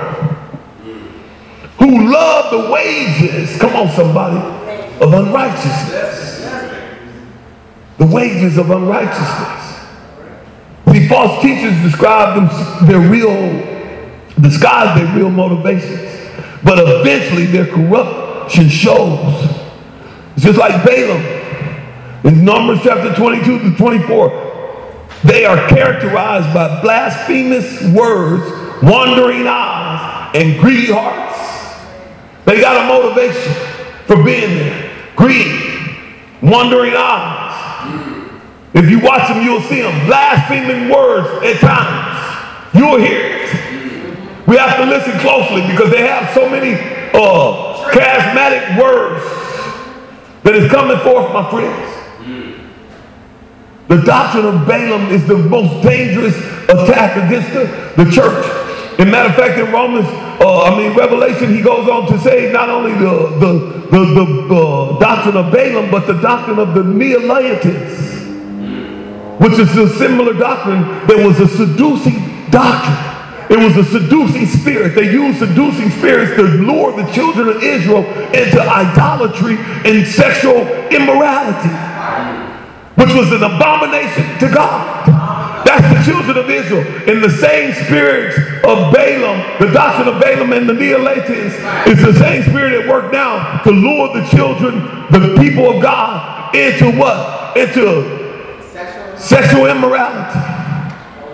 who 1.80 2.12
loved 2.12 2.54
the 2.54 2.72
wages, 2.72 3.58
come 3.58 3.76
on, 3.76 3.90
somebody, 3.90 4.38
of 5.02 5.14
unrighteousness. 5.14 6.42
The 7.98 8.06
wages 8.06 8.58
of 8.58 8.70
unrighteousness. 8.70 9.62
See, 10.92 11.08
false 11.08 11.42
teachers 11.42 11.82
describe 11.82 12.36
them, 12.36 12.88
their 12.88 13.00
real, 13.00 13.32
disguise 14.40 14.98
their 14.98 15.16
real 15.16 15.30
motivations. 15.30 16.10
But 16.64 16.78
eventually 16.80 17.46
their 17.46 17.66
corruption 17.66 18.70
shows. 18.70 19.50
It's 20.36 20.46
just 20.46 20.60
like 20.60 20.86
Balaam. 20.86 21.22
In 22.24 22.46
Numbers 22.46 22.80
chapter 22.84 23.14
22 23.16 23.72
to 23.72 23.76
24, 23.78 24.51
they 25.24 25.46
are 25.46 25.68
characterized 25.68 26.54
by 26.54 26.82
blasphemous 26.82 27.82
words, 27.94 28.44
wandering 28.82 29.46
eyes, 29.48 30.32
and 30.34 30.60
greedy 30.60 30.92
hearts. 30.92 31.38
They 32.46 32.60
got 32.60 32.84
a 32.84 32.88
motivation 32.88 33.54
for 34.08 34.24
being 34.24 34.56
there. 34.56 34.92
Greed, 35.16 35.96
wandering 36.42 36.94
eyes. 36.96 37.52
If 38.74 38.90
you 38.90 39.00
watch 39.00 39.28
them, 39.28 39.44
you'll 39.44 39.62
see 39.62 39.82
them. 39.82 40.08
Blaspheming 40.08 40.90
words 40.90 41.28
at 41.46 41.60
times. 41.60 42.74
You'll 42.74 42.98
hear 42.98 43.20
it. 43.22 44.48
We 44.48 44.58
have 44.58 44.78
to 44.78 44.86
listen 44.86 45.20
closely 45.20 45.62
because 45.68 45.92
they 45.92 46.08
have 46.08 46.34
so 46.34 46.50
many 46.50 46.74
uh, 47.14 47.92
charismatic 47.92 48.82
words 48.82 49.24
that 50.44 50.56
is 50.56 50.72
coming 50.72 50.98
forth, 51.00 51.32
my 51.32 51.50
friends. 51.52 52.01
The 53.92 54.02
doctrine 54.04 54.46
of 54.46 54.66
Balaam 54.66 55.12
is 55.12 55.28
the 55.28 55.36
most 55.36 55.84
dangerous 55.84 56.38
attack 56.70 57.18
against 57.18 57.52
the, 57.52 57.66
the 58.02 58.10
church. 58.10 58.46
In 58.98 59.12
matter 59.12 59.28
of 59.28 59.36
fact, 59.36 59.60
in 59.60 59.70
Romans, 59.70 60.08
uh, 60.40 60.64
I 60.64 60.78
mean 60.78 60.96
Revelation, 60.96 61.54
he 61.54 61.62
goes 61.62 61.90
on 61.90 62.08
to 62.08 62.18
say 62.20 62.54
not 62.54 62.70
only 62.70 62.94
the 62.94 63.36
the 63.44 63.52
the, 63.92 64.06
the 64.16 64.56
uh, 64.56 64.98
doctrine 64.98 65.36
of 65.36 65.52
Balaam, 65.52 65.92
but 65.92 66.08
the 66.08 66.14
doctrine 66.22 66.58
of 66.58 66.74
the 66.74 66.84
Nicolaitans, 66.84 68.22
which 69.42 69.60
is 69.60 69.76
a 69.76 69.90
similar 69.98 70.40
doctrine 70.40 70.84
that 71.08 71.18
was 71.28 71.42
a 71.42 71.50
seducing 71.50 72.50
doctrine. 72.50 72.96
It 73.52 73.60
was 73.60 73.76
a 73.76 73.84
seducing 73.84 74.46
spirit. 74.46 74.96
They 74.96 75.12
used 75.12 75.40
seducing 75.40 75.90
spirits 75.90 76.38
to 76.38 76.44
lure 76.44 76.94
the 76.96 77.12
children 77.12 77.50
of 77.50 77.62
Israel 77.62 78.06
into 78.32 78.62
idolatry 78.62 79.58
and 79.84 80.08
sexual 80.08 80.66
immorality 80.88 81.91
which 83.02 83.16
was 83.16 83.32
an 83.32 83.42
abomination 83.42 84.38
to 84.38 84.48
God. 84.54 85.08
That's 85.66 86.06
the 86.06 86.12
children 86.12 86.38
of 86.38 86.50
Israel. 86.50 86.86
In 87.10 87.22
the 87.22 87.30
same 87.30 87.74
spirit 87.86 88.38
of 88.64 88.94
Balaam, 88.94 89.60
the 89.60 89.72
doctrine 89.74 90.08
of 90.14 90.22
Balaam 90.22 90.54
and 90.54 90.70
the 90.70 90.74
Nicolaitans 90.74 91.88
is 91.88 92.04
the 92.04 92.14
same 92.14 92.44
spirit 92.44 92.74
at 92.74 92.88
work 92.88 93.12
now 93.12 93.64
to 93.64 93.72
lure 93.72 94.14
the 94.14 94.28
children, 94.28 94.82
the 95.10 95.36
people 95.42 95.76
of 95.76 95.82
God, 95.82 96.54
into 96.56 96.92
what? 96.92 97.58
Into 97.58 98.62
sexual, 98.72 99.18
sexual 99.18 99.66
immorality. 99.66 100.40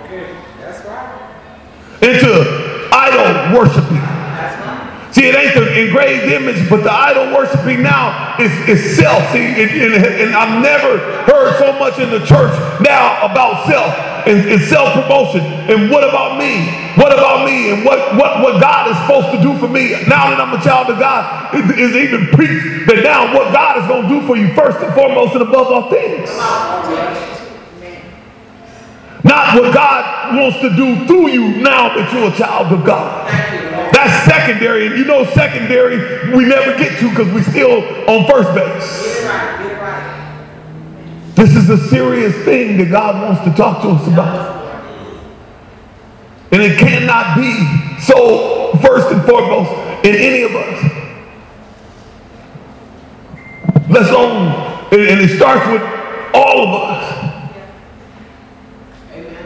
Okay. 0.06 0.38
That's 0.60 0.86
right. 0.86 2.02
Into 2.02 2.90
idol 2.94 3.60
worshiping. 3.60 4.17
See, 5.18 5.26
it 5.26 5.34
ain't 5.34 5.56
the 5.56 5.66
engraved 5.74 6.30
image, 6.30 6.70
but 6.70 6.84
the 6.84 6.94
idol 6.94 7.34
worshiping 7.34 7.82
now 7.82 8.38
is, 8.38 8.54
is 8.70 8.96
self. 8.96 9.18
See, 9.34 9.42
and, 9.42 9.72
and, 9.74 9.94
and 9.98 10.36
I've 10.36 10.62
never 10.62 11.00
heard 11.26 11.58
so 11.58 11.74
much 11.80 11.98
in 11.98 12.12
the 12.12 12.20
church 12.20 12.54
now 12.86 13.26
about 13.26 13.66
self 13.66 13.98
and, 14.30 14.48
and 14.48 14.62
self-promotion. 14.62 15.42
And 15.42 15.90
what 15.90 16.04
about 16.04 16.38
me? 16.38 16.70
What 17.02 17.12
about 17.12 17.50
me? 17.50 17.74
And 17.74 17.84
what, 17.84 18.14
what, 18.14 18.44
what 18.44 18.62
God 18.62 18.92
is 18.92 18.98
supposed 19.02 19.34
to 19.34 19.42
do 19.42 19.58
for 19.58 19.68
me 19.68 19.90
now 20.06 20.30
that 20.30 20.40
I'm 20.40 20.54
a 20.54 20.62
child 20.62 20.92
of 20.92 21.00
God 21.00 21.56
is, 21.56 21.66
is 21.66 21.96
even 21.96 22.28
preached 22.28 22.86
that 22.86 23.02
now 23.02 23.34
what 23.34 23.52
God 23.52 23.82
is 23.82 23.88
going 23.90 24.04
to 24.04 24.10
do 24.22 24.28
for 24.28 24.38
you 24.38 24.54
first 24.54 24.78
and 24.86 24.94
foremost 24.94 25.34
and 25.34 25.42
above 25.42 25.66
all 25.66 25.90
things. 25.90 26.30
Not 29.24 29.60
what 29.60 29.74
God 29.74 30.38
wants 30.38 30.60
to 30.62 30.70
do 30.76 31.08
through 31.08 31.30
you 31.30 31.58
now 31.58 31.90
that 31.98 32.14
you're 32.14 32.32
a 32.32 32.38
child 32.38 32.72
of 32.72 32.86
God. 32.86 33.77
That's 33.98 34.26
secondary. 34.26 34.86
And 34.86 34.96
you 34.96 35.06
know 35.06 35.26
secondary 35.32 35.98
we 36.32 36.46
never 36.46 36.78
get 36.78 37.00
to 37.00 37.10
because 37.10 37.34
we 37.34 37.42
still 37.42 37.82
on 38.08 38.30
first 38.30 38.54
base. 38.54 39.24
This 41.34 41.56
is 41.56 41.68
a 41.72 41.80
serious 41.90 42.36
thing 42.46 42.78
that 42.78 42.92
God 42.92 43.24
wants 43.24 43.44
to 43.50 43.58
talk 43.58 43.82
to 43.82 43.90
us 43.90 44.08
about. 44.08 44.56
And 46.52 46.62
it 46.62 46.78
cannot 46.78 47.38
be 47.38 47.52
so 48.00 48.78
first 48.84 49.12
and 49.12 49.24
foremost 49.26 49.72
in 50.06 50.16
any 50.16 50.44
of 50.44 50.52
us. 50.54 50.84
Let's 53.90 54.12
own, 54.12 54.48
and 54.92 55.22
it 55.22 55.38
starts 55.38 55.66
with 55.72 55.82
all 56.36 56.68
of 56.68 56.70
us. 56.84 57.50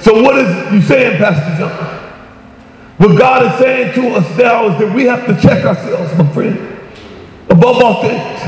So 0.04 0.22
what 0.22 0.38
is 0.38 0.74
you 0.74 0.82
saying, 0.82 1.20
Pastor 1.20 1.58
John? 1.58 2.01
What 3.02 3.18
God 3.18 3.52
is 3.52 3.58
saying 3.58 3.95
to 3.95 4.10
us 4.10 4.38
now 4.38 4.68
is 4.68 4.78
that 4.78 4.93
we 4.95 5.06
have 5.06 5.26
to 5.26 5.34
check 5.41 5.66
ourselves, 5.66 6.16
my 6.20 6.34
friend, 6.34 6.60
above 7.49 7.82
all 7.82 8.04
things. 8.04 8.39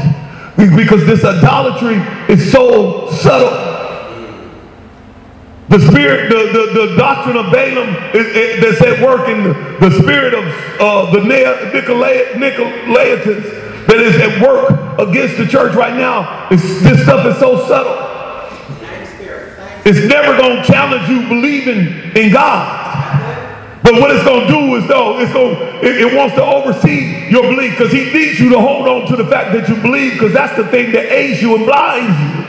Because 0.76 1.08
this 1.08 1.26
idolatry 1.26 1.96
is 2.32 2.52
so 2.52 3.10
subtle. 3.10 3.50
The 5.70 5.80
spirit, 5.80 6.30
the, 6.30 6.52
the, 6.54 6.88
the 6.88 6.96
doctrine 6.98 7.36
of 7.36 7.52
Balaam 7.52 7.96
is, 8.14 8.28
is, 8.28 8.62
that's 8.62 8.80
at 8.84 9.02
work 9.04 9.28
in 9.28 9.44
the, 9.44 9.54
the 9.80 9.90
spirit 10.04 10.36
of 10.36 10.46
uh, 10.80 11.10
the 11.12 11.22
Nicolaitans 11.22 12.38
that 13.88 14.00
is 14.02 14.16
at 14.18 14.40
work 14.40 14.70
against 15.00 15.38
the 15.38 15.48
church 15.48 15.74
right 15.74 15.96
now. 15.96 16.48
It's, 16.52 16.62
this 16.84 17.02
stuff 17.02 17.26
is 17.26 17.40
so 17.40 17.66
subtle. 17.68 18.12
It's 19.84 20.08
never 20.08 20.38
going 20.38 20.62
to 20.62 20.64
challenge 20.64 21.10
you 21.10 21.28
believing 21.28 22.16
in 22.16 22.32
God. 22.32 23.23
But 23.84 24.00
what 24.00 24.12
it's 24.12 24.24
going 24.24 24.48
to 24.48 24.52
do 24.52 24.76
is, 24.76 24.88
though, 24.88 25.20
it's 25.20 25.34
going 25.34 25.60
it, 25.84 26.08
it 26.08 26.16
wants 26.16 26.36
to 26.36 26.44
oversee 26.44 27.28
your 27.30 27.44
belief 27.44 27.78
because 27.78 27.92
he 27.92 28.06
needs 28.14 28.40
you 28.40 28.50
to 28.50 28.60
hold 28.60 28.88
on 28.88 29.06
to 29.12 29.18
the 29.18 29.28
fact 29.28 29.52
that 29.52 29.68
you 29.68 29.76
believe 29.82 30.14
because 30.14 30.32
that's 30.32 30.56
the 30.56 30.66
thing 30.68 30.94
that 30.94 31.12
aids 31.12 31.42
you 31.42 31.56
and 31.56 31.66
blinds 31.66 32.16
you. 32.16 32.44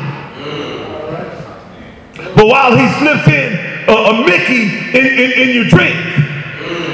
But 2.39 2.47
while 2.47 2.77
he 2.79 2.87
slips 3.03 3.27
in 3.27 3.59
a, 3.91 3.97
a 4.15 4.25
Mickey 4.25 4.71
in, 4.95 5.07
in, 5.07 5.31
in, 5.35 5.49
your 5.55 5.67
drink, 5.67 5.99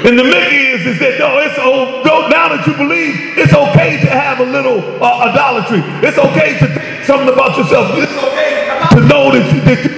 and 0.09 0.17
the 0.17 0.25
Mickey 0.25 0.73
is, 0.73 0.87
is 0.87 0.97
that 0.99 1.19
no, 1.21 1.37
it's 1.37 1.55
oh, 1.61 2.01
now 2.29 2.49
that 2.49 2.65
you 2.65 2.73
believe, 2.73 3.37
it's 3.37 3.53
okay 3.53 4.01
to 4.01 4.09
have 4.09 4.39
a 4.39 4.45
little 4.45 4.81
uh, 5.03 5.29
idolatry. 5.29 5.85
It's 6.01 6.17
okay 6.17 6.57
to 6.57 6.65
think 6.65 7.05
something 7.05 7.29
about 7.29 7.57
yourself. 7.57 7.93
It's 7.93 8.11
okay 8.17 8.65
to 8.97 9.01
know 9.05 9.29
that 9.29 9.45
you, 9.53 9.61
that 9.69 9.85
you 9.85 9.93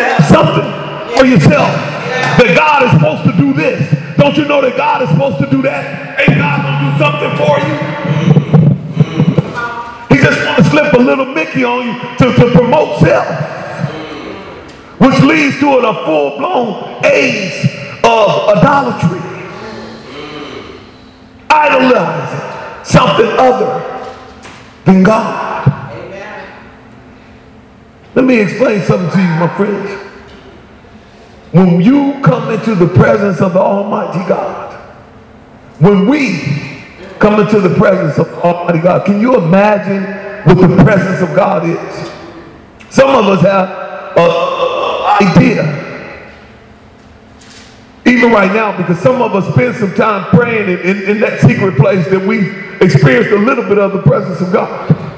have 0.00 0.24
something 0.24 0.64
for 1.12 1.26
yourself. 1.26 2.01
That 2.38 2.54
God 2.56 2.84
is 2.84 2.90
supposed 2.92 3.24
to 3.24 3.32
do 3.36 3.52
this. 3.52 4.16
Don't 4.16 4.36
you 4.36 4.44
know 4.44 4.60
that 4.60 4.76
God 4.76 5.02
is 5.02 5.08
supposed 5.08 5.38
to 5.38 5.50
do 5.50 5.62
that? 5.62 6.20
Ain't 6.20 6.38
God 6.38 6.62
gonna 6.62 6.90
do 6.90 6.98
something 6.98 7.32
for 7.38 7.58
you? 7.58 7.74
He 10.14 10.22
just 10.22 10.46
want 10.46 10.58
to 10.58 10.64
slip 10.70 10.92
a 10.92 10.98
little 10.98 11.26
Mickey 11.26 11.64
on 11.64 11.86
you 11.86 11.94
to, 12.18 12.32
to 12.34 12.50
promote 12.52 13.00
self. 13.00 13.26
Which 15.00 15.20
leads 15.22 15.58
to 15.60 15.78
a 15.78 16.04
full-blown 16.04 17.04
age 17.04 17.66
of 18.04 18.48
idolatry. 18.56 19.20
Idolizing 21.50 22.84
something 22.84 23.26
other 23.38 23.80
than 24.84 25.02
God. 25.02 25.68
Let 28.14 28.24
me 28.26 28.40
explain 28.40 28.82
something 28.82 29.10
to 29.10 29.18
you, 29.18 29.28
my 29.40 29.48
friends. 29.56 30.11
When 31.52 31.82
you 31.82 32.18
come 32.22 32.50
into 32.50 32.74
the 32.74 32.88
presence 32.88 33.40
of 33.42 33.52
the 33.52 33.60
Almighty 33.60 34.26
God, 34.26 34.72
when 35.78 36.08
we 36.08 36.40
come 37.18 37.40
into 37.40 37.60
the 37.60 37.74
presence 37.76 38.18
of 38.18 38.32
Almighty 38.38 38.80
God, 38.80 39.04
can 39.04 39.20
you 39.20 39.36
imagine 39.36 40.02
what 40.44 40.54
the 40.54 40.82
presence 40.82 41.20
of 41.20 41.36
God 41.36 41.68
is? 41.68 42.10
Some 42.88 43.10
of 43.10 43.26
us 43.26 43.42
have 43.42 44.16
an 44.16 45.28
idea, 45.28 45.62
even 48.06 48.32
right 48.32 48.52
now, 48.52 48.74
because 48.76 48.98
some 48.98 49.20
of 49.20 49.34
us 49.34 49.52
spend 49.52 49.76
some 49.76 49.94
time 49.94 50.24
praying 50.30 50.70
in, 50.70 50.78
in, 50.80 51.02
in 51.10 51.20
that 51.20 51.40
secret 51.40 51.76
place 51.76 52.08
that 52.08 52.20
we've 52.20 52.80
experienced 52.80 53.30
a 53.30 53.36
little 53.36 53.64
bit 53.64 53.78
of 53.78 53.92
the 53.92 54.02
presence 54.02 54.40
of 54.40 54.52
God. 54.52 55.11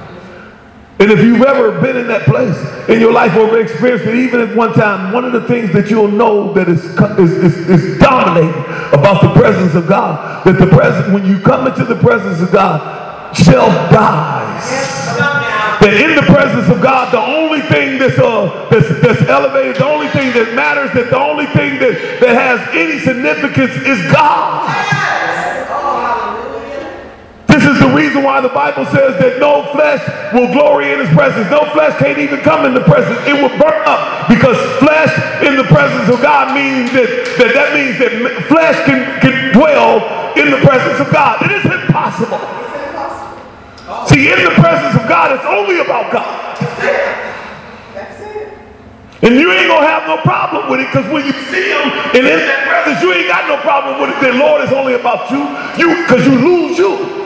And 1.01 1.11
if 1.11 1.21
you've 1.21 1.43
ever 1.43 1.81
been 1.81 1.97
in 1.97 2.07
that 2.07 2.23
place 2.23 2.57
in 2.89 3.01
your 3.01 3.13
life 3.13 3.35
or 3.37 3.59
experienced 3.59 4.07
it, 4.07 4.15
even 4.15 4.41
at 4.41 4.57
one 4.57 4.73
time, 4.75 5.13
one 5.13 5.25
of 5.25 5.33
the 5.33 5.43
things 5.49 5.73
that 5.73 5.91
you'll 5.91 6.07
know 6.07 6.53
that 6.55 6.69
is, 6.69 6.85
is, 7.19 7.31
is, 7.45 7.69
is 7.69 7.99
dominating 7.99 8.55
about 8.95 9.21
the 9.21 9.33
presence 9.35 9.75
of 9.75 9.89
God, 9.89 10.47
that 10.47 10.57
the 10.57 10.69
presence, 10.69 11.13
when 11.13 11.27
you 11.27 11.41
come 11.41 11.67
into 11.67 11.85
the 11.85 11.97
presence 11.97 12.41
of 12.41 12.53
God, 12.53 13.35
self 13.37 13.75
dies. 13.91 14.63
That 15.83 15.95
in 15.99 16.15
the 16.15 16.23
presence 16.31 16.71
of 16.71 16.81
God, 16.81 17.13
the 17.13 17.21
only 17.21 17.61
thing 17.63 17.99
that's, 17.99 18.19
uh, 18.19 18.69
that's, 18.71 18.89
that's 19.03 19.29
elevated, 19.29 19.77
the 19.77 19.87
only 19.87 20.09
thing 20.09 20.33
that 20.33 20.55
matters, 20.55 20.93
that 20.95 21.11
the 21.11 21.19
only 21.19 21.47
thing 21.47 21.81
that, 21.81 22.21
that 22.21 22.35
has 22.39 22.63
any 22.73 23.01
significance 23.01 23.75
is 23.83 23.99
God. 24.13 24.71
This 27.49 27.65
is 27.67 27.79
the 27.81 27.84
reason 27.95 28.23
why 28.23 28.41
the 28.41 28.51
Bible 28.51 28.85
says 28.87 29.17
that 29.23 29.39
no 29.39 29.71
flesh 29.73 30.03
will 30.35 30.51
glory 30.53 30.93
in 30.93 30.99
his 30.99 31.09
presence. 31.15 31.49
No 31.51 31.65
flesh 31.73 31.97
can't 31.99 32.19
even 32.19 32.41
come 32.41 32.67
in 32.67 32.75
the 32.75 32.83
presence. 32.83 33.17
It 33.27 33.39
will 33.39 33.55
burn 33.57 33.83
up 33.87 34.29
because 34.29 34.59
flesh 34.83 35.15
in 35.47 35.57
the 35.57 35.65
presence 35.65 36.11
of 36.11 36.21
God 36.21 36.55
means 36.55 36.91
that 36.93 37.09
that, 37.39 37.55
that 37.55 37.71
means 37.73 37.97
that 38.03 38.13
flesh 38.51 38.77
can, 38.85 39.07
can 39.23 39.55
dwell 39.55 40.03
in 40.35 40.51
the 40.51 40.59
presence 40.67 40.99
of 40.99 41.09
God. 41.15 41.41
It 41.47 41.53
is 41.55 41.65
impossible. 41.65 42.43
See, 44.11 44.29
in 44.33 44.43
the 44.43 44.55
presence 44.59 45.01
of 45.01 45.09
God, 45.09 45.33
it's 45.33 45.47
only 45.47 45.81
about 45.81 46.13
God. 46.13 46.57
That's 46.59 46.83
it. 46.83 47.25
And 49.25 49.41
you 49.41 49.51
ain't 49.53 49.69
gonna 49.69 49.87
have 49.87 50.05
no 50.07 50.21
problem 50.21 50.69
with 50.69 50.81
it 50.81 50.93
because 50.93 51.11
when 51.11 51.25
you 51.25 51.33
see 51.49 51.73
him 51.73 51.89
and 52.13 52.29
in 52.29 52.45
that 52.45 52.69
presence, 52.69 53.01
you 53.01 53.09
ain't 53.15 53.29
got 53.29 53.49
no 53.49 53.57
problem 53.65 53.97
with 53.97 54.13
it. 54.13 54.21
The 54.21 54.37
Lord 54.37 54.61
is 54.61 54.73
only 54.73 54.93
about 54.93 55.33
you. 55.33 55.41
You 55.81 55.97
because 56.05 56.27
you 56.29 56.37
lose 56.37 56.77
you. 56.77 57.25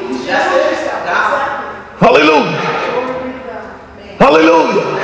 Hallelujah. 1.99 2.53
Hallelujah. 4.19 4.99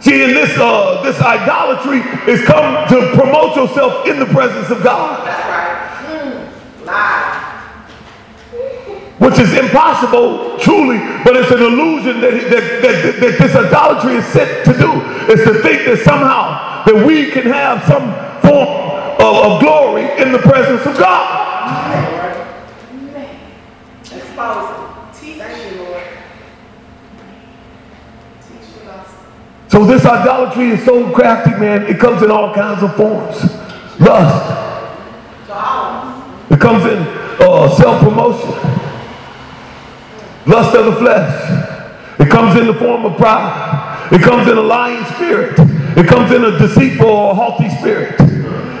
See, 0.00 0.24
in 0.24 0.30
this 0.32 0.56
uh, 0.58 1.02
this 1.02 1.20
idolatry 1.20 1.98
is 2.32 2.44
come 2.46 2.88
to 2.88 3.12
promote 3.14 3.56
yourself 3.56 4.06
in 4.06 4.18
the 4.18 4.26
presence 4.26 4.70
of 4.70 4.82
God. 4.82 5.26
Which 9.18 9.38
is 9.40 9.52
impossible, 9.52 10.56
truly, 10.58 10.98
but 11.24 11.36
it's 11.36 11.50
an 11.50 11.60
illusion 11.60 12.20
that, 12.20 12.32
that, 12.32 12.82
that, 12.82 13.20
that 13.20 13.38
this 13.38 13.54
idolatry 13.56 14.14
is 14.14 14.24
set 14.26 14.64
to 14.64 14.72
do. 14.72 15.02
Is 15.30 15.44
to 15.44 15.60
think 15.60 15.84
that 15.86 16.00
somehow 16.04 16.84
that 16.86 17.06
we 17.06 17.30
can 17.30 17.44
have 17.44 17.84
some 17.84 18.14
form 18.40 18.68
of, 19.20 19.52
of 19.52 19.60
glory 19.60 20.04
in 20.22 20.32
the 20.32 20.38
presence 20.38 20.86
of 20.86 20.96
God. 20.96 21.47
So 29.68 29.84
this 29.84 30.04
idolatry 30.04 30.70
is 30.70 30.84
so 30.84 31.12
crafty, 31.12 31.50
man. 31.50 31.86
It 31.86 31.98
comes 31.98 32.22
in 32.22 32.30
all 32.30 32.54
kinds 32.54 32.82
of 32.82 32.96
forms. 32.96 33.36
Lust. 34.00 34.54
It 36.50 36.60
comes 36.60 36.84
in 36.84 36.98
uh, 36.98 37.68
self-promotion. 37.76 38.50
Lust 40.46 40.74
of 40.74 40.86
the 40.86 40.96
flesh. 40.96 42.20
It 42.20 42.30
comes 42.30 42.58
in 42.58 42.66
the 42.66 42.74
form 42.74 43.04
of 43.04 43.16
pride. 43.16 44.08
It 44.10 44.22
comes 44.22 44.48
in 44.48 44.56
a 44.56 44.62
lying 44.62 45.04
spirit. 45.14 45.54
It 45.96 46.06
comes 46.06 46.32
in 46.32 46.44
a 46.44 46.58
deceitful 46.58 47.06
or 47.06 47.34
haughty 47.34 47.68
spirit. 47.78 48.14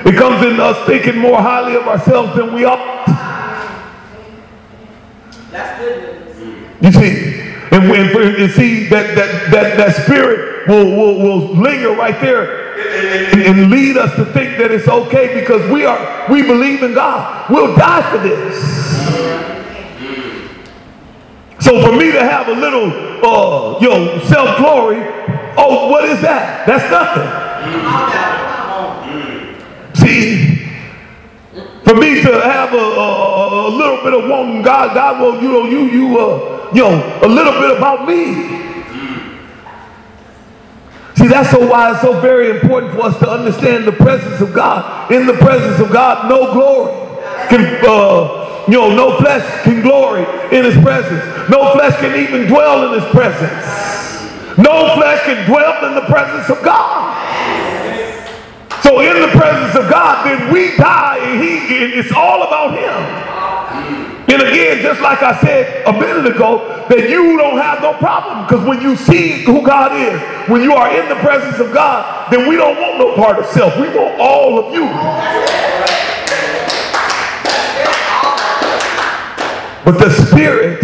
It 0.06 0.16
comes 0.16 0.44
in 0.46 0.58
us 0.58 0.86
thinking 0.86 1.18
more 1.18 1.42
highly 1.42 1.76
of 1.76 1.86
ourselves 1.86 2.34
than 2.36 2.54
we 2.54 2.64
ought. 2.64 3.27
That's 5.50 5.80
good 5.80 6.02
news. 6.02 6.74
You 6.80 6.92
see, 6.92 7.40
and, 7.72 7.84
and, 7.90 8.36
and 8.36 8.52
see 8.52 8.86
that, 8.88 9.14
that, 9.14 9.50
that, 9.50 9.76
that 9.76 10.04
spirit 10.04 10.68
will, 10.68 10.96
will, 10.96 11.18
will 11.18 11.56
linger 11.56 11.92
right 11.92 12.18
there 12.20 12.68
and, 13.32 13.42
and, 13.42 13.70
lead 13.70 13.96
us 13.96 14.14
to 14.16 14.24
think 14.26 14.56
that 14.58 14.70
it's 14.70 14.86
okay 14.88 15.40
because 15.40 15.68
we 15.70 15.84
are 15.84 16.30
we 16.30 16.42
believe 16.42 16.82
in 16.82 16.94
God. 16.94 17.50
We'll 17.50 17.74
die 17.74 18.10
for 18.10 18.18
this. 18.18 18.78
So 21.60 21.82
for 21.82 21.92
me 21.92 22.12
to 22.12 22.20
have 22.20 22.48
a 22.48 22.52
little, 22.52 22.90
uh, 23.24 23.80
you 23.80 23.88
know, 23.88 24.18
self-glory, 24.24 24.98
oh, 25.56 25.88
what 25.90 26.04
is 26.04 26.20
that? 26.22 26.66
That's 26.66 26.88
nothing. 26.90 27.28
See, 29.94 30.47
for 31.88 31.94
me 31.94 32.20
to 32.20 32.40
have 32.42 32.74
a, 32.74 32.76
a, 32.76 33.68
a, 33.68 33.70
little 33.70 34.04
bit 34.04 34.12
of 34.12 34.28
wanting 34.28 34.60
God, 34.60 34.92
God 34.92 35.22
will, 35.22 35.42
you 35.42 35.48
know, 35.48 35.64
you, 35.64 35.86
you, 35.86 36.18
uh, 36.18 36.70
you 36.74 36.82
know, 36.82 37.20
a 37.22 37.26
little 37.26 37.52
bit 37.52 37.78
about 37.78 38.06
me. 38.06 38.34
See, 41.16 41.28
that's 41.28 41.50
so 41.50 41.66
why 41.66 41.92
it's 41.92 42.02
so 42.02 42.20
very 42.20 42.50
important 42.50 42.92
for 42.92 43.04
us 43.04 43.18
to 43.20 43.30
understand 43.30 43.86
the 43.86 43.92
presence 43.92 44.38
of 44.42 44.52
God. 44.52 45.10
In 45.10 45.26
the 45.26 45.32
presence 45.32 45.80
of 45.80 45.90
God, 45.90 46.28
no 46.28 46.52
glory 46.52 46.92
can, 47.48 47.64
uh, 47.82 48.64
you 48.68 48.74
know, 48.74 48.94
no 48.94 49.16
flesh 49.16 49.64
can 49.64 49.80
glory 49.80 50.24
in 50.54 50.66
his 50.66 50.76
presence. 50.84 51.24
No 51.48 51.72
flesh 51.72 51.98
can 52.00 52.20
even 52.20 52.48
dwell 52.48 52.92
in 52.92 53.00
his 53.00 53.10
presence. 53.12 54.58
No 54.58 54.94
flesh 54.94 55.24
can 55.24 55.48
dwell 55.48 55.88
in 55.88 55.94
the 55.94 56.02
presence 56.02 56.50
of 56.50 56.62
God. 56.62 57.27
So 58.88 59.00
in 59.00 59.20
the 59.20 59.28
presence 59.36 59.76
of 59.76 59.90
God, 59.90 60.24
then 60.24 60.50
we 60.50 60.74
die 60.78 61.18
and 61.18 61.44
he, 61.44 61.98
it's 62.00 62.10
all 62.10 62.42
about 62.42 62.72
him. 62.72 64.24
And 64.32 64.40
again, 64.40 64.80
just 64.80 65.02
like 65.02 65.20
I 65.20 65.38
said 65.42 65.86
a 65.86 65.92
minute 65.92 66.34
ago, 66.34 66.86
that 66.88 67.10
you 67.10 67.36
don't 67.36 67.58
have 67.58 67.82
no 67.82 67.92
problem 67.98 68.46
because 68.46 68.64
when 68.66 68.80
you 68.80 68.96
see 68.96 69.44
who 69.44 69.60
God 69.60 69.92
is, 69.92 70.18
when 70.48 70.62
you 70.62 70.72
are 70.72 70.88
in 70.88 71.06
the 71.10 71.16
presence 71.16 71.58
of 71.60 71.74
God, 71.74 72.32
then 72.32 72.48
we 72.48 72.56
don't 72.56 72.80
want 72.80 72.96
no 72.96 73.14
part 73.14 73.38
of 73.38 73.44
self. 73.44 73.76
We 73.76 73.88
want 73.88 74.18
all 74.18 74.58
of 74.58 74.72
you. 74.72 74.86
But 79.84 79.98
the 80.00 80.08
spirit 80.24 80.82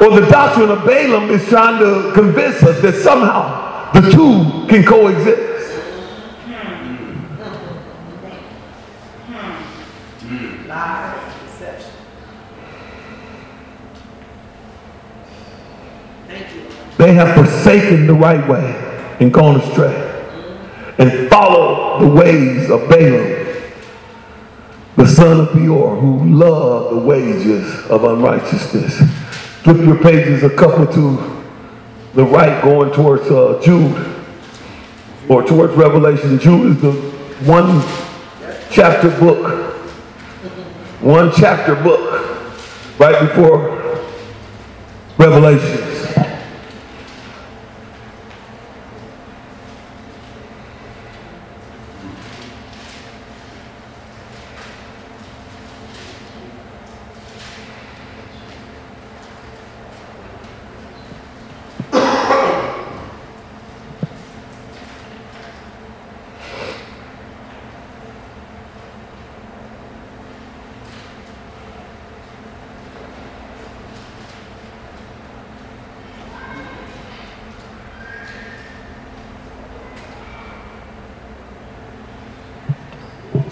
or 0.00 0.18
the 0.18 0.26
doctrine 0.30 0.70
of 0.70 0.86
Balaam 0.86 1.28
is 1.28 1.46
trying 1.46 1.78
to 1.78 2.10
convince 2.14 2.62
us 2.62 2.80
that 2.80 2.94
somehow 2.94 3.92
the 3.92 4.10
two 4.12 4.66
can 4.66 4.82
coexist. 4.82 5.47
They 16.98 17.14
have 17.14 17.34
forsaken 17.36 18.08
the 18.08 18.14
right 18.14 18.46
way 18.48 19.16
and 19.20 19.32
gone 19.32 19.60
astray 19.60 20.04
and 20.98 21.30
followed 21.30 22.02
the 22.02 22.08
ways 22.08 22.68
of 22.70 22.88
Balaam, 22.88 23.46
the 24.96 25.06
son 25.06 25.40
of 25.40 25.52
Beor, 25.54 25.94
who 25.96 26.24
loved 26.24 26.96
the 26.96 26.98
wages 26.98 27.86
of 27.86 28.02
unrighteousness. 28.02 28.98
Flip 29.62 29.76
your 29.76 29.98
pages 30.02 30.42
a 30.42 30.50
couple 30.50 30.86
to 30.88 31.44
the 32.14 32.24
right, 32.24 32.62
going 32.64 32.92
towards 32.92 33.30
uh, 33.30 33.60
Jude 33.64 34.16
or 35.28 35.44
towards 35.44 35.74
Revelation. 35.74 36.36
Jude 36.40 36.76
is 36.76 36.82
the 36.82 36.92
one 37.46 37.80
chapter 38.72 39.08
book, 39.20 39.72
one 41.00 41.30
chapter 41.36 41.76
book 41.76 42.98
right 42.98 43.20
before 43.20 44.02
Revelation. 45.16 45.87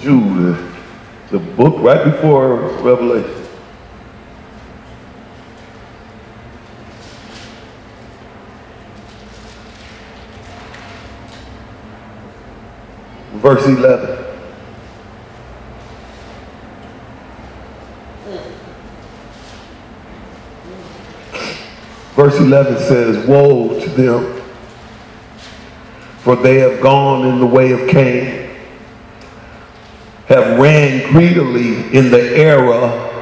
Jude, 0.06 0.54
uh, 0.54 0.72
the 1.32 1.40
book 1.40 1.74
right 1.80 2.04
before 2.04 2.58
Revelation. 2.80 3.48
Verse 13.32 13.66
11. 13.66 14.24
Verse 22.14 22.38
11 22.38 22.78
says, 22.78 23.26
Woe 23.26 23.80
to 23.80 23.88
them, 23.88 24.40
for 26.18 26.36
they 26.36 26.58
have 26.58 26.80
gone 26.80 27.26
in 27.26 27.40
the 27.40 27.46
way 27.46 27.72
of 27.72 27.88
Cain 27.88 28.35
ran 30.86 31.12
greedily 31.12 31.96
in 31.96 32.10
the 32.10 32.36
era 32.36 32.76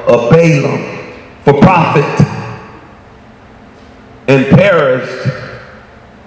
of 0.07 0.29
Balaam 0.29 1.23
for 1.43 1.59
profit 1.61 2.27
and 4.27 4.45
perished 4.47 5.29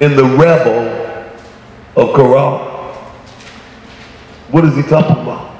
in 0.00 0.16
the 0.16 0.24
rebel 0.24 0.86
of 1.96 2.14
Korah. 2.14 2.94
What 4.50 4.64
is 4.64 4.76
he 4.76 4.82
talking 4.82 5.22
about? 5.22 5.58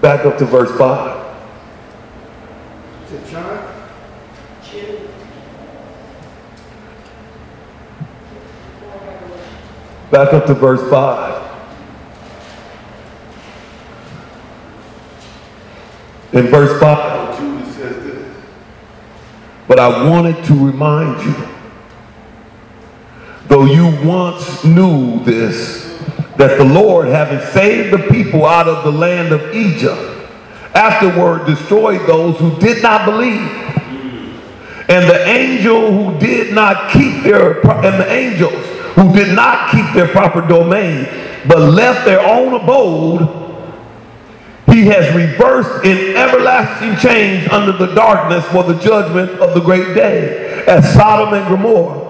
Back 0.00 0.24
up 0.24 0.38
to 0.38 0.44
verse 0.44 0.76
5. 0.78 1.22
Back 10.10 10.32
up 10.32 10.46
to 10.46 10.54
verse 10.54 10.88
5. 10.90 11.33
In 16.34 16.48
verse 16.48 16.80
5, 16.80 17.38
Jude 17.38 17.74
says 17.74 18.04
this. 18.04 18.36
But 19.68 19.78
I 19.78 20.10
wanted 20.10 20.44
to 20.46 20.52
remind 20.52 21.24
you, 21.24 21.48
though 23.46 23.66
you 23.66 23.86
once 24.04 24.64
knew 24.64 25.22
this, 25.22 25.96
that 26.36 26.58
the 26.58 26.64
Lord, 26.64 27.06
having 27.06 27.38
saved 27.52 27.92
the 27.92 28.08
people 28.10 28.44
out 28.44 28.66
of 28.66 28.82
the 28.82 28.90
land 28.90 29.32
of 29.32 29.54
Egypt, 29.54 30.00
afterward 30.74 31.46
destroyed 31.46 32.00
those 32.08 32.36
who 32.38 32.58
did 32.58 32.82
not 32.82 33.04
believe. 33.04 33.48
And 34.88 35.08
the 35.08 35.24
angel 35.28 35.92
who 35.92 36.18
did 36.18 36.52
not 36.52 36.90
keep 36.90 37.22
their 37.22 37.60
and 37.64 38.00
the 38.00 38.10
angels 38.12 38.66
who 38.96 39.14
did 39.14 39.36
not 39.36 39.70
keep 39.70 39.86
their 39.94 40.08
proper 40.08 40.40
domain, 40.40 41.06
but 41.46 41.58
left 41.58 42.04
their 42.04 42.20
own 42.20 42.54
abode 42.54 43.43
he 44.74 44.86
has 44.86 45.14
reversed 45.14 45.84
in 45.84 46.16
everlasting 46.16 46.96
change 46.96 47.48
under 47.48 47.70
the 47.70 47.94
darkness 47.94 48.44
for 48.46 48.64
the 48.64 48.76
judgment 48.80 49.30
of 49.40 49.54
the 49.54 49.60
great 49.60 49.94
day, 49.94 50.64
as 50.66 50.92
Sodom 50.92 51.32
and 51.32 51.48
Gomorrah 51.48 52.02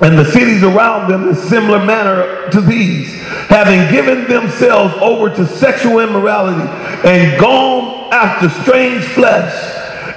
and 0.00 0.18
the 0.18 0.24
cities 0.24 0.64
around 0.64 1.08
them 1.08 1.28
in 1.28 1.34
similar 1.36 1.84
manner 1.84 2.50
to 2.50 2.60
these, 2.60 3.14
having 3.46 3.88
given 3.92 4.26
themselves 4.26 4.92
over 5.00 5.32
to 5.32 5.46
sexual 5.46 6.00
immorality 6.00 6.68
and 7.08 7.40
gone 7.40 8.12
after 8.12 8.48
strange 8.62 9.04
flesh, 9.04 9.52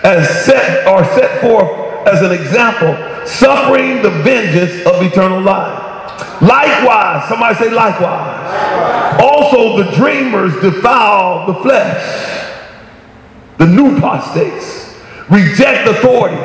as 0.03 0.27
set 0.43 0.87
or 0.87 1.03
set 1.03 1.39
forth 1.39 2.07
as 2.07 2.23
an 2.23 2.31
example, 2.31 2.95
suffering 3.27 4.01
the 4.01 4.09
vengeance 4.23 4.83
of 4.87 5.03
eternal 5.03 5.41
life. 5.41 5.94
Likewise, 6.41 7.27
somebody 7.29 7.55
say 7.55 7.71
likewise. 7.71 9.21
Also, 9.21 9.83
the 9.83 9.91
dreamers 9.95 10.53
defile 10.61 11.47
the 11.47 11.55
flesh. 11.61 12.51
The 13.57 13.67
new 13.67 13.97
apostates 13.97 14.95
reject 15.29 15.87
authority. 15.87 16.35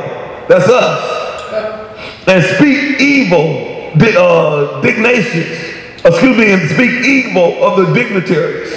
That's 0.49 0.69
us. 0.69 2.27
And 2.27 2.45
speak 2.57 3.01
evil, 3.01 3.93
uh, 4.17 4.81
dignations. 4.81 5.59
Excuse 6.05 6.37
me, 6.37 6.53
and 6.53 6.71
speak 6.71 7.05
evil 7.05 7.63
of 7.63 7.79
the 7.79 7.93
dignitaries. 7.93 8.73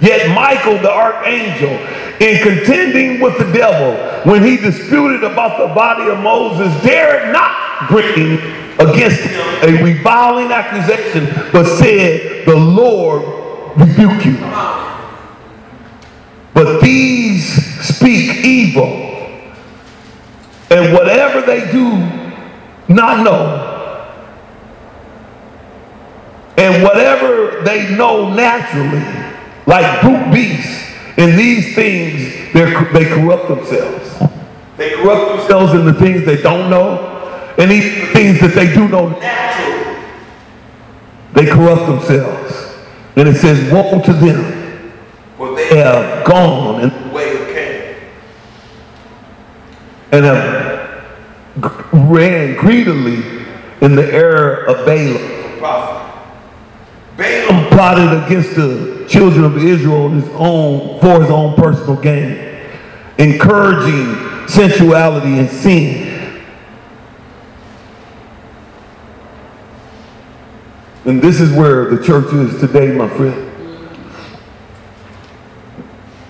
Yet 0.00 0.34
Michael, 0.34 0.78
the 0.78 0.90
archangel, 0.90 1.70
in 2.20 2.42
contending 2.42 3.20
with 3.20 3.38
the 3.38 3.50
devil, 3.52 3.94
when 4.30 4.42
he 4.42 4.56
disputed 4.56 5.24
about 5.24 5.58
the 5.58 5.74
body 5.74 6.10
of 6.10 6.18
Moses, 6.20 6.82
dared 6.82 7.32
not 7.32 7.88
bring 7.88 8.38
against 8.78 9.20
a 9.64 9.82
reviling 9.82 10.52
accusation, 10.52 11.26
but 11.52 11.64
said, 11.64 12.46
The 12.46 12.56
Lord 12.56 13.22
rebuke 13.76 14.24
you. 14.24 14.38
But 16.54 16.80
these 16.80 17.46
speak 17.84 18.44
evil 18.44 19.08
And 20.70 20.92
whatever 20.92 21.40
they 21.40 21.70
do 21.72 21.96
not 22.92 23.24
know, 23.24 23.64
and 26.56 26.82
whatever 26.82 27.62
they 27.62 27.94
know 27.96 28.32
naturally, 28.34 29.00
like 29.66 30.00
brute 30.02 30.32
beasts, 30.32 30.88
in 31.16 31.36
these 31.36 31.74
things, 31.74 32.52
they 32.52 33.04
corrupt 33.06 33.48
themselves. 33.48 34.32
They 34.76 34.90
corrupt 34.90 35.38
themselves 35.38 35.72
in 35.74 35.84
the 35.84 35.94
things 35.94 36.24
they 36.24 36.40
don't 36.40 36.70
know, 36.70 37.17
and 37.58 37.72
even 37.72 38.06
things 38.12 38.40
that 38.40 38.54
they 38.54 38.72
do 38.72 38.88
know 38.88 39.08
naturally. 39.08 40.08
They 41.32 41.46
corrupt 41.46 41.86
themselves. 41.86 42.76
And 43.16 43.28
it 43.28 43.36
says, 43.36 43.70
Woe 43.72 44.00
to 44.00 44.12
them, 44.12 44.92
for 45.36 45.54
they 45.56 45.76
have 45.76 46.24
gone 46.24 46.82
in 46.82 47.08
the 47.08 47.14
way 47.14 47.42
of 47.42 47.48
Cain, 47.48 47.96
and 50.12 50.24
have 50.24 50.78
ran 51.92 52.54
greedily 52.56 53.44
in 53.80 53.96
the 53.96 54.06
error 54.12 54.64
of 54.66 54.86
Balaam. 54.86 55.60
Balaam 57.16 57.68
plotted 57.70 58.24
against 58.24 58.54
the 58.54 59.04
children 59.08 59.44
of 59.44 59.58
Israel 59.58 60.10
his 60.10 60.28
own, 60.34 61.00
for 61.00 61.20
his 61.20 61.30
own 61.30 61.56
personal 61.56 61.96
gain, 61.96 62.64
encouraging 63.18 64.46
sensuality 64.46 65.40
and 65.40 65.50
sin. 65.50 66.07
And 71.08 71.22
this 71.22 71.40
is 71.40 71.50
where 71.56 71.86
the 71.86 72.04
church 72.04 72.34
is 72.34 72.60
today, 72.60 72.92
my 72.92 73.08
friend. 73.08 73.50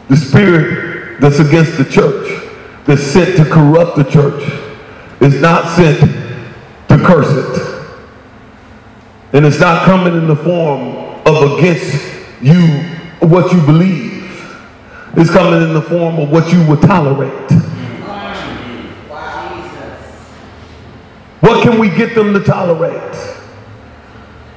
The 0.09 0.16
spirit 0.16 1.20
that's 1.20 1.41
against 1.41 1.76
the 1.76 1.85
church, 1.85 2.49
that's 2.87 3.03
sent 3.03 3.37
to 3.39 3.45
corrupt 3.45 3.97
the 3.97 4.05
church, 4.05 4.41
is 5.20 5.41
not 5.41 5.74
sent 5.74 5.99
to 5.99 6.97
curse 6.97 7.29
it. 7.29 7.89
And 9.33 9.45
it's 9.45 9.59
not 9.59 9.85
coming 9.85 10.14
in 10.14 10.29
the 10.29 10.37
form 10.37 11.22
of 11.26 11.59
against 11.59 12.14
you 12.41 12.61
what 13.18 13.53
you 13.53 13.61
believe. 13.62 14.31
It's 15.16 15.29
coming 15.29 15.61
in 15.61 15.74
the 15.74 15.83
form 15.83 16.20
of 16.20 16.31
what 16.31 16.53
you 16.53 16.64
would 16.68 16.83
tolerate. 16.83 17.51
What 21.41 21.64
can 21.64 21.81
we 21.81 21.89
get 21.89 22.14
them 22.14 22.33
to 22.33 22.45
tolerate? 22.45 23.38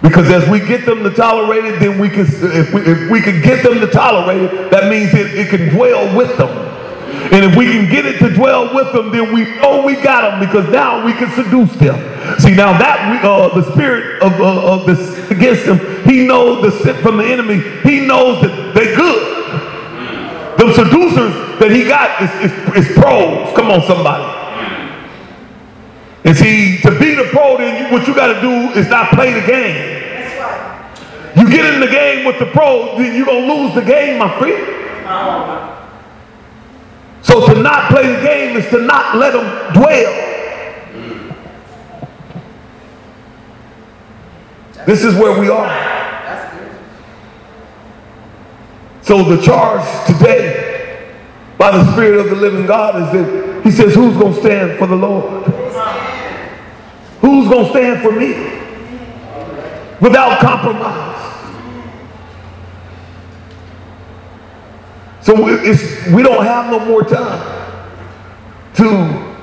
Because 0.02 0.30
as 0.32 0.50
we 0.50 0.60
get 0.60 0.86
them 0.86 1.04
to 1.04 1.12
tolerate 1.12 1.64
it, 1.66 1.80
then 1.80 2.00
we 2.00 2.10
can, 2.10 2.26
if 2.28 2.74
we, 2.74 2.82
if 2.82 3.12
we 3.12 3.22
can 3.22 3.42
get 3.42 3.64
them 3.64 3.80
to 3.80 3.88
tolerate 3.88 4.42
it, 4.42 4.72
that 4.72 4.90
means 4.90 5.14
it, 5.14 5.36
it 5.36 5.50
can 5.50 5.70
dwell 5.70 6.16
with 6.18 6.36
them. 6.38 6.50
And 7.32 7.46
if 7.46 7.56
we 7.56 7.66
can 7.66 7.90
get 7.90 8.06
it 8.06 8.18
to 8.20 8.34
dwell 8.34 8.74
with 8.74 8.92
them, 8.94 9.12
then 9.12 9.32
we 9.32 9.44
know 9.60 9.86
we 9.86 9.96
got 9.96 10.32
them 10.32 10.40
because 10.40 10.68
now 10.72 11.06
we 11.06 11.14
can 11.14 11.30
seduce 11.32 11.74
them. 11.76 11.98
See, 12.40 12.56
now 12.56 12.78
that 12.78 13.12
we, 13.12 13.20
uh, 13.28 13.62
the 13.62 13.72
spirit 13.74 14.22
of, 14.24 14.34
uh, 14.42 14.74
of 14.74 14.86
the 14.88 15.28
against 15.30 15.66
them, 15.66 15.80
he 16.04 16.26
knows 16.26 16.64
the 16.64 16.72
sin 16.84 17.02
from 17.04 17.18
the 17.18 17.26
enemy. 17.26 17.62
He 17.84 18.06
knows 18.06 18.42
that 18.42 18.74
they're 18.74 18.96
good. 18.96 19.32
The 20.58 20.74
seducers 20.74 21.60
that 21.60 21.72
he 21.72 21.86
got 21.86 22.22
is, 22.22 22.52
is, 22.52 22.88
is 22.90 22.98
pros. 22.98 23.56
Come 23.56 23.70
on, 23.70 23.82
somebody. 23.84 24.41
And 26.24 26.38
see, 26.38 26.78
to 26.82 26.92
be 27.00 27.16
the 27.16 27.28
pro, 27.32 27.58
then 27.58 27.86
you, 27.86 27.92
what 27.92 28.08
you 28.08 28.14
got 28.14 28.34
to 28.34 28.42
do 28.42 28.80
is 28.80 28.88
not 28.90 29.10
play 29.10 29.34
the 29.34 29.46
game. 29.46 30.02
That's 30.02 30.36
right. 30.40 31.38
You 31.38 31.50
get 31.50 31.74
in 31.74 31.80
the 31.80 31.88
game 31.88 32.26
with 32.26 32.38
the 32.38 32.46
pro, 32.46 32.98
then 32.98 33.16
you're 33.16 33.26
going 33.26 33.48
to 33.48 33.54
lose 33.54 33.74
the 33.74 33.82
game, 33.82 34.20
my 34.20 34.38
friend. 34.38 34.78
So 37.24 37.46
to 37.48 37.62
not 37.62 37.90
play 37.90 38.08
the 38.08 38.22
game 38.22 38.58
is 38.58 38.70
to 38.70 38.82
not 38.82 39.16
let 39.16 39.34
them 39.34 39.74
dwell. 39.74 40.28
This 44.86 45.04
is 45.04 45.16
where 45.16 45.40
we 45.40 45.50
are. 45.50 45.92
So 49.02 49.24
the 49.24 49.42
charge 49.42 49.86
today 50.08 51.16
by 51.58 51.72
the 51.72 51.92
Spirit 51.94 52.20
of 52.20 52.30
the 52.30 52.36
living 52.36 52.66
God 52.66 52.96
is 53.04 53.12
that 53.14 53.64
he 53.64 53.72
says, 53.72 53.94
who's 53.94 54.18
going 54.18 54.34
to 54.34 54.40
stand 54.40 54.80
for 54.80 54.88
the 54.88 54.96
Lord? 54.96 55.46
Who's 57.22 57.48
going 57.48 57.66
to 57.66 57.72
stand 57.72 58.02
for 58.02 58.12
me? 58.12 58.34
Without 60.02 60.40
compromise. 60.40 61.12
So 65.22 65.36
we 65.36 66.24
don't 66.24 66.44
have 66.44 66.72
no 66.72 66.80
more 66.84 67.04
time 67.04 67.78
to 68.74 69.36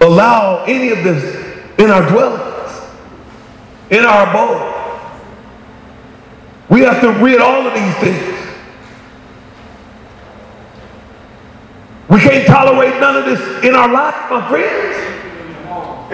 allow 0.00 0.64
any 0.64 0.88
of 0.90 1.04
this 1.04 1.22
in 1.78 1.90
our 1.90 2.08
dwellings, 2.08 2.82
in 3.90 4.04
our 4.04 4.28
abode. 4.28 4.66
We 6.68 6.80
have 6.80 7.00
to 7.02 7.12
rid 7.12 7.40
all 7.40 7.66
of 7.66 7.74
these 7.74 7.94
things. 7.96 8.29
We 12.10 12.18
can't 12.18 12.46
tolerate 12.46 13.00
none 13.00 13.16
of 13.16 13.24
this 13.24 13.64
in 13.64 13.74
our 13.74 13.88
life, 13.88 14.14
my 14.30 14.48
friends. 14.48 15.10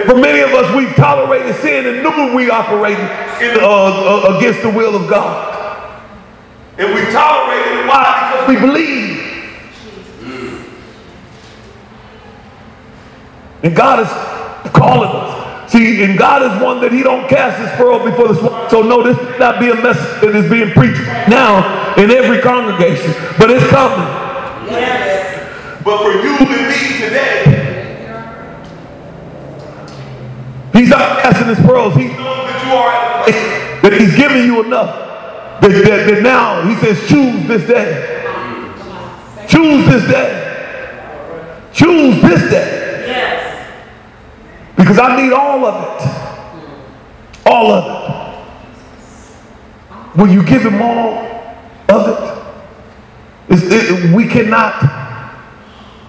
For 0.04 0.14
many 0.14 0.40
of 0.40 0.50
us, 0.50 0.76
we've 0.76 0.94
tolerated 0.94 1.56
sin 1.56 1.86
and 1.86 2.02
knew 2.02 2.36
we 2.36 2.50
operated 2.50 3.02
uh, 3.62 4.26
uh, 4.28 4.36
against 4.36 4.60
the 4.60 4.68
will 4.68 4.94
of 4.94 5.08
God. 5.08 5.54
And 6.76 6.94
we 6.94 7.00
tolerated 7.10 7.78
it. 7.78 7.86
Why? 7.88 8.30
Because 8.30 8.48
we 8.48 8.60
believe. 8.60 9.16
And 13.62 13.74
God 13.74 14.00
is 14.00 14.72
calling 14.72 15.08
us. 15.10 15.72
See, 15.72 16.04
and 16.04 16.18
God 16.18 16.42
is 16.42 16.62
one 16.62 16.82
that 16.82 16.92
He 16.92 17.02
don't 17.02 17.26
cast 17.26 17.58
His 17.58 17.70
pearl 17.70 18.04
before 18.04 18.28
the 18.28 18.34
swine. 18.34 18.68
So 18.68 18.82
no, 18.82 19.02
this 19.02 19.16
not 19.38 19.58
be 19.58 19.70
a 19.70 19.74
message 19.74 20.20
that 20.20 20.36
is 20.36 20.48
being 20.50 20.72
preached 20.72 21.00
now 21.26 21.94
in 21.96 22.10
every 22.10 22.42
congregation, 22.42 23.14
but 23.38 23.50
it's 23.50 23.66
coming. 23.68 24.26
But 25.86 26.02
for 26.02 26.10
you 26.20 26.36
and 26.36 26.50
me 26.50 26.98
today, 26.98 27.46
he's 30.72 30.88
not 30.88 31.22
casting 31.22 31.46
his 31.46 31.60
pearls. 31.60 31.94
He 31.94 32.08
knows 32.08 32.18
that 32.18 32.66
you 32.66 32.72
are 32.74 32.90
at 32.90 33.20
a 33.20 33.22
place 33.22 33.82
that 33.82 33.92
he's 33.92 34.16
giving 34.16 34.42
you 34.46 34.64
enough. 34.64 35.60
That, 35.60 35.68
that, 35.70 36.10
that 36.10 36.22
now 36.24 36.68
he 36.68 36.74
says, 36.74 37.08
choose 37.08 37.46
this 37.46 37.68
day. 37.68 38.14
Choose 39.48 39.86
this 39.86 40.10
day. 40.10 41.70
Choose 41.72 42.20
this 42.20 42.50
day. 42.50 43.04
Yes. 43.06 43.72
Because 44.76 44.98
I 44.98 45.22
need 45.22 45.32
all 45.32 45.64
of 45.66 46.02
it. 46.02 47.46
All 47.46 47.70
of 47.70 47.84
it. 49.92 50.18
Will 50.18 50.32
you 50.32 50.44
give 50.44 50.62
him 50.62 50.82
all 50.82 51.16
of 51.90 52.08
it? 52.08 52.26
it 53.50 54.12
we 54.12 54.26
cannot 54.26 55.05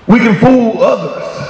we 0.07 0.19
can 0.19 0.35
fool 0.39 0.81
others. 0.81 1.47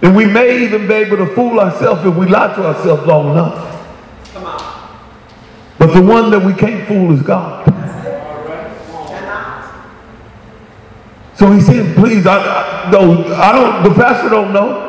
And 0.00 0.14
we 0.14 0.24
may 0.24 0.62
even 0.64 0.86
be 0.86 0.94
able 0.94 1.16
to 1.16 1.34
fool 1.34 1.58
ourselves 1.58 2.04
if 2.06 2.14
we 2.14 2.26
lie 2.26 2.54
to 2.54 2.66
ourselves 2.66 3.04
long 3.06 3.32
enough. 3.32 4.32
Come 4.32 4.44
on. 4.44 4.98
But 5.78 5.92
the 5.92 6.02
one 6.02 6.30
that 6.30 6.38
we 6.38 6.54
can't 6.54 6.86
fool 6.86 7.12
is 7.12 7.22
God. 7.22 7.66
So 11.34 11.52
he 11.52 11.60
said, 11.60 11.94
please, 11.96 12.26
I, 12.26 12.36
I, 12.36 12.90
no, 12.90 13.32
I 13.34 13.52
don't, 13.52 13.84
the 13.84 13.94
pastor 13.94 14.28
don't 14.28 14.52
know. 14.52 14.86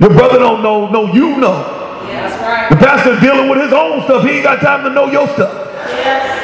Your 0.00 0.10
brother 0.10 0.38
don't 0.38 0.62
know, 0.62 0.90
no, 0.90 1.12
you 1.12 1.36
know. 1.36 2.04
Yes, 2.08 2.40
right. 2.40 2.68
The 2.70 2.76
pastor's 2.76 3.20
dealing 3.20 3.48
with 3.48 3.60
his 3.60 3.72
own 3.72 4.02
stuff. 4.02 4.24
He 4.24 4.30
ain't 4.30 4.44
got 4.44 4.60
time 4.60 4.82
to 4.82 4.90
know 4.90 5.06
your 5.06 5.28
stuff. 5.28 5.52
Yes 5.90 6.37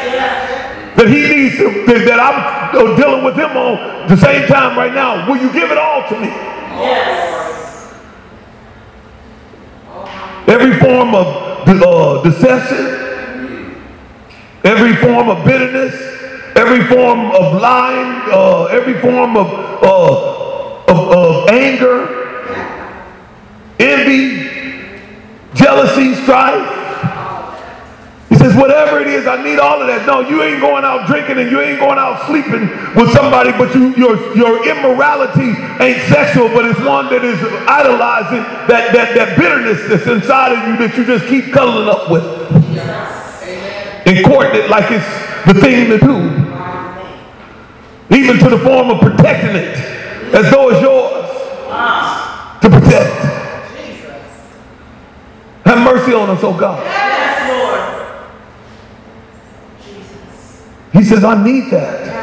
that 0.97 1.09
he 1.09 1.23
needs 1.29 1.57
to, 1.57 1.85
that 1.87 2.21
I'm 2.21 2.97
dealing 2.97 3.25
with 3.25 3.35
him 3.37 3.57
on 3.57 4.09
the 4.09 4.17
same 4.17 4.47
time 4.47 4.77
right 4.77 4.95
now. 4.95 5.29
Will 5.29 5.37
you 5.37 5.53
give 5.53 5.71
it 5.71 5.79
all 5.79 6.09
to 6.09 6.21
me? 6.21 6.29
Yes. 6.29 7.95
Every 10.47 10.79
form 10.79 11.15
of 11.15 11.27
uh, 11.67 12.23
deception, 12.23 13.81
every 14.63 14.95
form 14.97 15.31
of 15.31 15.45
bitterness, 15.45 15.95
every 16.55 16.85
form 16.87 17.31
of 17.33 17.61
lying, 17.61 18.31
uh, 18.33 18.65
every 18.67 19.01
form 19.01 19.37
of, 19.37 19.47
uh, 19.83 20.93
of, 20.93 20.99
of 20.99 21.49
anger, 21.49 22.07
envy, 23.81 24.45
jealousy, 25.55 26.15
strife, 26.15 26.74
says, 28.45 28.57
whatever 28.61 29.01
it 29.01 29.07
is, 29.07 29.27
I 29.27 29.43
need 29.43 29.59
all 29.59 29.81
of 29.81 29.89
that. 29.89 30.05
No, 30.07 30.21
you 30.21 30.43
ain't 30.43 30.61
going 30.61 30.85
out 30.85 31.07
drinking 31.07 31.39
and 31.39 31.51
you 31.51 31.63
ain't 31.63 31.81
going 31.81 31.99
out 31.99 32.27
sleeping 32.29 32.69
with 32.93 33.09
somebody, 33.17 33.53
but 33.53 33.75
you, 33.75 33.97
your, 33.97 34.21
your 34.37 34.69
immorality 34.69 35.57
ain't 35.81 36.05
sexual, 36.13 36.49
but 36.53 36.69
it's 36.69 36.79
one 36.81 37.09
that 37.09 37.25
is 37.25 37.41
idolizing 37.65 38.45
that, 38.69 38.93
that, 38.93 39.17
that 39.17 39.39
bitterness 39.39 39.81
that's 39.89 40.07
inside 40.07 40.53
of 40.53 40.61
you 40.69 40.77
that 40.77 40.93
you 40.97 41.07
just 41.09 41.25
keep 41.27 41.53
cuddling 41.57 41.89
up 41.89 42.11
with. 42.11 42.25
Yes. 42.77 44.05
And 44.05 44.25
courting 44.27 44.61
it 44.61 44.69
like 44.69 44.93
it's 44.93 45.09
the 45.49 45.57
thing 45.57 45.89
to 45.89 45.97
do. 45.97 46.29
even 48.13 48.37
to 48.45 48.51
the 48.53 48.61
form 48.61 48.91
of 48.91 49.01
protecting 49.01 49.57
it 49.57 49.73
as 50.37 50.51
though 50.53 50.69
it's 50.69 50.85
yours 50.85 51.33
to 52.61 52.69
protect. 52.69 53.25
Have 55.65 55.81
mercy 55.81 56.13
on 56.13 56.29
us, 56.29 56.45
oh 56.45 56.53
God. 56.53 57.24
He 60.95 61.03
says, 61.03 61.25
I 61.25 61.43
need 61.43 61.71
that. 61.71 62.15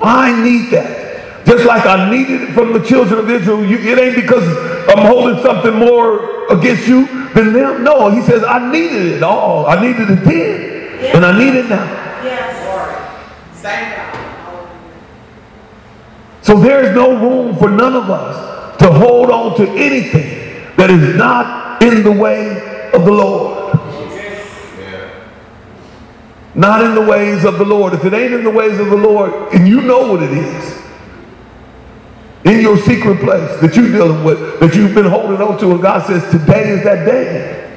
I 0.00 0.42
need 0.42 0.70
that. 0.70 1.44
Just 1.44 1.64
like 1.64 1.84
I 1.84 2.10
needed 2.10 2.42
it 2.42 2.52
from 2.54 2.72
the 2.72 2.80
children 2.80 3.18
of 3.18 3.28
Israel. 3.28 3.64
You, 3.64 3.76
it 3.78 3.98
ain't 3.98 4.16
because 4.16 4.44
I'm 4.88 5.04
holding 5.04 5.42
something 5.42 5.74
more 5.74 6.46
against 6.48 6.86
you 6.86 7.06
than 7.34 7.52
them. 7.52 7.84
No, 7.84 8.08
he 8.10 8.22
says, 8.22 8.44
I 8.44 8.70
needed 8.70 9.06
it 9.06 9.22
all. 9.22 9.66
I 9.66 9.80
needed 9.80 10.10
it 10.10 10.24
then, 10.24 11.16
and 11.16 11.26
I 11.26 11.36
need 11.38 11.54
it 11.56 11.68
now. 11.68 12.04
So 16.42 16.60
there 16.60 16.84
is 16.84 16.94
no 16.94 17.18
room 17.18 17.56
for 17.56 17.68
none 17.68 17.96
of 17.96 18.08
us 18.08 18.78
to 18.78 18.92
hold 18.92 19.30
on 19.30 19.56
to 19.56 19.68
anything 19.70 20.76
that 20.76 20.90
is 20.90 21.16
not 21.16 21.82
in 21.82 22.04
the 22.04 22.12
way 22.12 22.90
of 22.92 23.04
the 23.04 23.10
Lord. 23.10 23.65
Not 26.56 26.82
in 26.82 26.94
the 26.94 27.02
ways 27.02 27.44
of 27.44 27.58
the 27.58 27.64
Lord. 27.64 27.92
If 27.92 28.04
it 28.06 28.14
ain't 28.14 28.32
in 28.32 28.42
the 28.42 28.50
ways 28.50 28.78
of 28.80 28.88
the 28.88 28.96
Lord, 28.96 29.52
and 29.52 29.68
you 29.68 29.82
know 29.82 30.10
what 30.10 30.22
it 30.22 30.32
is, 30.32 30.82
in 32.46 32.60
your 32.62 32.78
secret 32.78 33.20
place 33.20 33.60
that 33.60 33.76
you're 33.76 33.92
dealing 33.92 34.24
with, 34.24 34.58
that 34.60 34.74
you've 34.74 34.94
been 34.94 35.04
holding 35.04 35.42
on 35.42 35.58
to, 35.58 35.72
and 35.72 35.82
God 35.82 36.06
says, 36.06 36.22
today 36.30 36.70
is 36.70 36.82
that 36.84 37.04
day. 37.04 37.76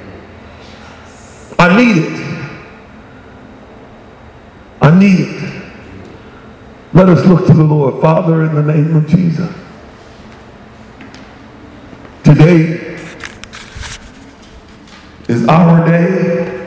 I 1.60 1.76
need 1.76 1.98
it. 1.98 2.20
I 4.82 4.98
need 4.98 5.20
it. 5.20 5.64
Let 6.94 7.10
us 7.10 7.26
look 7.26 7.48
to 7.48 7.54
the 7.54 7.64
Lord. 7.64 8.02
Father, 8.02 8.44
in 8.44 8.56
the 8.56 8.64
name 8.64 8.96
of 8.96 9.08
Jesus. 9.08 9.54
Today 12.24 12.98
is 15.28 15.46
our 15.48 15.86
day. 15.86 16.59